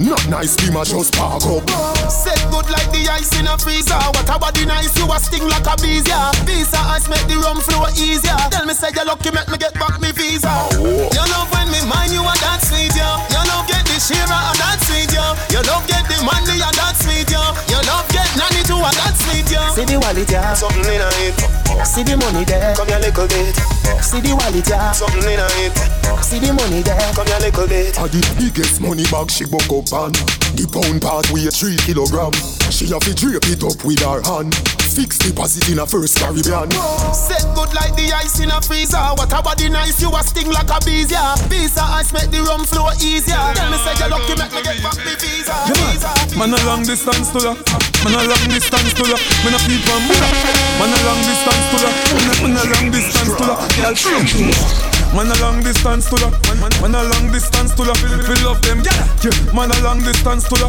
Not 0.00 0.16
nice, 0.32 0.56
be 0.56 0.72
my 0.72 0.88
just 0.88 1.12
park 1.12 1.44
up 1.44 1.68
Set 2.08 2.40
good 2.48 2.64
like 2.72 2.88
the 2.96 3.04
ice 3.12 3.28
in 3.36 3.44
a 3.44 3.60
freezer. 3.60 4.00
What 4.16 4.24
a 4.24 4.40
body 4.40 4.64
nice, 4.64 4.96
you 4.96 5.04
a 5.04 5.20
sting 5.20 5.44
like 5.52 5.68
a 5.68 5.76
bees, 5.76 6.08
yeah. 6.08 6.32
Visa 6.48 6.80
ice 6.80 7.12
make 7.12 7.20
the 7.28 7.36
rum 7.44 7.60
flow 7.60 7.84
easier. 7.92 8.40
Tell 8.48 8.64
me 8.64 8.72
say 8.72 8.88
you 8.88 9.04
lucky, 9.04 9.36
make 9.36 9.52
me 9.52 9.60
get 9.60 9.76
back 9.76 10.00
me 10.00 10.16
visa. 10.16 10.48
Oh. 10.80 11.12
You 11.12 11.24
love 11.28 11.52
when 11.52 11.68
me 11.68 11.84
mind 11.84 12.08
you 12.16 12.24
and 12.24 12.40
that 12.40 12.64
sweet, 12.64 12.96
yeah. 12.96 13.20
You 13.28 13.44
love 13.52 13.68
get 13.68 13.84
the 13.84 14.00
shira 14.00 14.32
and 14.32 14.58
that 14.64 14.80
sweet, 14.88 15.12
yeah. 15.12 15.36
You 15.52 15.60
love 15.68 15.84
get 15.84 16.08
the 16.08 16.16
money 16.24 16.64
and 16.64 16.76
that 16.80 16.96
sweet, 16.96 17.28
yeah. 17.28 17.52
You 17.68 17.84
love 17.84 18.08
get 18.08 18.32
nanny 18.32 18.64
too 18.64 18.80
and 18.80 18.96
that 18.96 19.12
sweet, 19.12 19.44
yeah. 19.52 19.76
See 19.76 19.84
the 19.84 20.00
wallet, 20.00 20.32
yeah. 20.32 20.56
Something 20.56 20.88
in 20.88 21.04
it. 21.04 21.63
See 21.82 22.06
the 22.06 22.14
money 22.16 22.44
there. 22.44 22.74
Come 22.78 22.88
here 22.88 23.02
little 23.02 23.26
bit. 23.26 23.56
See 23.98 24.20
the 24.22 24.36
wallet, 24.38 24.68
yeah. 24.68 24.92
Something 24.92 25.26
in 25.26 25.42
it. 25.42 25.74
See 26.22 26.38
the 26.38 26.54
money 26.54 26.80
there. 26.86 27.10
Come 27.18 27.26
here 27.26 27.42
little 27.42 27.66
bit. 27.66 27.98
A 27.98 28.06
the 28.06 28.22
biggest 28.38 28.80
money 28.80 29.02
bag 29.10 29.30
she 29.30 29.44
buck 29.44 29.66
up 29.66 29.90
on 29.90 30.14
The 30.54 30.64
pound 30.70 31.02
part 31.02 31.26
weigh 31.34 31.50
three 31.50 31.76
kilogram 31.82 32.32
She 32.70 32.88
have 32.94 33.02
to 33.04 33.12
drape 33.12 33.44
it 33.50 33.60
up 33.66 33.82
with 33.82 34.00
her 34.06 34.22
hand. 34.22 34.54
Fix 34.94 35.18
deposit 35.18 35.66
in 35.68 35.82
a 35.82 35.86
FirstCaribbean. 35.86 36.70
Set 37.10 37.42
good 37.58 37.74
like 37.74 37.98
the 37.98 38.06
ice 38.14 38.38
in 38.38 38.54
a 38.54 38.62
freezer. 38.62 39.02
What 39.18 39.34
a 39.34 39.42
body 39.42 39.68
nice, 39.68 39.98
you 39.98 40.14
a 40.14 40.22
sting 40.22 40.54
like 40.54 40.70
a 40.70 40.78
bees, 40.86 41.10
yeah. 41.10 41.34
Visa 41.50 41.82
ice 41.82 42.14
make 42.14 42.30
the 42.30 42.46
rum 42.46 42.62
flow 42.62 42.94
easier. 43.02 43.34
Tell 43.58 43.70
me 43.74 43.78
say 43.82 43.98
you 43.98 44.06
lucky, 44.06 44.34
make 44.38 44.54
me 44.54 44.62
get 44.62 44.78
back 44.86 44.98
me 45.02 45.14
visa. 45.18 45.54
visa. 45.66 46.38
Man 46.38 46.54
a 46.54 46.58
long 46.66 46.82
distance 46.82 47.30
to 47.30 47.38
ya 47.42 47.54
Man 48.02 48.14
a 48.14 48.26
long 48.26 48.46
distance 48.50 48.90
to 48.94 49.04
ya 49.06 49.18
Man 49.46 49.54
a 49.54 49.58
feed 49.62 49.82
from 49.86 50.02
me 50.02 50.14
Man 50.78 50.90
a 50.90 50.98
long 51.06 51.22
distance 51.22 51.63
to 51.70 51.76
ya 51.84 51.90
Man 52.42 52.56
a, 52.56 52.64
long 52.72 52.90
distance 52.90 53.32
to 53.36 53.44
ya 53.44 53.56
Girl 53.76 53.94
Man 55.14 55.30
a 55.30 55.34
long 55.40 55.62
distance 55.62 56.08
to 56.10 56.16
ya 56.20 56.28
Man, 56.48 56.60
man, 56.60 56.72
man 56.82 56.94
a 56.94 57.02
long 57.12 57.32
distance 57.32 57.74
to 57.74 57.84
ya 57.84 57.94
Feel 57.94 58.40
love 58.44 58.60
them 58.62 58.82
yeah. 58.84 59.54
Man 59.54 59.70
a 59.70 59.78
long 59.82 60.00
distance 60.02 60.48
to 60.48 60.56
ya 60.60 60.68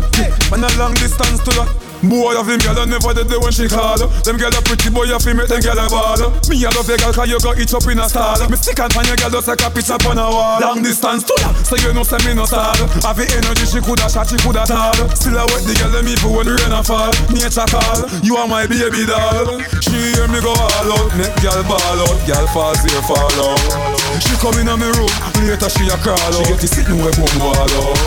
Man 0.51 0.63
a 0.63 0.69
long 0.77 0.93
distance 0.95 1.43
to 1.43 1.51
ya 1.55 1.84
Boy 2.03 2.35
of 2.35 2.47
him 2.47 2.59
girl 2.59 2.79
I 2.79 2.85
never 2.85 3.13
did 3.15 3.31
the 3.31 3.39
when 3.39 3.53
she 3.55 3.69
call 3.69 3.95
Them 3.95 4.35
girl 4.35 4.51
a 4.51 4.61
pretty 4.61 4.89
boy 4.91 5.07
you 5.07 5.19
feel 5.19 5.37
make 5.37 5.47
them 5.47 5.61
girl 5.63 5.79
a 5.79 5.87
ball 5.87 6.19
Me 6.51 6.59
a 6.65 6.69
love 6.75 6.89
your 6.89 6.99
girl 6.99 7.13
cause 7.13 7.29
you 7.29 7.39
got 7.39 7.55
it 7.55 7.71
up 7.71 7.87
in 7.87 7.99
a 7.99 8.05
stall 8.09 8.39
Me 8.51 8.57
stick 8.59 8.79
and 8.79 8.91
pan 8.91 9.05
your 9.07 9.15
girl 9.15 9.31
just 9.31 9.47
like 9.47 9.63
a 9.63 9.69
picture 9.71 9.99
on 10.05 10.19
a 10.19 10.27
wall 10.27 10.59
Long 10.59 10.83
distance 10.83 11.23
to 11.23 11.33
ya 11.39 11.49
So 11.63 11.79
you 11.79 11.95
know 11.95 12.03
say 12.03 12.19
me 12.27 12.35
no 12.35 12.43
stall 12.45 12.75
Have 13.05 13.17
the 13.17 13.25
energy 13.31 13.65
she 13.65 13.79
coulda 13.79 14.09
shot 14.11 14.27
she 14.27 14.37
coulda 14.43 14.67
tall 14.67 14.95
Still 15.15 15.39
I 15.39 15.45
wet 15.49 15.63
the 15.63 15.73
girl 15.79 15.91
them 15.95 16.07
even 16.07 16.31
when 16.35 16.47
rain 16.51 16.73
a 16.75 16.81
fall 16.83 17.13
Nature 17.31 17.69
call 17.71 17.99
You 18.21 18.35
are 18.37 18.49
my 18.49 18.67
baby 18.67 19.07
doll 19.07 19.61
She 19.79 19.95
hear 20.15 20.27
me 20.27 20.43
go 20.43 20.51
all 20.51 20.89
out 20.91 21.09
Make 21.15 21.35
girl 21.41 21.63
ball 21.63 21.99
out. 22.05 22.17
Girl 22.27 22.47
falls 22.47 22.81
here 22.83 23.01
fall 23.01 23.31
out. 23.39 24.21
She 24.21 24.35
come 24.37 24.59
in 24.59 24.67
a 24.67 24.75
me 24.77 24.89
room 24.93 25.09
Later 25.47 25.69
she 25.69 25.87
a 25.87 25.97
crawl 25.97 26.19
out. 26.19 26.33
She 26.33 26.43
get 26.51 26.59
to 26.59 26.67
sitting 26.67 26.97
where 26.99 27.13
boom 27.13 27.39
wall 27.39 27.55
out. 27.55 27.97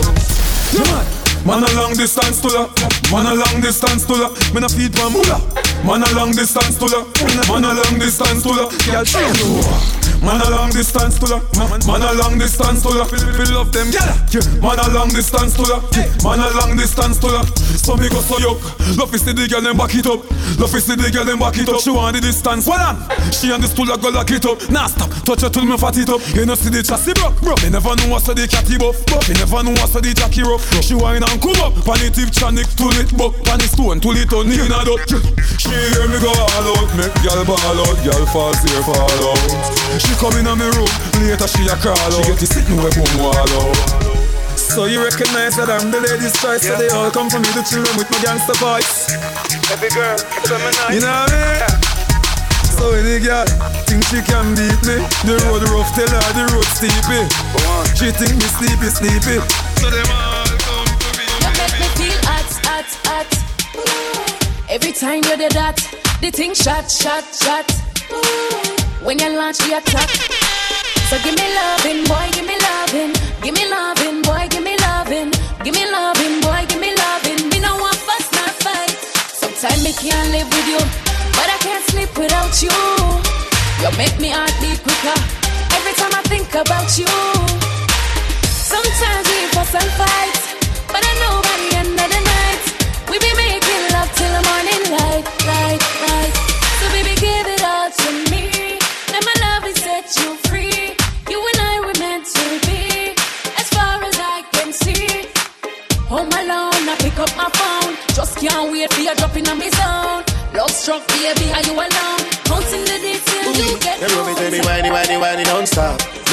Yeah 0.73 0.83
man 0.91 1.18
Man 1.45 1.63
a 1.63 1.73
long 1.75 1.93
distance 1.93 2.41
to 2.41 2.49
ya. 2.49 2.67
Man 3.11 3.25
a 3.25 3.33
long 3.33 3.61
distance 3.61 4.05
to 4.05 4.13
ya. 4.13 4.29
Me 4.53 4.59
na 4.61 4.67
feed 4.67 4.93
my 4.95 5.09
mula 5.09 5.39
Man 5.83 6.03
a 6.03 6.09
long 6.15 6.31
distance 6.31 6.77
to 6.77 6.85
ya. 6.85 7.03
Man 7.51 7.63
a 7.65 7.73
long 7.73 7.99
distance 7.99 8.43
to 8.43 8.49
ya. 8.49 8.65
Girl 8.85 10.08
Man 10.21 10.41
a 10.41 10.49
long 10.51 10.69
distance 10.69 11.17
to 11.19 11.27
ya 11.27 11.39
Man, 11.55 12.01
a 12.01 12.13
long 12.13 12.37
distance 12.37 12.83
to 12.83 12.89
ya 12.91 13.05
Feel, 13.05 13.33
feel 13.33 13.55
love 13.55 13.71
them. 13.71 13.87
Yeah. 13.89 14.11
Man 14.59 14.77
a 14.79 14.87
long 14.91 15.09
distance 15.09 15.55
to 15.55 15.63
ya 15.63 15.79
Man 16.23 16.39
a 16.39 16.49
long 16.59 16.75
distance 16.75 17.17
to 17.19 17.27
ya 17.27 17.41
So 17.79 17.95
me 17.95 18.09
go 18.09 18.19
so 18.19 18.35
yuck 18.37 18.59
Love 18.97 19.13
is 19.15 19.23
the 19.23 19.33
girl 19.33 19.61
them 19.61 19.77
back 19.77 19.95
it 19.95 20.07
up. 20.07 20.25
Love 20.59 20.75
is 20.75 20.85
the 20.87 20.97
girl 21.13 21.23
them 21.23 21.39
back 21.39 21.57
it 21.57 21.69
up. 21.69 21.79
She 21.79 21.91
want 21.91 22.15
the 22.15 22.21
distance. 22.21 22.65
Hold 22.67 22.81
on. 22.81 22.95
She 23.31 23.53
and 23.53 23.63
the 23.63 23.67
stool 23.69 23.85
go 23.85 24.09
lock 24.09 24.31
it 24.31 24.45
up. 24.45 24.59
Nah 24.69 24.87
stop. 24.87 25.13
Touch 25.23 25.41
her 25.41 25.49
till 25.49 25.65
me 25.65 25.77
fat 25.77 25.95
it 25.97 26.09
up. 26.09 26.19
You 26.35 26.45
know 26.45 26.55
see 26.55 26.69
the 26.69 26.83
chassis 26.83 27.13
broke 27.15 27.39
bro 27.39 27.55
Me 27.63 27.69
never 27.69 27.95
know 27.95 28.11
what's 28.11 28.27
the 28.27 28.45
catty 28.49 28.75
buff 28.75 28.99
Me 29.29 29.37
never 29.39 29.63
know 29.63 29.77
what's 29.79 29.93
the 29.93 30.11
jockey 30.13 30.43
rough 30.43 30.65
She 30.83 30.95
wine 30.97 31.23
and 31.23 31.39
come 31.39 31.57
up. 31.63 31.73
Panitive 31.85 32.33
chanic 32.35 32.67
to 32.75 32.91
it 32.99 33.09
buck. 33.15 33.37
Pan 33.47 33.61
stone 33.63 34.03
to 34.03 34.09
it 34.17 34.33
on 34.35 34.51
in 34.51 34.67
a 34.67 34.79
dot. 34.83 34.99
She 35.55 35.71
hear 35.71 36.05
me 36.11 36.19
go 36.19 36.33
all 36.33 36.67
out. 36.75 36.89
Make 36.97 37.15
girl 37.23 37.41
ball 37.45 37.79
out. 37.87 37.97
Girl 38.03 38.25
fall 38.33 38.53
here 38.65 38.83
fall 38.83 38.99
out 38.99 39.88
She 39.97 40.13
come 40.21 40.37
in 40.37 40.45
a 40.45 40.53
me 40.53 40.69
room 40.77 40.91
Later 41.25 41.49
she 41.49 41.65
a 41.65 41.75
call 41.81 41.97
out 41.97 42.13
She 42.13 42.29
get 42.29 42.37
to 42.37 42.45
sitting 42.45 42.77
where 42.77 42.93
boom 42.93 43.23
wall 43.23 43.33
out 43.33 44.19
so 44.69 44.85
you 44.85 45.01
recognize 45.01 45.57
that 45.57 45.65
I'm 45.65 45.89
the 45.89 45.97
lady's 45.97 46.35
choice 46.37 46.61
So 46.61 46.77
they 46.77 46.93
all 46.93 47.09
come 47.09 47.25
for 47.25 47.41
me 47.41 47.49
to 47.57 47.63
chill 47.65 47.81
them 47.81 47.97
with 47.97 48.05
my 48.11 48.19
gangster 48.21 48.53
voice 48.61 49.09
Every 49.71 49.89
girl, 49.89 50.13
some 50.45 50.61
nice. 50.61 50.93
You 50.93 51.01
know 51.01 51.09
what 51.09 51.33
I 51.33 51.65
mean? 51.65 51.99
So 52.77 52.93
any 52.93 53.17
girl 53.17 53.49
think 53.89 54.05
she 54.07 54.21
can 54.21 54.53
beat 54.53 54.79
me 54.85 55.01
The 55.25 55.41
road 55.47 55.63
rough, 55.73 55.89
tell 55.97 56.11
her 56.11 56.31
the 56.37 56.45
road 56.53 56.69
steepy 56.75 57.23
She 57.97 58.13
think 58.13 58.37
me 58.37 58.47
sleepy, 58.61 58.93
sleepy 58.93 59.41
So 59.81 59.89
them 59.89 60.05
all 60.11 60.47
come 60.61 60.85
to 60.85 61.09
me 61.17 61.25
You 61.25 61.51
make 61.57 61.75
me 61.81 61.87
feel 61.97 62.19
hot, 62.29 62.51
hot, 62.63 62.89
hot. 63.09 63.29
Every 64.69 64.91
time 64.91 65.23
you 65.25 65.35
do 65.35 65.49
that, 65.49 65.81
the 66.21 66.29
thing 66.29 66.53
shot, 66.53 66.91
shot, 66.91 67.25
shot. 67.33 68.78
When 69.01 69.17
you 69.17 69.29
launch 69.35 69.57
the 69.59 69.77
attack, 69.79 70.09
so 71.07 71.15
give 71.23 71.35
me 71.39 71.47
loving, 71.55 72.03
boy, 72.03 72.27
give 72.35 72.45
me 72.45 72.57
loving, 72.59 73.15
give 73.41 73.55
me 73.55 73.63
loving, 73.71 74.21
boy, 74.21 74.47
give 74.51 74.61
me 74.61 74.75
loving, 74.77 75.31
give 75.63 75.73
me 75.73 75.89
loving, 75.89 76.41
boy, 76.41 76.65
give 76.67 76.81
me 76.81 76.91
loving. 76.93 77.49
Me 77.49 77.59
no 77.63 77.79
want 77.79 77.95
fuss, 77.95 78.27
not 78.35 78.51
fight. 78.59 78.91
Sometimes 79.31 79.83
me 79.83 79.93
can't 79.93 80.29
live 80.35 80.49
with 80.51 80.67
you, 80.67 80.81
but 81.31 81.47
I 81.47 81.57
can't 81.63 81.83
sleep 81.87 82.11
without 82.19 82.53
you. 82.61 82.75
You 83.81 83.89
make 83.97 84.19
me 84.19 84.29
heart 84.35 84.53
beat 84.59 84.83
quicker 84.83 85.17
every 85.79 85.95
time 85.95 86.13
I 86.13 86.21
think 86.27 86.51
about 86.53 86.91
you. 86.99 87.09
Sometimes 88.51 89.25
we 89.31 89.47
fuss 89.55 89.73
and 89.79 89.91
fight, 89.95 90.35
but 90.91 91.01
I 91.01 91.13
know 91.23 91.48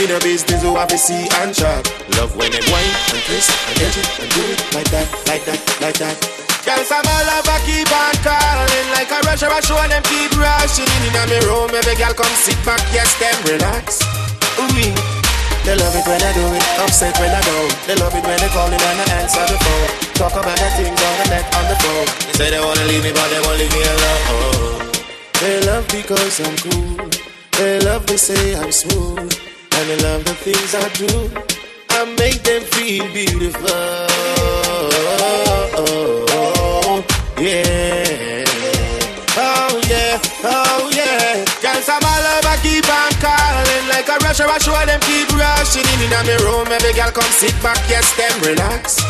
Me 0.07 0.13
no 0.15 0.21
business 0.23 0.63
who 0.63 0.71
have 0.79 0.87
to 0.87 0.95
see 0.95 1.27
and 1.43 1.51
chop. 1.51 1.83
Love 2.15 2.31
when 2.39 2.47
they 2.55 2.63
whine 2.71 2.95
and 3.11 3.19
twist 3.27 3.51
and 3.51 3.75
get 3.75 3.91
it 3.91 4.07
and 4.23 4.31
do 4.31 4.43
it 4.55 4.61
like 4.71 4.87
that, 4.95 5.09
like 5.27 5.43
that, 5.51 5.59
like 5.83 5.99
that. 5.99 6.15
Girl, 6.63 6.79
some 6.87 7.03
all 7.03 7.25
lover 7.27 7.59
keep 7.67 7.91
on 7.91 8.15
calling 8.23 8.87
Like 8.95 9.11
a 9.11 9.19
rush, 9.27 9.43
rush, 9.43 9.67
show 9.67 9.75
them 9.91 9.99
keep 10.07 10.31
rushing. 10.39 10.87
In 10.87 11.11
In 11.11 11.11
my 11.11 11.27
room, 11.43 11.75
every 11.75 11.99
girl 11.99 12.15
come 12.15 12.31
sit 12.39 12.55
back, 12.63 12.79
yes, 12.95 13.19
them 13.19 13.35
relax. 13.51 13.99
Ooh, 14.63 14.71
they 15.67 15.75
love 15.75 15.99
it 15.99 16.07
when 16.07 16.23
I 16.23 16.31
do 16.39 16.47
it, 16.55 16.67
upset 16.87 17.19
when 17.19 17.35
I 17.35 17.43
don't. 17.43 17.75
They 17.91 17.99
love 17.99 18.15
it 18.15 18.23
when 18.23 18.39
they 18.39 18.51
call 18.55 18.71
it 18.71 18.79
and 18.79 19.03
I 19.03 19.27
answer 19.27 19.43
the 19.43 19.59
phone. 19.59 19.91
Talk 20.15 20.39
about 20.39 20.55
the 20.55 20.71
things 20.79 21.03
on 21.03 21.15
the 21.19 21.27
net, 21.35 21.51
on 21.51 21.67
the 21.67 21.77
phone. 21.83 22.07
They 22.31 22.35
say 22.39 22.49
they 22.55 22.63
wanna 22.63 22.87
leave 22.87 23.03
me, 23.03 23.11
but 23.11 23.27
they 23.27 23.43
won't 23.43 23.59
leave 23.59 23.75
me 23.75 23.83
alone. 23.83 24.87
They 25.43 25.57
love 25.67 25.87
because 25.91 26.39
I'm 26.47 26.55
cool. 26.63 27.11
They 27.59 27.83
love 27.83 28.07
they 28.07 28.23
say 28.23 28.55
I'm 28.55 28.71
smooth 28.71 29.46
And 29.79 29.91
they 29.91 29.99
love 30.03 30.25
the 30.25 30.35
things 30.35 30.75
I 30.75 30.89
do. 30.97 31.11
I 31.91 32.05
make 32.17 32.43
them 32.43 32.63
feel 32.63 33.05
beautiful. 33.13 33.69
Oh, 35.79 37.05
yeah. 37.39 38.45
Oh 39.39 39.81
yeah, 39.89 40.17
oh 40.45 40.91
yeah. 40.97 41.45
Girls 41.61 41.89
I'm 41.89 42.01
all 42.01 42.27
over 42.41 42.57
keep 42.65 42.89
on 42.89 43.13
calling 43.21 43.85
Like 43.93 44.09
a 44.09 44.17
rush, 44.25 44.41
rush, 44.41 44.65
show 44.65 44.73
them 44.87 45.01
keep 45.05 45.29
rushing. 45.37 45.85
In 45.93 46.09
In 46.09 46.11
my 46.11 46.37
room, 46.41 46.67
every 46.73 46.93
girl 46.95 47.13
come 47.13 47.31
sit 47.37 47.53
back, 47.63 47.77
yes, 47.89 48.09
them 48.17 48.33
relax. 48.41 49.05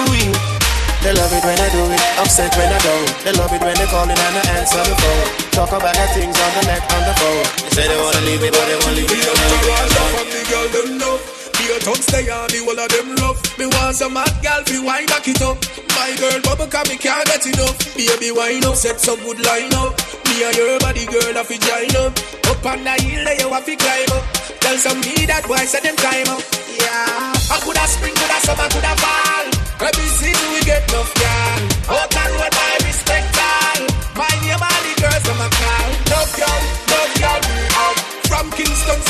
Ooh, 0.00 0.65
they 1.06 1.14
love 1.14 1.30
it 1.30 1.44
when 1.46 1.54
I 1.54 1.68
do 1.70 1.82
it, 1.86 2.02
upset 2.18 2.50
when 2.58 2.66
I 2.66 2.78
don't. 2.82 3.06
They 3.22 3.34
love 3.38 3.54
it 3.54 3.62
when 3.62 3.78
they 3.78 3.86
call 3.86 4.10
it 4.10 4.18
and 4.18 4.36
I 4.42 4.58
answer 4.58 4.82
the 4.82 4.94
phone. 4.98 5.26
Talk 5.54 5.70
about 5.70 5.94
the 5.94 6.06
things 6.18 6.34
on 6.34 6.50
the 6.58 6.62
net, 6.66 6.82
on 6.82 7.02
the 7.06 7.14
phone. 7.14 7.46
They 7.62 7.70
say 7.70 7.86
they 7.86 7.98
wanna 8.02 8.26
leave 8.26 8.42
me, 8.42 8.50
but 8.50 8.66
they 8.66 8.74
wanna 8.74 8.98
leave 8.98 9.10
me. 9.14 9.22
Alone. 9.22 10.26
The 10.34 11.12
Be 11.54 11.64
a 11.70 11.76
tongue 11.78 12.02
stay 12.02 12.26
on 12.26 12.50
me, 12.50 12.58
all 12.58 12.74
of 12.74 12.90
them 12.90 13.14
rough 13.22 13.38
Me 13.54 13.70
want 13.70 13.94
some 13.94 14.18
hot 14.18 14.34
gal, 14.42 14.66
fi 14.66 14.82
wine 14.82 15.06
back 15.06 15.30
it 15.30 15.38
up. 15.46 15.54
My 15.94 16.10
girl 16.18 16.42
bubble 16.42 16.66
cause 16.66 16.90
me 16.90 16.98
can't 16.98 17.22
get 17.30 17.46
enough. 17.54 17.78
Baby 17.94 18.34
wine 18.34 18.66
up, 18.66 18.74
set 18.74 18.98
some 18.98 19.22
good 19.22 19.38
line 19.46 19.70
up. 19.78 19.94
Me 20.26 20.42
and 20.42 20.58
your 20.58 20.74
body 20.82 21.06
girl 21.06 21.38
have 21.38 21.46
to 21.46 21.54
join 21.54 21.94
up. 22.02 22.18
Up 22.50 22.66
on 22.66 22.82
the 22.82 22.94
hill 22.98 23.22
there 23.22 23.38
you 23.38 23.48
have 23.54 23.62
to 23.62 23.74
climb 23.78 24.10
up. 24.10 24.24
Tell 24.58 24.74
some 24.74 24.98
me 25.06 25.22
that 25.30 25.46
boy 25.46 25.62
say 25.70 25.78
them 25.86 25.94
climb 26.02 26.26
up. 26.34 26.42
Yeah. 26.74 27.54
I 27.54 27.62
coulda 27.62 27.86
spring, 27.86 28.14
coulda 28.18 28.38
summer, 28.42 28.66
coulda 28.74 28.90
fall 28.98 29.55
Season 29.76 30.48
we 30.56 30.64
get 30.64 30.88
enough 30.88 31.12
gal 31.20 31.60
Out 31.92 32.08
and 32.08 32.32
road 32.40 32.56
I 32.56 32.80
respect 32.88 33.36
all 33.36 33.80
My 34.16 34.32
name 34.40 34.56
all 34.56 34.80
the 34.80 34.92
girls 34.96 35.28
call 35.52 35.88
Love 36.08 36.32
y'all, 36.40 36.60
love 36.88 37.12
we 37.44 37.60
have 37.76 37.96
From 38.24 38.48
Kingston, 38.56 39.00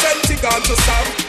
to 0.67 0.75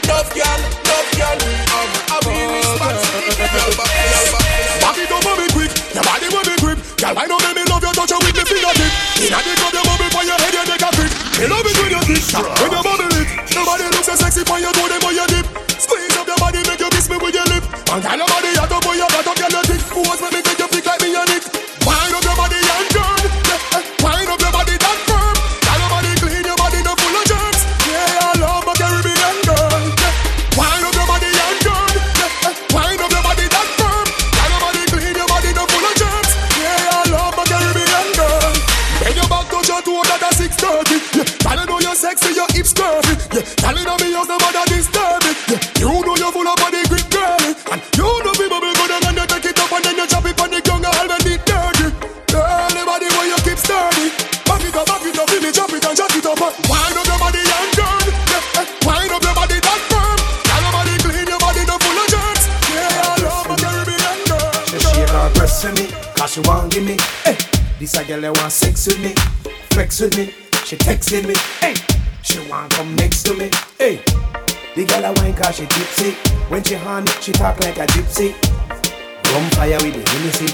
Love 0.09 0.29
y'all, 0.33 0.57
love 0.89 1.09
we 1.37 1.53
have 1.69 1.93
I 2.09 2.17
be 2.25 2.33
responsible 2.49 3.37
girl 3.37 3.71
back, 3.77 3.91
girl 3.93 4.25
back 4.33 4.47
Back 4.81 4.97
it 5.05 5.11
up 5.13 5.25
on 5.29 5.35
me 5.37 5.47
quick, 5.53 5.71
your 5.93 6.01
body. 6.01 6.27
Girl, 6.97 7.13
I 7.13 7.29
know 7.29 7.37
me 7.53 7.63
love 7.69 7.85
touch 7.93 8.09
with 8.17 8.33
me 8.33 8.41
fingertip. 8.41 8.91
Inna 9.21 9.37
the 9.37 9.53
club, 9.53 9.73
you 9.77 9.83
bubble 9.85 10.09
for 10.09 10.23
your 10.25 10.37
head, 10.41 10.49
you 10.49 10.65
a. 10.65 11.09
Me 11.37 11.45
love 11.45 11.61
it 11.61 11.77
when 11.77 11.93
you 11.93 12.01
when 12.01 12.71
you 12.73 12.81
bubble 12.81 13.13
it. 13.13 13.27
Nobody 13.53 13.85
looks 13.93 14.09
so 14.09 14.15
sexy 14.17 14.41
for 14.41 14.57
you, 14.57 14.73
do 14.73 14.83
them 14.89 15.01
when 15.05 15.13
you 15.13 15.27
dip. 15.29 15.45
Squeeze 15.77 16.17
up 16.17 16.25
your 16.25 16.41
body, 16.41 16.65
make 16.65 16.81
you 16.81 16.89
kiss 16.89 17.05
me 17.07 17.21
with 17.21 17.37
your 17.37 17.45
lip. 17.45 17.61
And 17.93 18.01
girl, 18.01 18.26
with 70.07 70.17
me. 70.17 70.33
She 70.63 70.75
texting 70.77 71.27
me, 71.27 71.35
hey, 71.59 71.75
she 72.23 72.39
want 72.49 72.71
come 72.73 72.95
next 72.95 73.23
to 73.23 73.33
me, 73.33 73.49
hey. 73.77 73.99
The 74.75 74.85
girl 74.85 75.05
a 75.05 75.11
wine 75.13 75.33
cause 75.33 75.57
she 75.57 75.65
tipsy. 75.65 76.11
When 76.49 76.63
she 76.63 76.75
hand, 76.75 77.09
she 77.21 77.31
talk 77.31 77.59
like 77.59 77.77
a 77.77 77.87
gypsy. 77.87 78.31
Rum 79.33 79.49
fire 79.57 79.79
with 79.81 79.95
the 79.95 80.03
Hennessy. 80.07 80.49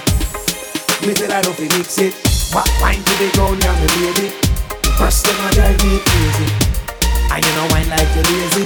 Me 1.05 1.13
tell 1.13 1.31
her 1.31 1.41
don't 1.41 1.59
mix 1.59 1.97
it. 1.99 2.13
Back 2.53 2.69
wine 2.81 3.03
to 3.03 3.13
the 3.19 3.29
ground, 3.35 3.61
yeah, 3.61 3.75
me 3.77 3.87
baby. 3.99 4.27
First 4.97 5.25
them 5.25 5.37
a 5.43 5.51
drive 5.53 5.77
me 5.83 5.99
crazy. 6.01 6.47
And 7.29 7.43
you 7.43 7.51
know 7.53 7.67
wine 7.69 7.89
like 7.89 8.09
you 8.15 8.23
lazy. 8.23 8.65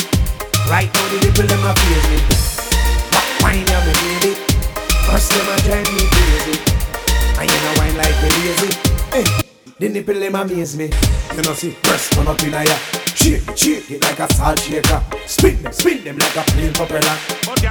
Right 0.70 0.92
now 0.94 1.06
the 1.10 1.18
nipple 1.26 1.48
them 1.48 1.68
a 1.68 1.72
me. 1.74 2.20
Back 3.12 3.28
wine, 3.42 3.66
yeah, 3.66 3.82
me 3.84 3.94
baby. 4.22 4.32
First 5.10 5.32
them 5.32 5.48
a 5.52 5.56
drive 5.66 5.77
the 9.88 9.94
nipple 9.94 10.20
them 10.20 10.36
amaze 10.36 10.78
me. 10.78 10.90
You 11.36 11.42
know 11.44 11.54
see, 11.54 11.76
breast 11.84 12.14
turn 12.14 12.28
up 12.28 12.42
in 12.44 12.54
a 12.54 12.64
ya. 12.64 12.76
Shake 13.16 13.48
it, 13.48 13.60
shake 13.60 13.92
it 13.92 14.02
like 14.02 14.20
a 14.20 14.34
salt 14.34 14.60
shaker. 14.60 15.02
Spin 15.26 15.62
them, 15.64 15.74
spin 15.74 16.04
them 16.04 16.18
like 16.18 16.36
a 16.36 16.44
plane 16.52 16.74
propeller. 16.74 17.18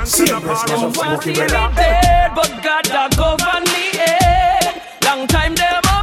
Same 0.05 0.41
breast 0.41 0.69
mash 0.69 0.83
up 0.83 0.97
smoky 0.97 1.35
bed, 1.35 2.33
but 2.35 2.63
God 2.63 2.85
da 2.85 3.09
govern 3.09 3.65
me. 3.65 4.01
Long 5.05 5.27
time 5.27 5.55
them 5.55 5.96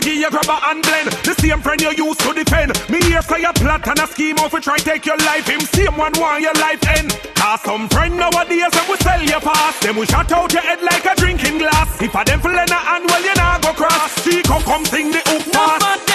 give 0.00 0.16
your 0.16 0.30
grabber 0.30 0.58
and 0.70 0.82
blend. 0.82 1.10
The 1.24 1.34
same 1.34 1.60
friend 1.60 1.80
you 1.80 1.92
used 1.96 2.20
to 2.20 2.32
defend. 2.32 2.72
Me 2.88 3.00
here 3.02 3.22
say 3.22 3.44
a 3.44 3.52
plot 3.52 3.86
and 3.86 3.98
a 4.00 4.06
scheme 4.06 4.38
of 4.38 4.52
try 4.60 4.78
take 4.78 5.06
your 5.06 5.18
life. 5.18 5.46
Him 5.46 5.60
same 5.60 5.96
one 5.96 6.12
want 6.18 6.42
your 6.42 6.54
life 6.54 6.82
end. 6.98 7.12
Cause 7.34 7.60
some 7.62 7.88
friend 7.88 8.16
nowadays 8.16 8.70
them 8.70 8.86
will 8.88 8.96
sell 8.98 9.22
you 9.22 9.40
fast 9.40 9.80
Them 9.82 9.96
will 9.96 10.04
shut 10.04 10.30
out 10.32 10.52
your 10.52 10.62
head 10.62 10.82
like 10.82 11.04
a 11.06 11.14
drinking 11.16 11.58
glass. 11.58 12.00
If 12.00 12.14
a 12.14 12.24
them 12.24 12.40
fill 12.40 12.52
in 12.52 12.70
a 12.70 12.80
hand 12.88 13.04
well 13.06 13.22
you 13.22 13.34
not 13.34 13.62
go 13.62 13.72
cross. 13.72 14.22
She 14.24 14.42
come 14.42 14.62
come 14.62 14.84
sing 14.84 15.10
the 15.10 15.22
hook 15.26 15.42
fast 15.52 16.09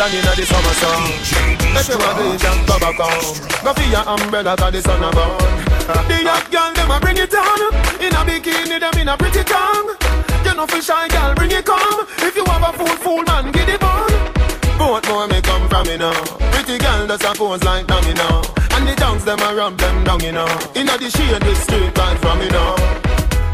suntan 0.00 0.14
inna 0.18 0.32
the 0.34 0.46
summer 0.46 0.74
sun. 0.80 1.02
Make 1.74 1.88
you 1.88 1.94
a 1.94 2.10
bleach 2.16 2.44
and 2.44 2.66
go. 2.66 3.08
Go 3.64 3.72
for 3.74 3.88
your 3.88 4.04
umbrella 4.08 4.56
'cause 4.56 4.72
the 4.72 4.80
sun 4.82 5.04
a 5.04 5.10
burn. 5.10 5.36
The 6.08 6.16
hot 6.28 6.50
girl 6.50 6.72
them 6.74 6.90
a 6.90 7.00
bring 7.00 7.18
it 7.18 7.34
on. 7.34 7.60
In 8.00 8.14
a 8.14 8.24
bikini 8.24 8.80
them 8.80 8.98
in 8.98 9.08
a 9.08 9.16
pretty 9.16 9.44
tongue. 9.44 9.96
You 10.44 10.54
know 10.54 10.66
for 10.66 10.80
shy 10.80 11.08
girl 11.08 11.34
bring 11.34 11.52
it 11.52 11.64
come. 11.64 12.06
If 12.18 12.36
you 12.36 12.44
have 12.46 12.62
a 12.62 12.72
fool 12.78 12.96
fool 13.04 13.22
man 13.24 13.52
get 13.52 13.68
it 13.68 13.82
on. 13.82 14.10
Both 14.78 15.08
more 15.08 15.26
me 15.28 15.40
come 15.42 15.68
from 15.68 15.86
you 15.86 15.98
know. 15.98 16.14
Pretty 16.52 16.78
girl 16.78 17.06
does 17.06 17.24
a 17.24 17.32
pose 17.34 17.62
like 17.64 17.86
you 18.06 18.14
know. 18.14 18.42
And 18.74 18.88
the 18.88 18.94
tongues 18.96 19.24
them 19.24 19.40
a 19.40 19.54
rub 19.54 19.76
them 19.76 20.04
down 20.04 20.20
you 20.20 20.32
know. 20.32 20.48
Inna 20.74 20.96
the 20.96 21.10
shade 21.10 21.44
with 21.44 21.62
straight 21.62 21.96
right 21.98 22.18
from 22.22 22.40
you 22.40 22.50
know. 22.50 22.74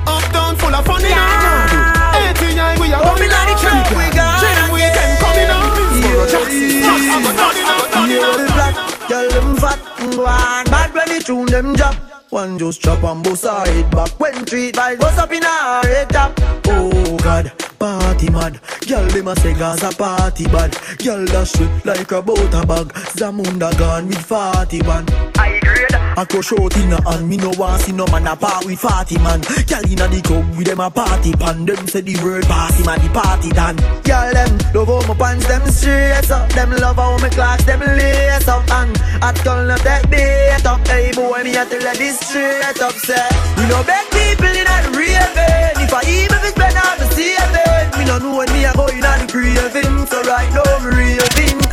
Uptown 0.07 0.55
full 0.57 0.75
of 0.75 0.85
fun 0.87 1.03
you 1.03 1.11
know. 1.11 2.15
89 2.15 2.81
we 2.81 2.93
are 2.93 3.03
coming 3.03 3.31
inna 3.31 3.41
the 3.49 3.55
truck 3.61 3.91
we 3.99 4.07
gone, 4.17 4.41
Dream 4.41 4.71
weekend 4.73 5.19
coming 5.19 5.51
on. 5.51 5.86
Tomorrow 6.17 6.31
Jackson. 6.31 6.83
A 7.93 8.07
Girl 8.09 8.47
black, 8.55 9.09
girl 9.09 9.29
them 9.29 9.57
fat, 9.57 9.79
go 9.99 10.25
on 10.25 10.65
Bad 10.65 10.95
when 10.95 11.09
they 11.09 11.19
tune 11.19 11.47
them 11.47 11.75
drop 11.75 11.95
One 12.31 12.59
just 12.59 12.81
chop 12.81 13.03
bust 13.23 13.45
her 13.45 13.65
head 13.67 13.91
back 13.91 14.19
When 14.19 14.45
treat 14.47 14.75
vibes 14.75 15.01
bust 15.01 15.19
up 15.19 15.33
in 15.33 15.43
her 15.43 15.83
head 15.83 16.09
top 16.09 16.33
Oh 16.67 17.19
God, 17.19 17.53
party 17.79 18.31
mad 18.31 18.61
Girl 18.89 19.07
them 19.09 19.29
a 19.29 19.37
say 19.37 19.53
Gaza 19.55 19.91
party 19.97 20.45
bad 20.47 20.77
Girl 21.05 21.25
dash 21.27 21.61
it 21.61 21.85
like 21.85 22.11
a 22.13 22.23
butter 22.23 22.67
bag 22.67 22.89
Zamunda 23.15 23.77
gone 23.79 24.09
with 24.09 24.25
40 24.25 24.83
man 24.83 25.05
I 25.37 25.66
I 26.17 26.25
crush 26.25 26.51
out 26.55 26.75
in 26.77 26.93
a 26.93 27.03
hand. 27.05 27.29
Me 27.29 27.37
no 27.37 27.51
want 27.59 27.83
see 27.83 27.93
no 27.93 28.07
man 28.07 28.27
a 28.27 28.35
part 28.35 28.65
with 28.65 28.81
40 28.81 29.19
man. 29.19 29.41
Girl 29.69 29.85
inna 29.85 30.09
the 30.09 30.23
club 30.25 30.49
with 30.57 30.67
them 30.67 30.81
a 30.81 30.91
party 30.91 31.33
pan. 31.33 31.67
Them 31.67 31.87
say 31.89 32.01
the 32.01 32.17
word 32.25 32.47
party 32.47 32.83
man 32.85 33.05
the 33.05 33.11
party 33.13 33.51
done. 33.51 33.77
Girl 34.01 34.33
them 34.33 34.57
love 34.73 34.89
how 34.89 35.05
my 35.05 35.15
pants 35.15 35.47
them 35.47 35.61
straight 35.69 36.31
up. 36.31 36.49
Them 36.57 36.71
love 36.73 36.97
how 36.97 37.19
my 37.19 37.29
clocks 37.29 37.65
them 37.65 37.81
lace 37.81 38.49
up. 38.49 38.65
And 38.73 38.97
hot 39.21 39.37
girl 39.45 39.61
no 39.69 39.77
take 39.77 40.09
bait 40.09 40.65
up. 40.65 40.81
Hey 40.89 41.13
boy 41.13 41.45
me 41.45 41.53
a 41.53 41.69
tell 41.69 41.85
you 41.85 41.95
this 42.01 42.17
straight 42.21 42.81
up 42.81 42.97
Say. 42.97 43.21
We 43.61 43.69
no 43.69 43.85
beg 43.85 44.09
people 44.09 44.49
in 44.57 44.65
a 44.65 44.77
raving 44.97 45.85
If 45.85 45.93
I 45.93 46.01
even 46.09 46.41
fi 46.41 46.49
spend 46.49 46.77
all 46.81 46.97
the 46.97 47.07
saving 47.13 47.93
Me 47.99 48.05
no 48.09 48.17
know 48.19 48.39
when 48.41 48.49
me 48.57 48.65
a 48.65 48.73
go 48.73 48.87
in 48.89 49.05
a 49.05 49.13
the 49.21 49.29
craving. 49.29 50.07
So 50.09 50.23
right 50.25 50.49
now 50.57 50.65
me 50.81 50.97
raving 50.97 51.66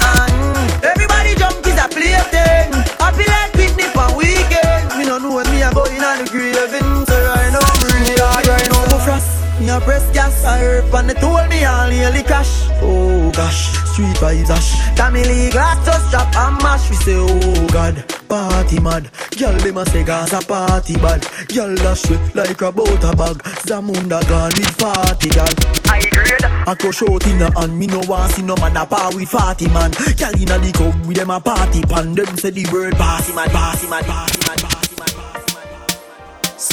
a 6.23 6.31
go 6.31 6.39
a 6.39 6.51
the 6.51 6.79
craving 6.79 7.05
So 7.05 7.15
right 7.27 7.51
now 7.51 7.73
me 7.79 7.93
raving 7.93 8.47
Right 8.47 8.69
now 8.71 8.97
me 8.97 9.03
frost 9.05 9.43
a 9.69 9.81
press 9.81 10.05
gas, 10.13 10.43
I 10.45 10.59
herb 10.59 10.93
and 10.93 11.09
they 11.09 11.13
told 11.15 11.49
me 11.49 11.63
I'll 11.63 11.89
nearly 11.89 12.21
crash. 12.23 12.67
Oh 12.81 13.31
gosh, 13.31 13.73
street 13.91 14.15
vibes 14.17 14.49
ash. 14.49 14.95
Tammy 14.95 15.23
Lee 15.23 15.49
glass 15.49 15.83
just 15.85 16.11
drop 16.11 16.35
and 16.35 16.61
mash. 16.61 16.89
We 16.89 16.95
say, 16.97 17.15
oh 17.17 17.67
God, 17.71 18.03
party 18.27 18.79
mad. 18.79 19.09
Girl, 19.37 19.53
them 19.53 19.77
a 19.77 19.85
say 19.85 20.03
Gaza 20.03 20.41
party 20.45 20.95
bad. 20.97 21.25
Girl, 21.47 21.73
dash 21.75 22.09
it 22.11 22.35
like 22.35 22.61
a 22.61 22.71
butter 22.71 23.15
bag. 23.15 23.37
Zamunda 23.65 24.21
gone 24.27 24.51
with 24.57 24.77
party 24.77 25.29
gal. 25.29 25.47
I 25.85 26.01
grade. 26.11 26.43
I 26.43 26.75
crush 26.75 27.01
out 27.03 27.25
in 27.25 27.41
a 27.41 27.59
hand, 27.59 27.77
me 27.77 27.87
no 27.87 28.01
want 28.07 28.33
see 28.33 28.41
no 28.43 28.55
man 28.57 28.77
a 28.77 28.85
par 28.85 29.15
with 29.15 29.29
40 29.29 29.69
man. 29.69 29.91
Girl 29.91 30.33
inna 30.37 30.59
the 30.59 30.71
club 30.73 31.05
with 31.05 31.17
them 31.17 31.31
a 31.31 31.39
party 31.39 31.81
pan. 31.83 32.13
Them 32.13 32.37
say 32.37 32.51
the 32.51 32.69
word 32.71 32.95
party 32.95 33.33
mad, 33.33 33.49
party 33.51 33.87
mad, 33.87 34.05
party 34.05 34.37
mad, 34.45 34.59
party 34.59 34.63
mad. 34.67 34.72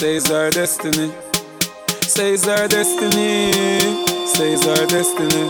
Says 0.01 0.31
our 0.31 0.49
destiny. 0.49 1.13
Says 2.01 2.49
our 2.49 2.67
destiny. 2.69 3.53
Says 4.25 4.67
our 4.67 4.87
destiny. 4.87 5.45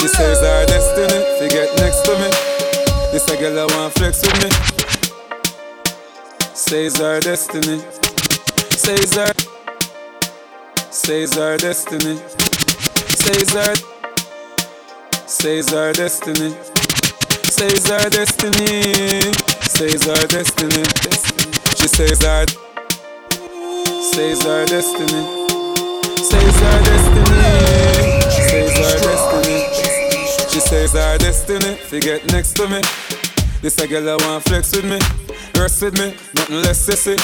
She 0.00 0.08
says 0.08 0.42
our 0.42 0.64
destiny. 0.64 1.20
Fi 1.38 1.48
get 1.50 1.76
next 1.76 2.00
to 2.06 2.12
me. 2.16 2.30
This 3.12 3.28
a 3.28 3.36
girl 3.36 3.58
I 3.58 3.76
want 3.76 3.92
flex 3.92 4.22
with 4.22 4.42
me. 4.42 4.50
Says 6.54 7.02
our 7.02 7.20
destiny. 7.20 7.82
Says 8.70 9.18
our. 9.18 9.34
Says 10.90 11.36
our 11.36 11.58
destiny. 11.58 12.16
Says 13.12 13.54
our. 13.56 13.74
Says 15.28 15.74
our 15.74 15.92
destiny. 15.92 16.56
Says 17.44 17.90
our 17.90 18.08
destiny. 18.08 19.20
Says 19.60 20.08
our 20.08 20.26
destiny. 20.28 20.84
She 21.76 21.88
says 21.88 22.24
our. 22.24 22.69
Says 24.00 24.46
our 24.46 24.64
destiny. 24.64 25.22
Says 26.16 26.62
our 26.62 26.80
destiny. 26.88 27.40
Says 28.48 28.78
our 28.80 28.96
destiny. 29.04 30.48
She 30.48 30.58
says 30.60 30.96
our 30.96 31.18
destiny. 31.18 31.74
Fi 31.76 32.00
get 32.00 32.32
next 32.32 32.54
to 32.54 32.66
me. 32.66 32.80
This 33.60 33.78
a 33.78 33.86
girl 33.86 34.08
I 34.08 34.16
want 34.26 34.44
flex 34.44 34.74
with 34.74 34.86
me, 34.86 34.98
rest 35.60 35.82
with 35.82 35.98
me, 35.98 36.16
nothing 36.34 36.62
less 36.62 36.88
sissy. 36.88 37.20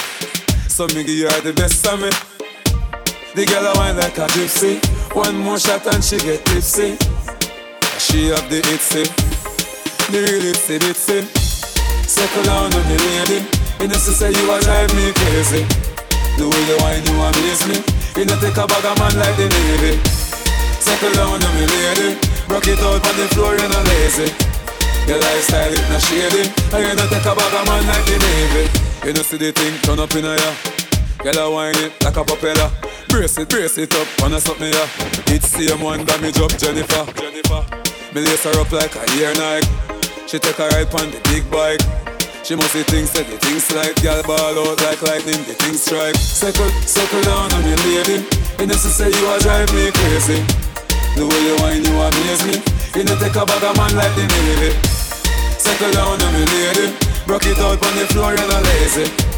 So 0.68 0.86
me 0.88 1.02
give 1.02 1.16
you 1.16 1.30
the 1.40 1.54
best 1.54 1.86
of 1.86 1.98
me. 1.98 2.10
The 3.34 3.46
girl 3.46 3.66
I 3.68 3.72
wine 3.78 3.96
like 3.96 4.18
a 4.18 4.26
gypsy. 4.36 4.76
One 5.16 5.38
more 5.38 5.58
shot 5.58 5.86
and 5.86 6.04
she 6.04 6.18
get 6.18 6.44
tipsy. 6.44 6.98
She 7.98 8.28
have 8.28 8.50
the 8.50 8.60
itsy, 8.68 9.08
the 10.12 10.18
real 10.28 10.52
itsy 10.52 10.78
bitsy. 10.78 11.24
Circle 12.06 12.50
on 12.50 12.68
me 12.68 12.98
lady. 12.98 13.46
You 13.80 13.88
know, 13.88 13.94
say 13.94 14.30
you 14.30 14.52
a 14.52 14.60
drive 14.60 14.94
me 14.94 15.12
crazy. 15.14 15.85
The 16.36 16.44
way 16.44 16.62
you 16.68 16.76
whine, 16.84 17.00
you 17.00 17.16
amaze 17.16 17.64
me. 17.64 17.80
You 18.12 18.24
know, 18.28 18.36
take 18.36 18.56
a 18.60 18.68
bag 18.68 18.84
of 18.84 18.96
man 19.00 19.14
like 19.16 19.36
the 19.40 19.48
Navy. 19.48 19.96
Circle 20.80 21.12
down 21.16 21.40
on 21.40 21.52
me 21.56 21.64
lady. 21.64 22.20
Rock 22.48 22.68
it 22.68 22.78
out 22.78 23.00
on 23.00 23.14
the 23.16 23.26
floor, 23.32 23.56
you 23.56 23.68
know 23.68 23.82
lazy. 23.88 24.28
Your 25.08 25.16
lifestyle 25.16 25.72
it 25.72 25.80
not 25.88 26.02
shady. 26.04 26.44
And 26.76 26.82
you 26.84 26.92
know, 26.92 27.08
take 27.08 27.24
a 27.24 27.32
bag 27.32 27.54
of 27.56 27.64
man 27.64 27.82
like 27.88 28.04
the 28.04 28.16
Navy. 28.20 28.64
You 29.08 29.12
know, 29.16 29.22
see 29.22 29.38
the 29.38 29.52
thing 29.52 29.80
turn 29.80 29.98
up 29.98 30.12
in 30.12 30.24
a 30.24 30.36
ya. 30.36 30.52
Girl, 31.24 31.38
I 31.40 31.48
whine 31.48 31.78
it 31.80 31.92
like 32.04 32.16
a 32.16 32.24
propeller. 32.24 32.70
Brace 33.08 33.38
it, 33.38 33.48
brace 33.48 33.78
it 33.78 33.94
up, 33.94 34.06
wanna 34.20 34.38
stop 34.38 34.60
me 34.60 34.70
ya. 34.70 34.84
It's 35.32 35.50
the 35.56 35.72
same 35.72 35.80
one 35.80 36.04
damage 36.04 36.38
up, 36.38 36.52
Jennifer. 36.58 37.06
Jennifer. 37.16 37.64
Me 38.12 38.20
lace 38.20 38.44
her 38.44 38.60
up 38.60 38.70
like 38.72 38.94
a 38.96 39.04
ear 39.16 39.32
Nike. 39.34 39.68
She 40.26 40.38
take 40.38 40.58
a 40.58 40.68
ride 40.68 40.92
on 40.92 41.10
the 41.10 41.20
big 41.32 41.48
bike. 41.50 42.05
She 42.46 42.54
must 42.54 42.70
see 42.70 42.84
things 42.84 43.10
that 43.10 43.26
the 43.26 43.42
things 43.42 43.66
like 43.74 43.98
Girl 44.06 44.22
ball 44.22 44.38
out 44.38 44.78
like 44.86 45.02
lightning, 45.02 45.42
the 45.50 45.58
things 45.58 45.82
strike. 45.82 46.14
Circle, 46.14 46.70
circle 46.86 47.18
down 47.26 47.50
on 47.50 47.58
me 47.66 47.74
lady 47.74 48.22
she 48.70 48.90
say 48.94 49.10
you 49.10 49.26
a 49.26 49.34
drive 49.42 49.66
me 49.74 49.90
crazy. 49.90 50.38
The 51.18 51.26
way 51.26 51.40
you 51.42 51.58
whine 51.58 51.82
you 51.82 51.98
amaze 51.98 52.46
me. 52.46 52.62
You 52.94 53.02
know 53.02 53.18
take 53.18 53.34
a 53.34 53.42
bag 53.42 53.66
of 53.66 53.74
man 53.74 53.98
like 53.98 54.14
the 54.14 54.30
Navy. 54.30 54.70
Circle 55.58 55.90
down 55.90 56.22
on 56.22 56.32
me 56.38 56.46
lady 56.46 56.94
Rock 57.26 57.42
it 57.50 57.58
out 57.58 57.82
on 57.82 57.92
the 57.98 58.06
floor, 58.14 58.30
you're 58.30 58.46
not 58.46 58.62
lazy 58.62 59.35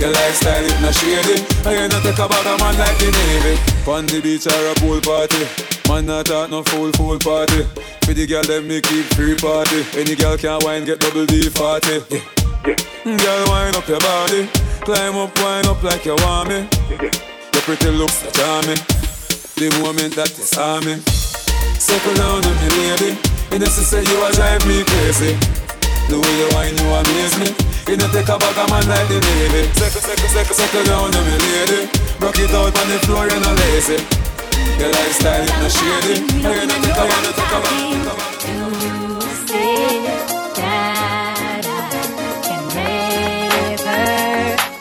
your 0.00 0.10
lifestyle 0.10 0.64
it 0.64 0.80
not 0.80 0.94
shady. 0.94 1.36
And 1.68 1.74
you 1.76 1.88
not 1.92 2.02
take 2.02 2.18
a 2.18 2.26
man 2.26 2.74
like 2.80 2.96
the 2.98 3.08
Navy 3.12 3.54
On 3.86 4.06
the 4.06 4.20
beach 4.20 4.48
or 4.48 4.64
a 4.66 4.74
pool 4.80 5.00
party. 5.00 5.44
Man 5.88 6.06
not 6.06 6.26
talk 6.26 6.50
no 6.50 6.62
fool 6.64 6.90
fool 6.92 7.18
party. 7.18 7.62
For 8.02 8.14
the 8.14 8.26
girl 8.26 8.42
them 8.42 8.66
me 8.66 8.80
keep 8.80 9.04
free 9.14 9.36
party. 9.36 9.84
Any 9.94 10.16
girl 10.16 10.36
can 10.36 10.58
wine 10.64 10.84
get 10.84 11.00
double 11.00 11.26
D 11.26 11.50
party 11.50 12.00
yeah. 12.10 12.76
Yeah. 13.04 13.16
Girl 13.16 13.40
wind 13.52 13.76
up 13.76 13.86
your 13.86 14.00
body. 14.00 14.48
Climb 14.82 15.16
up 15.16 15.36
wind 15.38 15.68
up 15.68 15.82
like 15.82 16.04
you 16.04 16.16
want 16.24 16.48
me. 16.48 16.66
Your 17.52 17.62
pretty 17.68 17.90
looks 17.90 18.24
are 18.24 18.32
charming. 18.32 18.80
The 19.60 19.68
moment 19.84 20.16
that 20.16 20.32
you 20.32 20.44
saw 20.44 20.80
me. 20.80 20.96
Circle 21.76 22.14
down 22.14 22.44
on 22.44 22.56
me 22.60 22.68
lady 22.80 23.30
know 23.60 23.66
she 23.66 23.82
say 23.82 24.02
you 24.02 24.24
a 24.24 24.32
drive 24.32 24.64
me 24.66 24.82
crazy 24.84 25.36
The 26.10 26.18
way 26.18 26.34
you 26.42 26.48
whine 26.58 26.74
you 26.74 26.90
amaze 26.90 27.38
me. 27.38 27.48
You 27.86 27.94
know 27.96 28.10
take 28.10 28.26
a 28.26 28.34
bag 28.34 28.58
of 28.58 28.66
man 28.66 28.82
like 28.90 29.06
the 29.06 29.22
Navy. 29.22 29.62
Circle, 29.78 30.02
circle, 30.02 30.30
circle, 30.34 30.56
circle 30.58 30.82
down 30.90 31.14
on 31.14 31.22
me 31.22 31.38
lady. 31.38 31.86
Rock 32.18 32.34
it 32.34 32.50
out 32.50 32.74
on 32.74 32.86
the 32.90 32.98
floor, 33.06 33.30
you're 33.30 33.38
not 33.38 33.54
lazy. 33.54 33.94
Your 34.82 34.90
lifestyle 34.90 35.46
is 35.46 35.54
not 35.54 35.70
shady. 35.70 36.18
And 36.18 36.50
you 36.50 36.66
know 36.66 36.82
take 36.82 36.98
a 36.98 37.06
bag, 37.06 37.30
take 37.30 37.54
a 37.54 37.62
bag, 37.62 37.78
take 37.78 37.94
a 37.94 38.10
never 38.10 38.30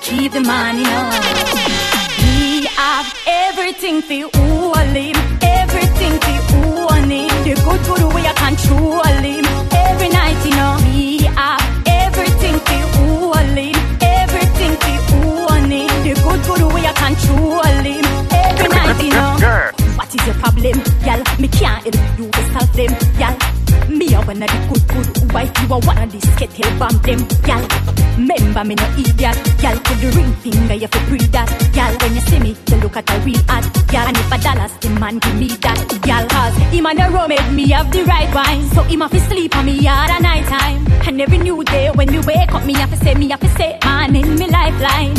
keep 0.01 0.31
the 0.31 0.41
money, 0.41 0.83
no 0.83 1.09
We 2.17 2.65
have 2.75 3.13
everything 3.27 4.01
for 4.01 4.23
all 4.39 4.73
him 4.73 5.15
Everything 5.41 6.19
for 6.25 6.39
own 6.57 7.09
him 7.09 7.29
The 7.45 7.53
good, 7.63 7.81
good 7.85 8.13
way 8.13 8.25
I 8.25 8.33
control 8.33 9.03
him 9.03 9.68
Every 10.01 10.13
night, 10.13 10.45
you 10.45 10.51
know. 10.51 10.77
We 10.93 11.25
have 11.35 11.58
problem, 20.39 20.81
y'all? 21.05 21.23
Me 21.39 21.47
can't 21.47 21.83
help 21.83 22.19
you 22.19 22.29
to 22.31 22.41
solve 22.51 22.73
them, 22.73 22.91
y'all 23.19 23.59
me 23.89 24.13
a 24.13 24.21
one 24.21 24.41
of 24.41 24.49
the 24.49 24.59
good 24.69 24.87
good 24.87 25.33
wife, 25.33 25.51
you 25.61 25.73
are 25.73 25.81
one 25.81 25.97
of 25.97 26.11
the 26.11 26.21
skittle 26.21 26.71
bomb 26.77 26.97
them, 27.01 27.19
gal. 27.43 27.63
Remember 28.15 28.63
me 28.63 28.75
no 28.75 28.85
idiot, 28.97 29.37
gal. 29.57 29.77
Put 29.79 29.97
the 29.99 30.11
ring 30.15 30.33
finger, 30.43 30.75
you 30.75 30.87
fi 30.87 30.99
breathe 31.07 31.31
that, 31.31 31.49
gal. 31.73 31.93
When 31.97 32.15
you 32.15 32.21
see 32.21 32.39
me, 32.39 32.55
you 32.69 32.77
look 32.77 32.95
at 32.97 33.09
a 33.09 33.19
real 33.21 33.41
ad, 33.49 33.65
gal. 33.87 34.07
And 34.07 34.17
if 34.17 34.31
a 34.31 34.37
dollars, 34.37 34.73
the 34.79 34.89
man 34.89 35.19
give 35.19 35.35
me 35.35 35.47
that, 35.47 35.79
gal. 36.03 36.27
Cause 36.29 36.55
him 36.71 36.85
and 36.85 36.99
the 36.99 37.09
rum 37.09 37.29
made 37.29 37.51
me 37.51 37.69
have 37.69 37.91
the 37.91 38.03
right 38.03 38.33
wine, 38.33 38.69
so 38.71 38.83
him 38.83 39.01
have 39.01 39.11
to 39.11 39.19
sleep 39.21 39.55
on 39.55 39.65
me 39.65 39.87
all 39.87 40.07
the 40.07 40.19
night 40.19 40.45
time. 40.45 40.85
And 41.07 41.21
every 41.21 41.37
new 41.37 41.63
day 41.63 41.89
when 41.91 42.11
me 42.11 42.19
wake 42.19 42.53
up, 42.53 42.65
me 42.65 42.73
have 42.73 42.91
to 42.91 42.97
say, 42.97 43.15
me 43.15 43.29
have 43.29 43.39
to 43.39 43.49
say, 43.57 43.77
man 43.83 44.15
in 44.15 44.35
me 44.35 44.47
lifeline. 44.47 45.15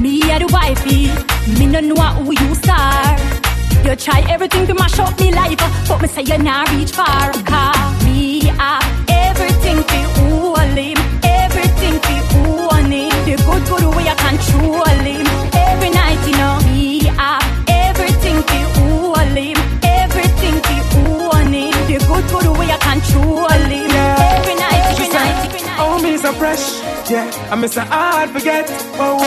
Me 0.00 0.20
a 0.30 0.38
the 0.38 0.48
wifey, 0.52 1.10
me 1.58 1.66
no 1.66 1.80
know 1.80 1.96
who 2.22 2.32
you 2.32 2.54
are. 2.70 3.43
You 3.84 3.94
try 3.96 4.20
everything 4.30 4.66
to 4.66 4.72
mash 4.72 4.98
up 4.98 5.20
me 5.20 5.30
life, 5.30 5.58
but 5.86 6.00
me 6.00 6.08
say 6.08 6.22
you 6.22 6.38
not 6.38 6.70
reach 6.72 6.92
far. 6.92 7.32
Cause 7.44 8.04
me 8.06 8.40
have 8.40 9.04
everything 9.10 9.82
for 9.84 10.24
all 10.24 10.56
him, 10.56 10.96
everything 11.22 12.00
for 12.00 12.74
own 12.74 12.90
him. 12.90 13.12
The 13.28 13.36
good 13.44 13.62
good 13.68 13.84
way 13.94 14.08
I 14.08 14.14
control 14.16 14.88
him. 15.04 15.26
Every 15.52 15.90
night 15.90 16.18
you 16.26 16.34
know 16.40 16.56
me 16.64 17.04
have 17.20 17.44
everything 17.68 18.40
for 18.48 18.88
all 18.88 19.36
him, 19.36 19.58
everything 19.84 20.56
for 20.64 21.36
own 21.36 21.52
him. 21.52 21.72
The 21.86 21.98
good 22.08 22.24
good 22.32 22.58
way 22.58 22.70
I 22.72 22.78
control 22.90 23.48
him. 23.68 23.90
Every 23.92 24.54
night, 24.64 24.82
every 24.92 25.08
night, 25.12 25.44
every 25.44 25.60
night. 25.60 25.76
Oh, 25.78 26.00
me 26.02 26.16
so 26.16 26.32
fresh, 26.32 26.80
yeah. 27.10 27.30
I 27.52 27.54
miss 27.54 27.76
a 27.76 27.84
hard 27.84 28.30
forget. 28.30 28.66
Oh, 28.98 29.18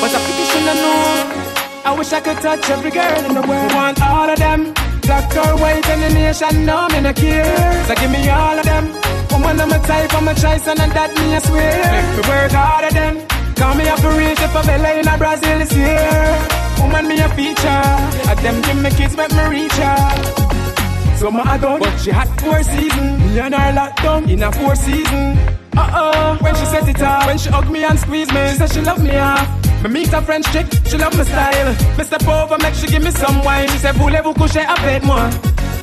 but 0.00 0.14
I 0.14 0.20
you 0.38 0.46
should 0.46 0.64
know. 0.64 1.47
I 1.88 1.96
wish 1.96 2.12
I 2.12 2.20
could 2.20 2.36
touch 2.42 2.68
every 2.68 2.90
girl 2.90 3.24
in 3.24 3.32
the 3.32 3.40
world. 3.48 3.72
Want 3.72 4.02
all 4.02 4.28
of 4.28 4.38
them. 4.38 4.74
Black 5.00 5.24
or 5.40 5.56
white 5.56 5.82
the 5.84 5.96
nation, 6.12 6.66
no, 6.66 6.86
me 6.88 7.00
no 7.00 7.14
care. 7.14 7.48
So 7.86 7.94
give 7.94 8.10
me 8.10 8.28
all 8.28 8.58
of 8.58 8.64
them. 8.66 8.92
Woman, 9.32 9.58
I'm 9.58 9.72
a 9.72 9.78
type, 9.88 10.12
I'm 10.12 10.28
a 10.28 10.34
choice, 10.34 10.68
and 10.68 10.78
that 10.78 11.10
me 11.16 11.34
I 11.34 11.38
swear. 11.40 11.80
Make 11.88 12.10
me 12.12 12.22
work 12.28 12.52
harder 12.52 12.92
than. 12.92 13.14
Call 13.56 13.74
me 13.74 13.88
up 13.88 14.00
to 14.04 14.10
reach 14.20 14.36
the 14.36 14.48
favela 14.52 15.00
in 15.00 15.08
a 15.08 15.16
Brazil 15.16 15.58
this 15.60 15.72
year. 15.72 16.28
Woman, 16.76 17.08
me 17.08 17.20
a 17.24 17.28
feature. 17.32 17.84
At 18.28 18.36
them 18.44 18.60
give 18.60 18.82
me 18.84 18.90
kids, 18.90 19.16
make 19.16 19.32
me 19.32 19.44
reach 19.48 19.78
her. 19.80 21.16
So 21.16 21.30
my 21.30 21.56
done, 21.56 21.80
but 21.80 21.96
she 21.96 22.10
had 22.10 22.28
four 22.38 22.62
seasons. 22.64 23.16
Me 23.24 23.40
and 23.40 23.54
her 23.54 23.72
locked 23.72 24.02
down 24.02 24.28
in 24.28 24.42
a 24.42 24.52
four 24.52 24.76
season. 24.76 25.40
Uh 25.72 25.88
oh, 26.04 26.36
when 26.44 26.54
she 26.54 26.66
set 26.66 26.86
it 26.86 27.00
off, 27.00 27.24
when 27.24 27.38
she 27.38 27.48
hug 27.48 27.70
me 27.70 27.82
and 27.82 27.98
squeeze 27.98 28.30
me, 28.30 28.44
she 28.50 28.56
said 28.56 28.72
she 28.72 28.82
love 28.82 29.02
me 29.02 29.16
off. 29.16 29.67
Me 29.82 29.88
meet 29.90 30.12
a 30.12 30.20
French 30.22 30.46
chick, 30.52 30.66
she 30.86 30.96
love 30.98 31.16
my 31.16 31.24
style. 31.24 31.72
Me 31.96 32.04
step 32.04 32.26
over, 32.26 32.58
make 32.58 32.74
she 32.74 32.86
give 32.88 33.02
me 33.02 33.10
some 33.10 33.44
wine. 33.44 33.68
She 33.68 33.78
said, 33.78 33.94
voulez-vous 33.94 34.34
coucher 34.34 34.66
avec 34.66 35.04
moi? 35.04 35.30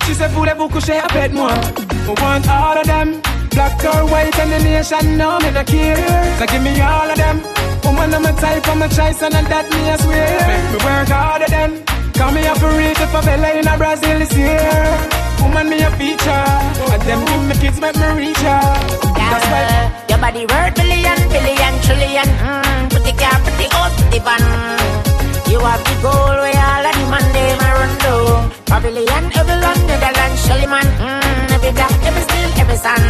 She 0.05 0.13
said, 0.13 0.31
voulez-vous 0.31 0.67
coucher 0.67 0.99
avec 0.99 1.31
moi? 1.31 1.51
I 1.51 2.13
want 2.21 2.47
all 2.49 2.77
of 2.77 2.85
them, 2.85 3.21
black 3.51 3.83
or 3.85 4.05
white, 4.11 4.37
and 4.37 4.51
the 4.51 4.59
nation 4.59 5.17
know 5.17 5.39
me 5.39 5.51
no 5.51 5.63
care. 5.63 5.95
So 6.37 6.45
give 6.45 6.61
me 6.61 6.81
all 6.81 7.09
of 7.09 7.17
them. 7.17 7.41
Woman, 7.83 8.13
I'm 8.13 8.25
a 8.25 8.33
type, 8.33 8.67
I'm 8.67 8.81
a 8.81 8.89
choice, 8.89 9.21
and 9.21 9.33
i 9.33 9.41
that 9.41 9.69
me 9.71 9.89
I 9.89 9.97
swear. 9.97 10.39
Make 10.49 10.71
me 10.71 10.85
work 10.85 11.07
harder 11.07 11.47
than. 11.47 11.85
Call 12.13 12.31
me 12.31 12.45
up 12.47 12.57
to 12.59 12.67
reach 12.67 12.97
the 12.97 13.05
favela 13.07 13.59
in 13.59 13.67
a 13.67 13.77
Brazil 13.77 14.19
year. 14.37 15.14
Woman, 15.41 15.69
me 15.69 15.81
a 15.81 15.89
feature. 15.97 16.45
And 16.93 17.01
them 17.07 17.21
give 17.25 17.43
me 17.49 17.55
kids, 17.61 17.79
make 17.79 17.95
me 17.95 18.07
reach 18.19 18.41
her. 18.43 18.63
That's 19.17 19.45
why. 19.51 19.91
Your 20.09 20.19
body 20.19 20.45
worth 20.45 20.75
billion, 20.75 21.19
billion, 21.33 21.73
trillion. 21.85 22.29
Mm, 22.43 22.89
pretty 22.91 23.13
car, 23.19 23.37
pretty 23.45 23.67
old, 23.77 23.91
pretty 23.99 24.19
van. 24.25 24.43
You 25.51 25.59
have 25.59 25.83
the 25.87 25.95
goal 26.01 26.35
where 26.43 26.61
all 26.71 26.85
of 26.89 26.93
the 26.95 27.05
man 27.11 27.25
they 27.33 27.49
run 27.59 27.93
down. 27.99 28.51
Every 28.75 29.57
London, 29.61 29.87
Netherlands, 29.87 30.45
Shelly 30.45 30.67
man. 30.67 30.85
Mm, 30.85 31.51
every 31.55 31.71
black, 31.71 31.91
every 32.03 32.21
steel, 32.21 32.49
every 32.61 32.77
sun. 32.77 33.01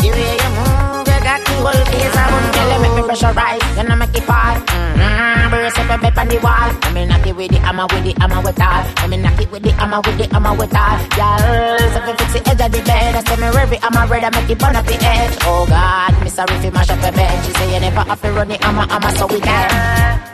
The 0.00 0.08
way 0.10 0.36
you 0.42 0.50
move, 0.56 0.89
the 1.38 1.54
whole 1.62 1.84
place. 1.86 2.16
I 2.16 2.24
won't 2.32 2.48
tell 2.54 2.70
you, 2.72 2.78
make 2.82 2.94
me 2.98 3.02
pressurize, 3.06 3.62
you 3.76 3.84
know 3.86 3.96
make 3.96 4.16
it 4.16 4.24
fall. 4.24 4.56
Mm, 4.98 5.50
brace 5.50 5.78
up 5.78 5.90
a 5.90 5.96
bit 6.02 6.18
on 6.18 6.26
the 6.28 6.38
wall. 6.42 6.70
Let 6.82 6.92
me 6.94 7.06
knock 7.06 7.26
it 7.26 7.36
with 7.36 7.50
the 7.50 7.58
hammer, 7.58 7.86
with 7.86 8.04
the 8.04 8.12
hammer, 8.18 8.40
with 8.42 8.60
all. 8.60 8.82
Let 8.98 9.08
me 9.10 9.16
knock 9.16 9.40
it 9.40 9.50
with 9.50 9.62
the 9.62 9.72
hammer, 9.72 10.00
with 10.02 10.18
the 10.18 10.26
hammer, 10.32 10.54
with 10.58 10.74
all. 10.74 10.98
Y'all, 11.14 11.78
so 11.94 11.98
you 12.02 12.14
fix 12.18 12.32
the 12.34 12.40
edge 12.50 12.60
of 12.60 12.70
the 12.72 12.80
bed, 12.82 13.14
I 13.14 13.20
say 13.22 13.36
me 13.38 13.46
it, 13.46 13.82
hammer, 13.82 14.06
red, 14.10 14.24
I 14.24 14.30
make 14.30 14.50
it 14.50 14.58
burn 14.58 14.74
up 14.74 14.86
the 14.86 14.96
edge. 14.98 15.36
Oh 15.46 15.66
God, 15.68 16.12
me 16.24 16.30
sorry 16.30 16.56
you 16.64 16.70
mash 16.70 16.90
up 16.90 17.00
your 17.02 17.12
bed. 17.12 17.34
She 17.44 17.52
say 17.52 17.74
you 17.74 17.80
never 17.80 18.02
have 18.02 18.20
to 18.22 18.32
run 18.32 18.48
the 18.48 18.58
hammer, 18.58 18.86
hammer, 18.90 19.12
so 19.16 19.26
we 19.26 19.40
can. 19.40 19.70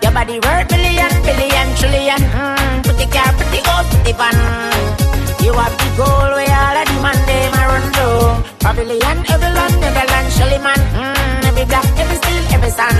Your 0.02 0.12
body 0.12 0.40
worth 0.40 0.68
billion, 0.68 1.12
billion, 1.22 1.66
trillion. 1.76 2.20
Mm, 2.32 2.82
pretty 2.84 3.06
car, 3.12 3.32
pretty 3.36 3.60
old, 3.68 3.86
pretty 3.92 4.12
van. 4.16 5.15
You 5.46 5.52
have 5.54 5.78
the 5.78 5.88
goal 5.94 6.30
where 6.34 6.58
all 6.58 6.76
of 6.82 6.86
the 6.90 6.96
man 7.06 7.18
they 7.30 7.46
my 7.54 7.64
run 7.70 7.86
down. 7.94 8.42
Pavilion, 8.58 9.18
every 9.30 9.50
London, 9.54 9.78
Netherlands, 9.78 10.34
Shelly 10.36 10.58
man. 10.58 10.80
Mm, 10.90 11.46
every 11.46 11.64
black, 11.70 11.86
every 12.02 12.16
steel, 12.18 12.42
every 12.50 12.70
sun. 12.74 12.90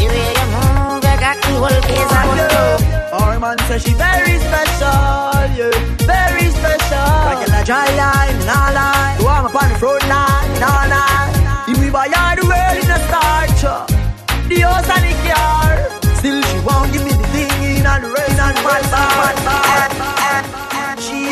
The 0.00 0.06
way 0.08 0.32
you 0.40 0.46
move, 0.56 1.04
you 1.04 1.16
got 1.20 1.36
the 1.44 1.52
whole 1.60 1.80
place 1.84 2.12
I 2.16 2.22
want 2.24 2.48
to. 2.48 2.64
Our 3.12 3.36
man 3.44 3.58
say 3.68 3.76
she 3.76 3.92
very 3.92 4.40
special, 4.40 5.44
yeah, 5.52 5.76
very 6.08 6.48
special. 6.48 7.12
Like 7.28 7.44
in 7.46 7.52
a 7.52 7.62
dry 7.62 7.92
line, 7.92 8.38
nah 8.48 8.72
lie. 8.72 9.16
You 9.20 9.26
want 9.28 9.52
me 9.52 9.60
on 9.60 9.68
the 9.68 9.76
front 9.76 10.04
line, 10.08 10.52
nah 10.64 10.88
lie. 10.88 11.68
If 11.68 11.76
we 11.76 11.90
buy 11.92 12.08
all 12.08 12.34
the 12.40 12.44
world 12.48 12.76
in 12.80 12.88
a 12.88 12.98
starch, 13.04 13.62
the 14.48 14.56
house 14.64 14.88
and 14.96 15.04
the 15.04 15.12
car. 15.28 15.76
Still 16.16 16.40
she 16.40 16.58
won't 16.64 16.88
give 16.90 17.04
me 17.04 17.12
the 17.12 17.26
thing 17.36 17.52
in 17.68 17.84
and 17.84 18.00
the 18.00 18.08
rain 18.16 18.32
and 18.32 18.56
the 18.56 18.62
bad, 18.64 18.80
bad, 18.88 19.36
bad, 19.44 19.44
bad 19.44 19.93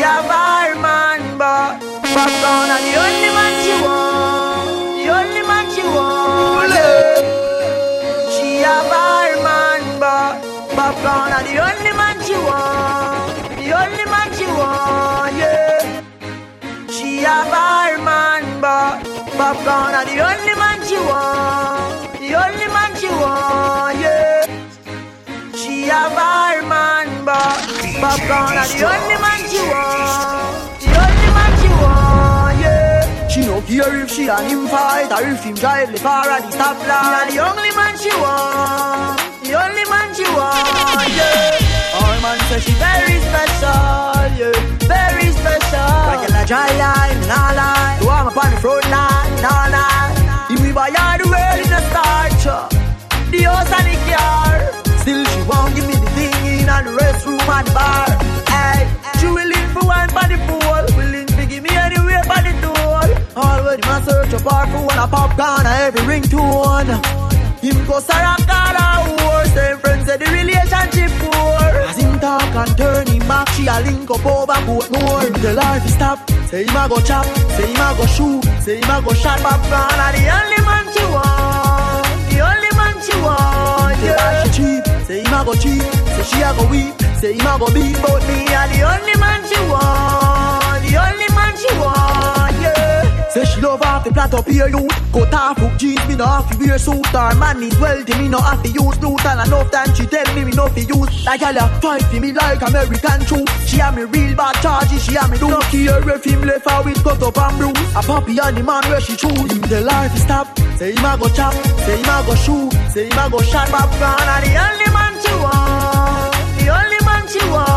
have 0.03 0.25
her 0.25 0.75
man, 0.81 1.37
but 1.37 1.79
Pop 2.13 2.29
down 2.43 2.69
and 2.75 2.83
the 2.85 2.93
only 3.05 3.29
man 3.37 3.53
she 3.63 3.73
want, 3.83 4.67
the 4.99 5.05
only 5.17 5.43
man 5.49 5.65
she 5.73 5.83
want. 5.95 6.73
She 8.33 8.61
a 8.61 8.77
her 8.91 9.31
man, 9.47 9.81
but 9.99 10.33
Popcaan 10.77 11.31
and 11.37 11.45
the 11.47 11.55
only 11.67 11.93
man 11.99 12.17
she 12.25 12.35
want, 12.35 13.33
the 13.57 13.67
only 13.81 14.05
man 14.13 14.29
she 14.37 14.45
want. 14.45 15.33
Yeah, 15.41 16.03
she 16.89 17.23
a 17.23 17.37
her 17.53 17.97
man, 18.03 18.43
but 18.61 19.01
Popcaan 19.39 19.93
and 19.99 20.07
the 20.09 20.12
Popcaan 28.03 28.59
are 28.59 28.67
the 28.67 28.83
only 28.83 29.15
man 29.23 29.41
she 29.47 29.63
want. 29.71 30.75
The 30.83 30.91
only 30.91 31.29
man 31.31 31.51
she 31.55 31.69
want, 31.79 32.59
yeah. 32.59 33.27
She 33.31 33.41
no 33.47 33.61
care 33.61 33.95
if 34.03 34.11
she 34.11 34.27
and 34.27 34.43
him 34.43 34.67
fight 34.67 35.07
or 35.07 35.23
if 35.23 35.41
him 35.41 35.55
drive 35.55 35.89
the 35.89 35.99
car 35.99 36.27
at 36.27 36.43
the 36.43 36.51
stoplight. 36.51 37.31
The 37.31 37.39
only 37.39 37.71
man 37.71 37.95
she 37.95 38.11
want, 38.19 39.23
the 39.47 39.55
only 39.55 39.85
man 39.87 40.11
she 40.11 40.27
want, 40.35 41.15
yeah. 41.15 41.95
Our 41.95 42.19
man 42.19 42.39
say 42.51 42.59
she 42.59 42.75
very 42.75 43.23
special, 43.23 44.35
yeah, 44.35 44.51
very 44.83 45.31
special. 45.31 45.87
Like 46.11 46.27
a 46.27 46.43
dry 46.43 46.67
line, 46.75 47.19
nah 47.31 47.55
lie. 47.55 47.99
You 48.01 48.07
want 48.07 48.35
me 48.35 48.41
on 48.43 48.51
the 48.51 48.59
front 48.59 48.83
line, 48.91 49.31
nah 49.39 49.71
lie. 49.71 50.47
If 50.51 50.59
we 50.59 50.73
buy 50.75 50.91
all 50.91 51.17
the 51.23 51.27
world 51.31 51.59
in 51.63 51.71
a 51.71 51.81
starch, 51.87 52.43
the 53.31 53.43
house 53.47 53.71
and 53.71 53.87
the 53.87 53.95
car. 54.11 54.82
The 56.81 56.89
restroom 56.89 57.39
and 57.39 57.69
bar. 57.73 58.09
Hey, 58.51 58.81
she 59.19 59.27
willing 59.27 59.67
for 59.73 59.85
one 59.85 60.09
for 60.09 60.25
the 60.27 60.37
pool, 60.47 60.83
willing 60.97 61.27
to 61.27 61.45
give 61.45 61.63
me 61.63 61.69
anywhere 61.69 62.23
for 62.23 62.41
the 62.43 62.51
tool. 62.59 63.07
Already 63.41 63.83
my 63.87 64.01
search 64.01 64.33
up 64.33 64.41
her 64.41 64.65
for 64.71 64.81
one 64.89 64.99
a 64.99 65.07
Popcaan 65.07 65.65
a 65.65 65.73
every 65.85 66.01
ringtone. 66.01 66.91
Him 67.63 67.85
go 67.87 67.99
Sarah 68.01 68.35
whore, 68.35 69.45
same 69.55 69.77
friends 69.77 70.05
say 70.07 70.17
the 70.17 70.25
relationship 70.25 71.11
poor. 71.21 71.71
As 71.87 71.97
him 71.97 72.19
talk 72.19 72.55
and 72.55 72.77
turn 72.77 73.07
him 73.07 73.27
back, 73.29 73.47
she 73.55 73.67
a 73.67 73.79
link 73.79 74.09
up 74.11 74.25
over 74.25 74.59
both 74.65 74.91
more. 74.91 75.21
Tell 75.39 75.59
her 75.61 75.79
to 75.79 75.87
stop, 75.87 76.29
say 76.49 76.65
him 76.65 76.75
a 76.75 76.89
go 76.89 76.99
chop, 76.99 77.25
say 77.55 77.67
him 77.71 77.79
a 77.79 77.95
go 77.95 78.05
shoot, 78.07 78.43
say 78.61 78.81
him 78.81 78.89
a 78.91 79.01
go 79.01 79.13
shot 79.13 79.39
Popcaan. 79.39 79.99
And 80.05 80.15
the 80.17 80.23
only 80.37 80.59
man 80.67 80.85
she 80.91 81.03
want, 81.15 82.05
the 82.27 82.37
only 82.49 82.71
man 82.75 82.95
she 83.05 83.15
want, 83.21 83.72
say 85.05 85.23
him 85.23 85.33
a 85.33 85.43
go 85.45 85.53
cheap, 85.53 85.81
say 85.81 86.23
she 86.23 86.41
a 86.41 86.53
go 86.53 86.65
weep, 86.69 86.93
say 87.19 87.33
him 87.33 87.45
a 87.47 87.57
go 87.59 87.67
beat, 87.73 87.95
but 88.01 88.21
me 88.27 88.45
a 88.47 88.61
the 88.71 88.79
only 88.83 89.15
man 89.19 89.41
she 89.47 89.59
want, 89.69 90.81
the 90.83 90.95
only 90.97 91.27
man 91.35 91.53
she 91.57 91.71
want. 91.79 91.92
Say 93.33 93.45
she 93.45 93.61
love 93.61 93.81
off 93.81 94.03
the 94.03 94.11
plat 94.11 94.31
up 94.31 94.47
here, 94.47 94.67
you 94.69 94.87
Cut 95.11 95.33
off 95.33 95.57
hook 95.57 95.73
jeans, 95.79 96.05
me 96.07 96.15
no 96.15 96.25
have 96.27 96.45
to 96.51 96.57
wear 96.59 96.77
suit. 96.77 97.05
Her 97.07 97.33
man 97.33 97.63
is 97.63 97.73
wealthy, 97.79 98.13
me 98.21 98.27
no 98.29 98.37
have 98.37 98.61
to 98.61 98.69
use 98.69 98.97
loot. 99.01 99.25
And 99.25 99.41
enough 99.47 99.71
time 99.71 99.89
she 99.95 100.05
tell 100.05 100.29
me 100.35 100.45
me 100.45 100.51
no 100.53 100.67
fi 100.69 100.81
use. 100.81 101.25
Like 101.25 101.39
gal 101.39 101.57
a 101.57 101.65
fight 101.81 102.03
for 102.03 102.19
me 102.19 102.31
like 102.31 102.61
American 102.61 103.25
true 103.25 103.45
She 103.65 103.77
have 103.77 103.95
me 103.95 104.03
real 104.03 104.35
bad 104.35 104.53
charges, 104.61 105.03
she 105.03 105.15
have 105.15 105.31
me 105.31 105.39
do 105.39 105.49
No 105.49 105.59
care 105.73 105.97
if 106.13 106.23
him 106.23 106.41
left 106.43 106.69
her 106.69 106.81
with 106.83 107.03
cut 107.03 107.23
up 107.23 107.37
and 107.37 107.57
bruise. 107.57 107.95
A 107.97 108.01
puppy 108.05 108.37
and 108.37 108.55
the 108.57 108.61
man 108.63 108.83
where 108.85 109.01
she 109.01 109.15
choose. 109.17 109.49
Tell 109.65 109.89
her 109.89 110.09
to 110.13 110.19
stop, 110.21 110.47
say 110.77 110.91
him 110.93 111.05
a 111.05 111.17
go 111.17 111.27
chop 111.29 111.53
Say 111.85 111.97
him 111.97 112.09
a 112.13 112.21
go 112.29 112.35
shoot, 112.37 112.69
say 112.93 113.09
him 113.09 113.17
a 113.17 113.29
go 113.33 113.41
shot. 113.41 113.67
Popcaan 113.73 114.29
And 114.29 114.45
the 114.45 114.53
only 114.61 114.89
man 114.93 115.13
she 115.17 115.33
want 115.41 116.33
The 116.61 116.65
only 116.69 116.99
man 117.01 117.23
she 117.25 117.41
want, 117.49 117.72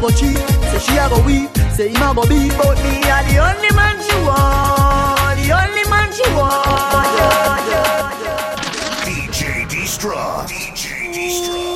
a 0.00 0.02
go 0.02 0.10
cheat 0.10 0.36
Say 0.70 0.78
she 0.78 0.96
a 0.96 1.08
go 1.08 1.20
weep, 1.24 1.50
say 1.74 1.88
him 1.88 2.02
a 2.02 2.14
go 2.14 2.22
beat 2.26 2.52
But 2.56 2.76
me 2.82 2.98
a 3.04 3.18
the 3.28 3.38
only 3.38 3.70
man 3.76 3.96
she 4.02 4.16
want 4.24 5.36
The 5.38 5.52
only 5.52 5.84
man 5.90 6.12
she 6.12 6.22
want, 6.34 6.64
yeah, 7.18 7.68
yeah, 7.70 8.22
yeah. 8.24 9.04
DJ 9.04 9.66
Destra. 9.68 10.46
DJ 10.48 11.12
Destra. 11.12 11.69